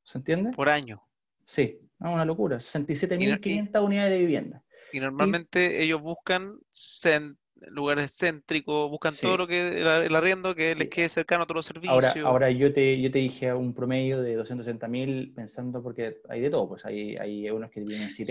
¿Se 0.03 0.17
entiende? 0.17 0.51
Por 0.51 0.69
año. 0.69 1.03
Sí, 1.45 1.79
es 1.99 2.07
una 2.07 2.25
locura. 2.25 2.57
67.500 2.57 3.83
unidades 3.83 4.11
de 4.11 4.17
vivienda. 4.17 4.63
Y 4.93 4.99
normalmente 4.99 5.83
ellos 5.83 6.01
buscan 6.01 6.57
lugares 7.69 8.15
céntricos, 8.17 8.89
buscan 8.89 9.13
todo 9.19 9.37
lo 9.37 9.47
que 9.47 9.81
el, 9.81 10.15
arriendo 10.15 10.55
que 10.55 10.75
les 10.75 10.89
quede 10.89 11.09
cercano 11.09 11.43
a 11.43 11.45
todos 11.45 11.57
los 11.57 11.65
servicios. 11.65 11.93
Ahora, 11.93 12.29
ahora 12.29 12.51
yo, 12.51 12.73
te, 12.73 12.99
yo 13.01 13.11
te 13.11 13.19
dije 13.19 13.53
un 13.53 13.73
promedio 13.73 14.21
de 14.21 14.35
260 14.35 14.87
mil 14.87 15.33
pensando 15.35 15.81
porque 15.81 16.21
hay 16.29 16.41
de 16.41 16.49
todo, 16.49 16.69
pues 16.69 16.85
hay, 16.85 17.15
hay 17.17 17.49
unos 17.49 17.71
que 17.71 17.81
viven 17.81 18.03
en 18.03 18.09
sí, 18.09 18.23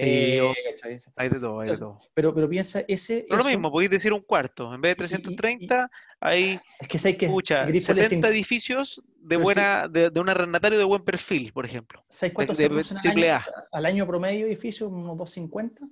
hay 1.16 1.28
de 1.28 1.40
todo, 1.40 1.60
hay 1.60 1.70
de 1.70 1.78
todo. 1.78 1.98
Pero, 2.14 2.34
pero 2.34 2.48
piensa, 2.48 2.84
ese... 2.88 3.26
Pero 3.28 3.42
lo 3.42 3.48
mismo, 3.48 3.70
podéis 3.70 3.90
decir 3.90 4.12
un 4.12 4.22
cuarto, 4.22 4.74
en 4.74 4.80
vez 4.80 4.92
de 4.92 4.96
330 4.96 5.90
hay, 6.20 6.60
es 6.80 6.88
que, 6.88 7.16
que 7.16 7.26
escucha, 7.26 7.66
70 7.66 8.28
edificios 8.28 9.02
de 9.20 9.36
buena 9.36 9.88
de, 9.88 10.10
de, 10.10 10.20
un 10.20 10.28
arrendatario 10.28 10.78
de 10.78 10.84
buen 10.84 11.02
perfil, 11.02 11.52
por 11.52 11.64
ejemplo. 11.64 12.04
¿Sabes 12.08 12.32
cuántos 12.32 12.58
se 12.58 12.66
al 12.66 12.78
año, 12.78 13.38
al 13.72 13.86
año 13.86 14.06
promedio 14.06 14.46
edificio? 14.46 14.88
¿Unos 14.88 15.16
250? 15.18 15.86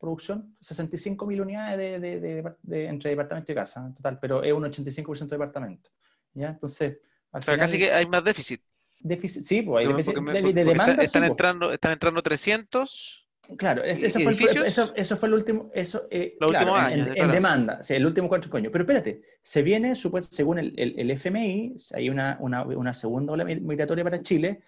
Producción, 0.00 0.56
65 0.60 1.26
mil 1.26 1.42
unidades 1.42 2.00
de, 2.00 2.86
entre 2.86 3.10
departamento 3.10 3.52
y 3.52 3.54
casa 3.54 3.84
en 3.86 3.94
total, 3.94 4.18
pero 4.18 4.42
es 4.42 4.52
un 4.52 4.64
85% 4.64 5.18
de 5.18 5.26
departamento. 5.26 5.90
¿ya? 6.34 6.48
Entonces, 6.48 6.98
o 7.30 7.42
sea, 7.42 7.58
casi 7.58 7.78
que 7.78 7.92
hay 7.92 8.06
más 8.06 8.24
déficit. 8.24 8.60
déficit 9.00 9.44
sí, 9.44 9.62
pues 9.62 9.86
hay 9.86 9.92
déficit 9.92 10.14
de, 10.14 10.64
demanda. 10.64 11.02
Están, 11.02 11.22
pues. 11.22 11.30
entrando, 11.30 11.72
están 11.72 11.92
entrando 11.92 12.22
300. 12.22 13.28
Claro, 13.56 13.82
eso, 13.82 14.20
fue 14.20 14.32
el, 14.32 14.64
eso, 14.64 14.92
eso, 14.94 15.16
fue 15.16 15.28
el 15.28 15.34
último, 15.34 15.70
eso, 15.74 16.06
eh, 16.10 16.36
claro, 16.38 16.76
en, 16.90 17.16
en, 17.16 17.30
demanda, 17.30 17.82
sí, 17.82 17.94
el 17.94 18.06
último 18.06 18.28
cuatro 18.28 18.54
años. 18.56 18.70
Pero 18.70 18.84
espérate, 18.84 19.22
se 19.42 19.62
viene, 19.62 19.94
según 19.96 20.58
el, 20.58 20.74
el, 20.76 21.10
FMI, 21.10 21.74
hay 21.94 22.10
una, 22.10 22.36
una, 22.40 22.62
una 22.62 22.94
segunda 22.94 23.32
ola 23.32 23.44
migratoria 23.44 24.04
para 24.04 24.22
Chile, 24.22 24.62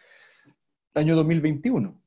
año 0.95 1.15
2021, 1.17 2.01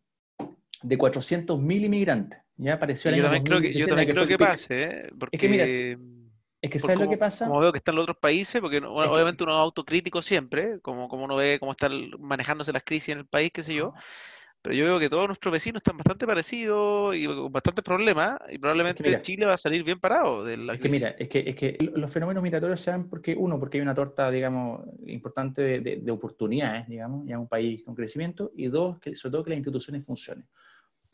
de 0.82 0.98
400.000 0.98 1.86
inmigrantes. 1.86 2.45
Ya 2.58 2.76
apareció 2.76 3.12
yo 3.12 3.24
también 3.24 3.44
creo 3.44 3.62
que, 3.62 3.72
yo 3.72 3.88
también 3.88 4.10
creo 4.10 4.28
que 4.28 4.38
pase, 4.38 5.10
porque... 5.20 5.36
Es 5.36 5.42
que 5.42 5.50
mira, 5.50 5.66
es 5.66 6.72
que 6.72 6.80
¿sabes 6.80 7.00
lo 7.00 7.10
que 7.10 7.18
pasa? 7.18 7.48
Como 7.48 7.60
veo 7.60 7.72
que 7.72 7.78
están 7.78 7.96
los 7.96 8.04
otros 8.04 8.18
países, 8.18 8.60
porque 8.62 8.78
obviamente 8.78 9.44
uno 9.44 9.54
es 9.54 9.64
autocrítico 9.64 10.22
siempre, 10.22 10.80
como, 10.82 11.08
como 11.08 11.26
uno 11.26 11.36
ve 11.36 11.58
cómo 11.60 11.74
están 11.74 11.92
manejándose 12.20 12.74
las 12.74 12.84
crisis 12.84 13.10
en 13.10 13.20
el 13.20 13.26
país, 13.28 13.52
qué 13.54 13.62
sé 13.62 13.76
yo, 13.76 13.94
pero 14.64 14.74
yo 14.74 14.86
veo 14.86 15.00
que 15.00 15.10
todos 15.10 15.28
nuestros 15.28 15.52
vecinos 15.52 15.82
están 15.82 15.98
bastante 15.98 16.26
parecidos 16.26 17.16
y 17.16 17.28
con 17.28 17.52
bastantes 17.52 17.84
problemas, 17.84 18.40
y 18.50 18.58
probablemente 18.58 19.22
Chile 19.22 19.46
va 19.46 19.54
a 19.54 19.58
salir 19.58 19.84
bien 19.84 20.00
parado 20.00 20.44
de 20.44 20.58
la 20.58 20.74
es 20.74 20.80
que 20.80 20.90
mira, 20.90 21.10
es 21.10 21.30
que, 21.30 21.44
es 21.46 21.56
que 21.56 21.78
los 21.94 22.12
fenómenos 22.12 22.42
migratorios 22.42 22.82
se 22.82 22.90
dan 22.90 23.08
porque, 23.08 23.36
uno, 23.38 23.60
porque 23.60 23.78
hay 23.78 23.82
una 23.84 23.94
torta, 23.94 24.32
digamos, 24.32 24.82
importante 25.06 25.62
de, 25.62 25.98
de, 25.98 26.12
oportunidades, 26.12 26.88
digamos, 26.88 27.28
ya 27.28 27.38
un 27.38 27.48
país 27.48 27.84
con 27.84 27.94
crecimiento, 27.94 28.52
y 28.56 28.70
dos, 28.70 28.98
que 29.00 29.16
sobre 29.16 29.34
todo 29.34 29.44
que 29.44 29.50
las 29.52 29.58
instituciones 29.58 30.04
funcionen 30.04 30.48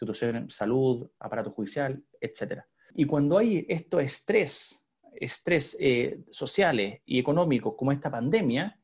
instituciones, 0.01 0.53
salud, 0.53 1.09
aparato 1.19 1.51
judicial, 1.51 2.03
etc. 2.19 2.61
Y 2.93 3.05
cuando 3.05 3.37
hay 3.37 3.65
esto 3.69 3.99
estrés, 3.99 4.87
estrés 5.13 5.77
eh, 5.79 6.19
sociales 6.29 7.01
y 7.05 7.19
económicos 7.19 7.75
como 7.77 7.91
esta 7.91 8.09
pandemia, 8.09 8.77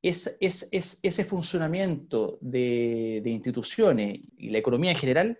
es, 0.00 0.36
es, 0.40 0.68
es 0.70 1.00
ese 1.02 1.24
funcionamiento 1.24 2.38
de, 2.40 3.20
de, 3.24 3.30
instituciones 3.30 4.20
y 4.36 4.50
la 4.50 4.58
economía 4.58 4.92
en 4.92 4.96
general 4.96 5.38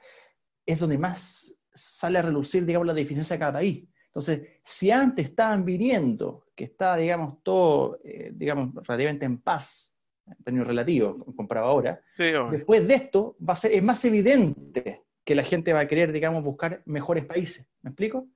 es 0.66 0.80
donde 0.80 0.98
más 0.98 1.56
sale 1.72 2.18
a 2.18 2.22
relucir, 2.22 2.64
digamos, 2.66 2.86
la 2.86 2.94
deficiencia 2.94 3.36
de 3.36 3.40
cada 3.40 3.52
país. 3.52 3.88
Entonces, 4.06 4.48
si 4.64 4.90
antes 4.90 5.26
estaban 5.26 5.64
viniendo, 5.64 6.46
que 6.56 6.64
está, 6.64 6.96
digamos, 6.96 7.42
todo, 7.42 8.00
eh, 8.02 8.32
digamos, 8.34 8.74
relativamente 8.86 9.26
en 9.26 9.38
paz, 9.38 9.96
en 10.26 10.42
términos 10.42 10.66
relativos, 10.66 11.24
comparado 11.36 11.68
ahora, 11.68 12.00
después 12.50 12.86
de 12.88 12.94
esto 12.94 13.36
va 13.46 13.52
a 13.52 13.56
ser, 13.56 13.72
es 13.72 13.82
más 13.82 14.04
evidente 14.04 15.04
que 15.28 15.34
la 15.34 15.44
gente 15.44 15.74
va 15.74 15.80
a 15.80 15.86
querer, 15.86 16.10
digamos, 16.10 16.42
buscar 16.42 16.80
mejores 16.86 17.26
países. 17.26 17.68
¿Me 17.82 17.90
explico? 17.90 18.28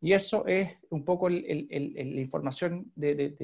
Y 0.00 0.14
eso 0.14 0.46
es 0.46 0.74
un 0.88 1.04
poco 1.04 1.28
la 1.28 1.36
información 1.38 2.90
de, 2.94 3.36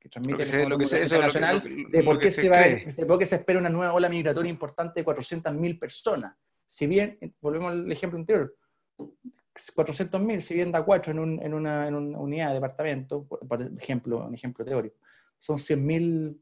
que 0.00 0.08
transmite 0.08 0.62
el 0.62 0.70
lo 0.70 0.80
Internacional 0.80 1.62
de 1.90 2.02
por 2.02 2.18
qué, 2.18 2.30
se, 2.30 2.48
va, 2.48 2.60
de 2.62 3.04
por 3.06 3.18
qué 3.18 3.26
se 3.26 3.36
espera 3.36 3.58
una 3.58 3.68
nueva 3.68 3.92
ola 3.92 4.08
migratoria 4.08 4.48
importante 4.48 5.00
de 5.00 5.06
400.000 5.06 5.78
personas. 5.78 6.34
Si 6.66 6.86
bien, 6.86 7.18
volvemos 7.42 7.72
al 7.72 7.92
ejemplo 7.92 8.18
anterior, 8.18 8.56
400.000, 8.96 10.40
si 10.40 10.54
bien 10.54 10.72
da 10.72 10.82
4 10.82 11.12
en, 11.12 11.18
un, 11.18 11.42
en, 11.42 11.52
una, 11.52 11.88
en, 11.88 11.94
una, 11.94 12.18
unidad 12.18 12.48
de 12.48 12.54
departamento, 12.54 13.26
por 13.26 13.70
ejemplo, 13.78 14.26
un 14.26 14.34
ejemplo 14.34 14.64
teórico, 14.64 14.96
son 15.38 15.58
100.000 15.58 16.40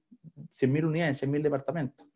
100 0.48 0.84
unidades, 0.84 1.20
100.000 1.24 1.42
departamentos. 1.42 2.06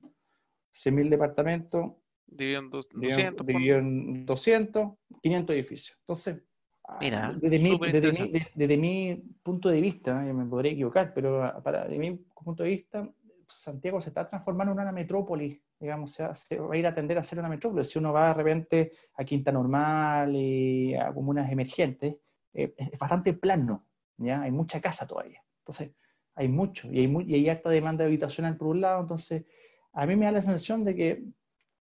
100.000 0.72 1.08
departamentos 1.08 1.94
Dividido 2.26 2.60
en 2.60 2.70
200. 2.70 3.46
Dividido 3.46 3.78
en 3.78 4.26
200, 4.26 4.92
500 5.22 5.54
edificios. 5.54 5.98
Entonces, 6.00 6.42
ah, 6.84 6.98
Mira, 7.00 7.34
desde, 7.40 7.58
mi, 7.58 7.78
desde, 7.78 8.76
mi, 8.76 9.22
punto 9.42 9.68
de 9.68 9.80
vista, 9.80 10.26
yo 10.26 10.34
me 10.34 10.46
podría 10.46 10.72
equivocar, 10.72 11.12
pero 11.14 11.52
para, 11.62 11.84
desde 11.84 11.98
mi 11.98 12.16
punto 12.16 12.62
de 12.62 12.70
vista, 12.70 13.08
Santiago 13.46 14.00
se 14.00 14.10
está 14.10 14.26
transformando 14.26 14.72
en 14.72 14.80
una 14.80 14.92
metrópoli, 14.92 15.62
digamos, 15.78 16.12
se, 16.12 16.24
va 16.58 16.74
a 16.74 16.76
ir 16.76 16.86
a 16.86 16.94
tender 16.94 17.18
a 17.18 17.22
ser 17.22 17.38
una 17.38 17.48
metrópoli. 17.48 17.84
Si 17.84 17.98
uno 17.98 18.12
va 18.12 18.28
de 18.28 18.34
repente 18.34 18.92
a 19.14 19.24
Quinta 19.24 19.52
Normal 19.52 20.34
y 20.34 20.94
a 20.94 21.12
comunas 21.12 21.50
emergentes, 21.50 22.16
eh, 22.52 22.74
es 22.76 22.98
bastante 22.98 23.34
plano, 23.34 23.86
¿ya? 24.16 24.42
Hay 24.42 24.50
mucha 24.50 24.80
casa 24.80 25.06
todavía. 25.06 25.42
Entonces, 25.58 25.92
hay 26.34 26.48
mucho 26.48 26.92
y 26.92 27.00
hay, 27.00 27.08
muy, 27.08 27.24
y 27.24 27.34
hay 27.34 27.48
harta 27.48 27.70
demanda 27.70 28.04
habitacional 28.04 28.56
por 28.56 28.68
un 28.68 28.80
lado, 28.80 29.00
entonces 29.00 29.44
a 29.92 30.06
mí 30.06 30.16
me 30.16 30.26
da 30.26 30.32
la 30.32 30.42
sensación 30.42 30.84
de 30.84 30.94
que 30.94 31.24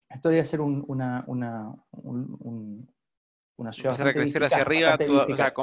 esto 0.09 0.29
debería 0.29 0.45
ser 0.45 0.61
una, 0.61 1.23
una, 1.27 1.73
una 3.55 3.71
ciudad. 3.71 3.91
Empezar 3.91 4.07
a 4.07 4.13
crecer 4.13 4.43
hacia 4.43 4.61
arriba, 4.61 4.97
o 5.27 5.35
sea, 5.35 5.53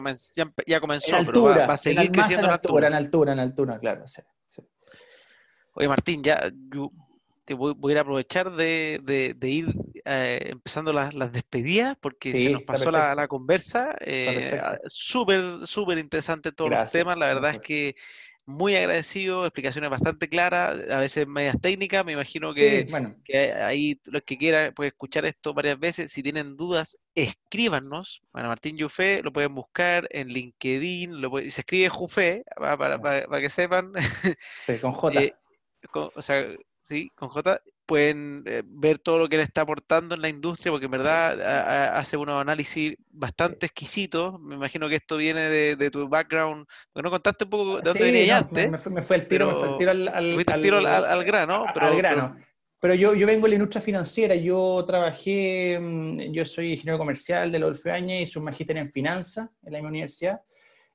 ya, 0.66 0.80
comenzó, 0.80 1.16
pero 1.26 1.42
va, 1.44 1.74
a 1.74 1.78
seguir 1.78 2.12
creciendo 2.12 2.46
en 2.46 2.52
altura. 2.52 2.86
En 2.88 2.94
altura, 2.94 3.32
en 3.32 3.38
altura, 3.40 3.78
claro. 3.78 4.06
Sí, 4.06 4.22
Oye, 5.74 5.88
Martín, 5.88 6.22
ya 6.22 6.50
te 7.44 7.54
voy, 7.54 7.76
a 7.82 7.90
ir 7.92 7.98
a 7.98 8.00
aprovechar 8.00 8.50
de, 8.52 9.36
ir 9.42 9.74
eh, 10.04 10.48
empezando 10.50 10.92
las, 10.92 11.32
despedidas, 11.32 11.96
porque 12.00 12.32
se 12.32 12.50
nos 12.50 12.62
pasó 12.62 12.90
la, 12.90 13.28
conversa. 13.28 13.96
Eh, 14.00 14.60
súper, 14.88 15.66
súper 15.66 15.98
interesante 15.98 16.52
todos 16.52 16.70
los 16.70 16.92
temas. 16.92 17.18
La 17.18 17.26
verdad 17.26 17.52
es 17.52 17.58
que 17.58 17.96
muy 18.46 18.76
agradecido, 18.76 19.44
explicaciones 19.44 19.90
bastante 19.90 20.28
claras, 20.28 20.78
a 20.88 20.98
veces 20.98 21.26
medias 21.26 21.60
técnicas, 21.60 22.04
me 22.04 22.12
imagino 22.12 22.52
que, 22.52 22.88
ahí 23.60 24.00
los 24.04 24.22
que 24.22 24.38
quieran 24.38 24.72
pueden 24.72 24.92
escuchar 24.92 25.26
esto 25.26 25.52
varias 25.52 25.78
veces, 25.78 26.12
si 26.12 26.22
tienen 26.22 26.56
dudas, 26.56 26.98
escríbanos, 27.16 28.22
bueno, 28.32 28.48
Martín 28.48 28.78
Jufé, 28.78 29.20
lo 29.22 29.32
pueden 29.32 29.54
buscar 29.54 30.06
en 30.10 30.28
LinkedIn, 30.28 31.20
lo 31.20 31.36
se 31.38 31.60
escribe 31.60 31.88
Jufé, 31.88 32.44
para, 32.56 33.00
para, 33.00 33.40
que 33.40 33.50
sepan. 33.50 33.92
Sí, 34.64 34.78
con 34.78 34.92
J. 34.92 35.20
Eh, 35.20 35.34
o 35.92 36.22
sea, 36.22 36.44
sí, 36.82 37.10
con 37.14 37.28
J, 37.28 37.60
pueden 37.86 38.42
eh, 38.46 38.62
ver 38.66 38.98
todo 38.98 39.18
lo 39.18 39.28
que 39.28 39.36
él 39.36 39.42
está 39.42 39.62
aportando 39.62 40.14
en 40.14 40.22
la 40.22 40.28
industria, 40.28 40.72
porque 40.72 40.86
en 40.86 40.90
verdad 40.90 41.96
hace 41.96 42.16
unos 42.16 42.40
análisis 42.40 42.96
bastante 43.08 43.66
exquisitos. 43.66 44.40
Me 44.40 44.56
imagino 44.56 44.88
que 44.88 44.96
esto 44.96 45.16
viene 45.16 45.42
de, 45.42 45.90
tu 45.90 46.08
background, 46.08 46.66
porque 46.92 47.04
no 47.04 47.10
contaste 47.10 47.44
un 47.44 47.50
poco 47.50 47.76
de 47.76 47.82
dónde 47.82 48.12
venía 48.12 48.38
antes. 48.38 48.86
Me, 48.86 48.94
me, 48.94 49.02
fue, 49.02 49.16
el 49.16 49.28
tiro, 49.28 49.48
me 49.48 49.54
fue 49.54 49.68
el 49.68 49.78
tiro 49.78 49.90
al, 49.90 50.08
al, 50.08 51.24
grano. 51.24 51.64
Pero, 51.72 51.86
al 51.86 51.96
grano. 51.96 52.36
Pero, 52.80 52.94
yo, 52.94 53.14
yo 53.14 53.26
vengo 53.26 53.44
de 53.44 53.50
la 53.50 53.54
industria 53.54 53.80
financiera, 53.80 54.34
yo 54.34 54.84
trabajé, 54.86 55.78
mm, 55.80 56.32
yo 56.32 56.44
soy 56.44 56.72
ingeniero 56.72 56.98
comercial 56.98 57.50
de 57.50 57.58
la 57.58 57.66
Olfeaña, 57.66 58.20
hice 58.20 58.38
un 58.38 58.44
magíster 58.44 58.76
en 58.76 58.90
finanzas 58.90 59.48
en 59.62 59.72
la 59.72 59.78
misma 59.78 59.90
universidad 59.90 60.40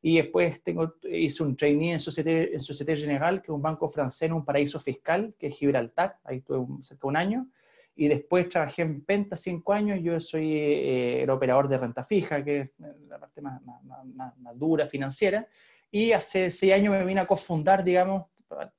y 0.02 0.18
después 0.18 0.64
tengo, 0.64 0.95
hice 1.04 1.43
un 1.43 1.56
trainee 1.56 1.93
en 1.93 1.99
Societe, 1.99 2.54
en 2.54 2.60
Societe 2.60 2.95
General, 2.95 3.41
que 3.41 3.45
es 3.45 3.56
un 3.56 3.62
banco 3.62 3.88
francés 3.88 4.24
en 4.24 4.34
un 4.34 4.43
paraíso 4.43 4.80
fiscal, 4.80 5.36
que 5.38 5.47
es 5.47 5.56
Gibraltar, 5.56 6.18
ahí 6.24 6.38
estuve 6.38 6.66
cerca 6.84 7.02
de 7.04 7.08
un 7.08 7.18
año, 7.18 7.47
y 7.95 8.08
después 8.08 8.49
trabajé 8.49 8.82
en 8.82 9.02
Penta 9.02 9.36
cinco 9.36 9.74
años, 9.74 9.99
yo 10.02 10.20
soy 10.20 10.54
eh, 10.54 11.24
el 11.24 11.30
operador 11.30 11.68
de 11.68 11.78
renta 11.78 12.04
fija, 12.04 12.43
que 12.43 12.62
es 12.62 12.70
la 13.08 13.20
parte 13.20 13.41
más, 13.41 13.62
más, 13.64 14.36
más, 14.38 14.58
dura 14.58 14.88
financiera, 14.88 15.47
y 15.91 16.14
hace 16.14 16.49
seis 16.49 16.74
años 16.74 16.93
me 16.93 17.06
vine 17.06 17.20
a 17.20 17.28
cofundar, 17.28 17.84
digamos, 17.84 18.26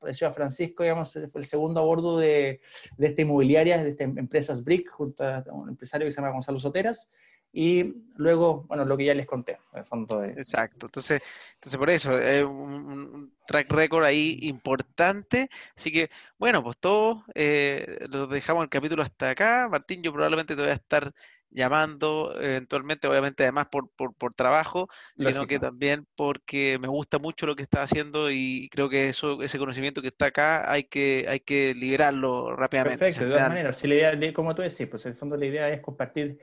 pareció 0.01 0.27
a 0.29 0.33
Francisco, 0.33 0.83
digamos, 0.83 1.13
fue 1.13 1.41
el 1.41 1.47
segundo 1.47 1.81
a 1.81 1.85
bordo 1.85 2.19
de, 2.19 2.61
de 2.97 3.07
esta 3.07 3.23
inmobiliaria, 3.23 3.83
de 3.83 3.91
esta 3.91 4.05
empresas 4.05 4.65
BRIC, 4.65 4.91
junto 4.91 5.25
a 5.25 5.45
un 5.53 5.69
empresario 5.69 6.07
que 6.07 6.13
se 6.13 6.21
llama 6.21 6.33
Gonzalo 6.33 6.59
Soteras, 6.59 7.13
y 7.53 7.95
luego, 8.17 8.65
bueno, 8.67 8.85
lo 8.85 8.97
que 8.97 9.05
ya 9.05 9.15
les 9.15 9.27
conté, 9.27 9.59
en 9.73 9.81
el 9.81 9.85
fondo. 9.85 10.21
De... 10.21 10.31
Exacto, 10.31 10.87
entonces, 10.87 11.21
entonces 11.55 11.79
por 11.79 11.91
eso, 11.91 12.19
es 12.19 12.45
un, 12.45 13.35
track 13.47 13.71
record 13.71 14.05
ahí 14.05 14.39
importante, 14.43 15.51
así 15.77 15.93
que, 15.93 16.11
bueno, 16.39 16.63
pues 16.63 16.79
todos 16.79 17.23
eh, 17.35 18.07
lo 18.11 18.27
dejamos 18.27 18.63
el 18.65 18.71
capítulo 18.71 19.03
hasta 19.03 19.31
acá, 19.31 19.69
Martín, 19.71 20.03
yo 20.03 20.13
probablemente 20.13 20.57
te 20.57 20.63
voy 20.63 20.71
a 20.71 20.75
estar 20.75 21.13
llamando 21.55 22.35
eventualmente, 22.41 23.07
obviamente 23.07 23.43
además 23.43 23.67
por, 23.71 23.91
por, 23.91 24.15
por 24.15 24.33
trabajo, 24.35 24.89
sino 25.19 25.47
que 25.47 25.59
también 25.59 26.07
porque 26.17 26.79
me 26.81 26.89
gusta 26.89 27.19
mucho 27.19 27.47
lo 27.47 27.55
que 27.55 27.63
está 27.63 27.83
haciendo 27.83 28.31
y 28.31 28.71
creo 28.71 28.89
que 28.89 29.09
eso, 29.09 29.43
ese 29.43 29.59
conocimiento 29.59 30.01
que 30.01 30.09
está 30.09 30.27
acá 30.27 30.71
hay 30.73 30.85
que, 30.85 31.27
hay 31.29 31.41
que 31.41 31.75
liberarlo 31.75 32.57
rápidamente. 32.57 32.99
Perfecto, 32.99 33.27
de 33.27 33.33
todas 33.33 33.49
maneras, 33.49 33.77
si 33.77 33.87
la 33.87 33.95
idea, 33.95 34.33
como 34.33 34.55
tú 34.55 34.63
decís, 34.63 34.87
pues 34.87 35.05
en 35.05 35.13
el 35.13 35.19
fondo 35.19 35.37
la 35.37 35.45
idea 35.45 35.69
es 35.69 35.83
compartir 35.83 36.39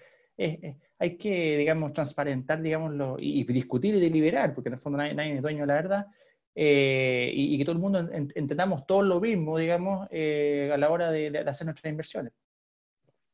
hay 0.99 1.17
que, 1.17 1.57
digamos, 1.57 1.93
transparentar, 1.93 2.61
digámoslo, 2.61 3.17
y, 3.19 3.43
discutir 3.45 3.95
y 3.95 3.99
deliberar, 3.99 4.53
porque 4.53 4.69
en 4.69 4.75
el 4.75 4.79
fondo 4.79 4.97
nadie, 4.97 5.35
es 5.35 5.41
dueño 5.41 5.61
de 5.61 5.67
la 5.67 5.73
verdad, 5.73 6.07
eh, 6.55 7.31
y, 7.33 7.57
que 7.57 7.65
todo 7.65 7.73
el 7.73 7.81
mundo 7.81 8.09
entendamos 8.11 8.85
todo 8.85 9.01
lo 9.01 9.19
mismo, 9.19 9.57
digamos, 9.57 10.07
eh, 10.11 10.69
a 10.73 10.77
la 10.77 10.89
hora 10.89 11.11
de, 11.11 11.37
hacer 11.39 11.65
nuestras 11.65 11.89
inversiones. 11.91 12.33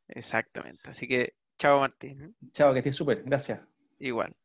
Exactamente. 0.07 0.81
Así 0.89 1.07
que, 1.07 1.33
chao 1.57 1.79
Martín. 1.79 2.35
Chao, 2.51 2.73
que 2.73 2.79
estés 2.79 2.95
súper. 2.95 3.23
Gracias. 3.23 3.59
Igual. 3.99 4.35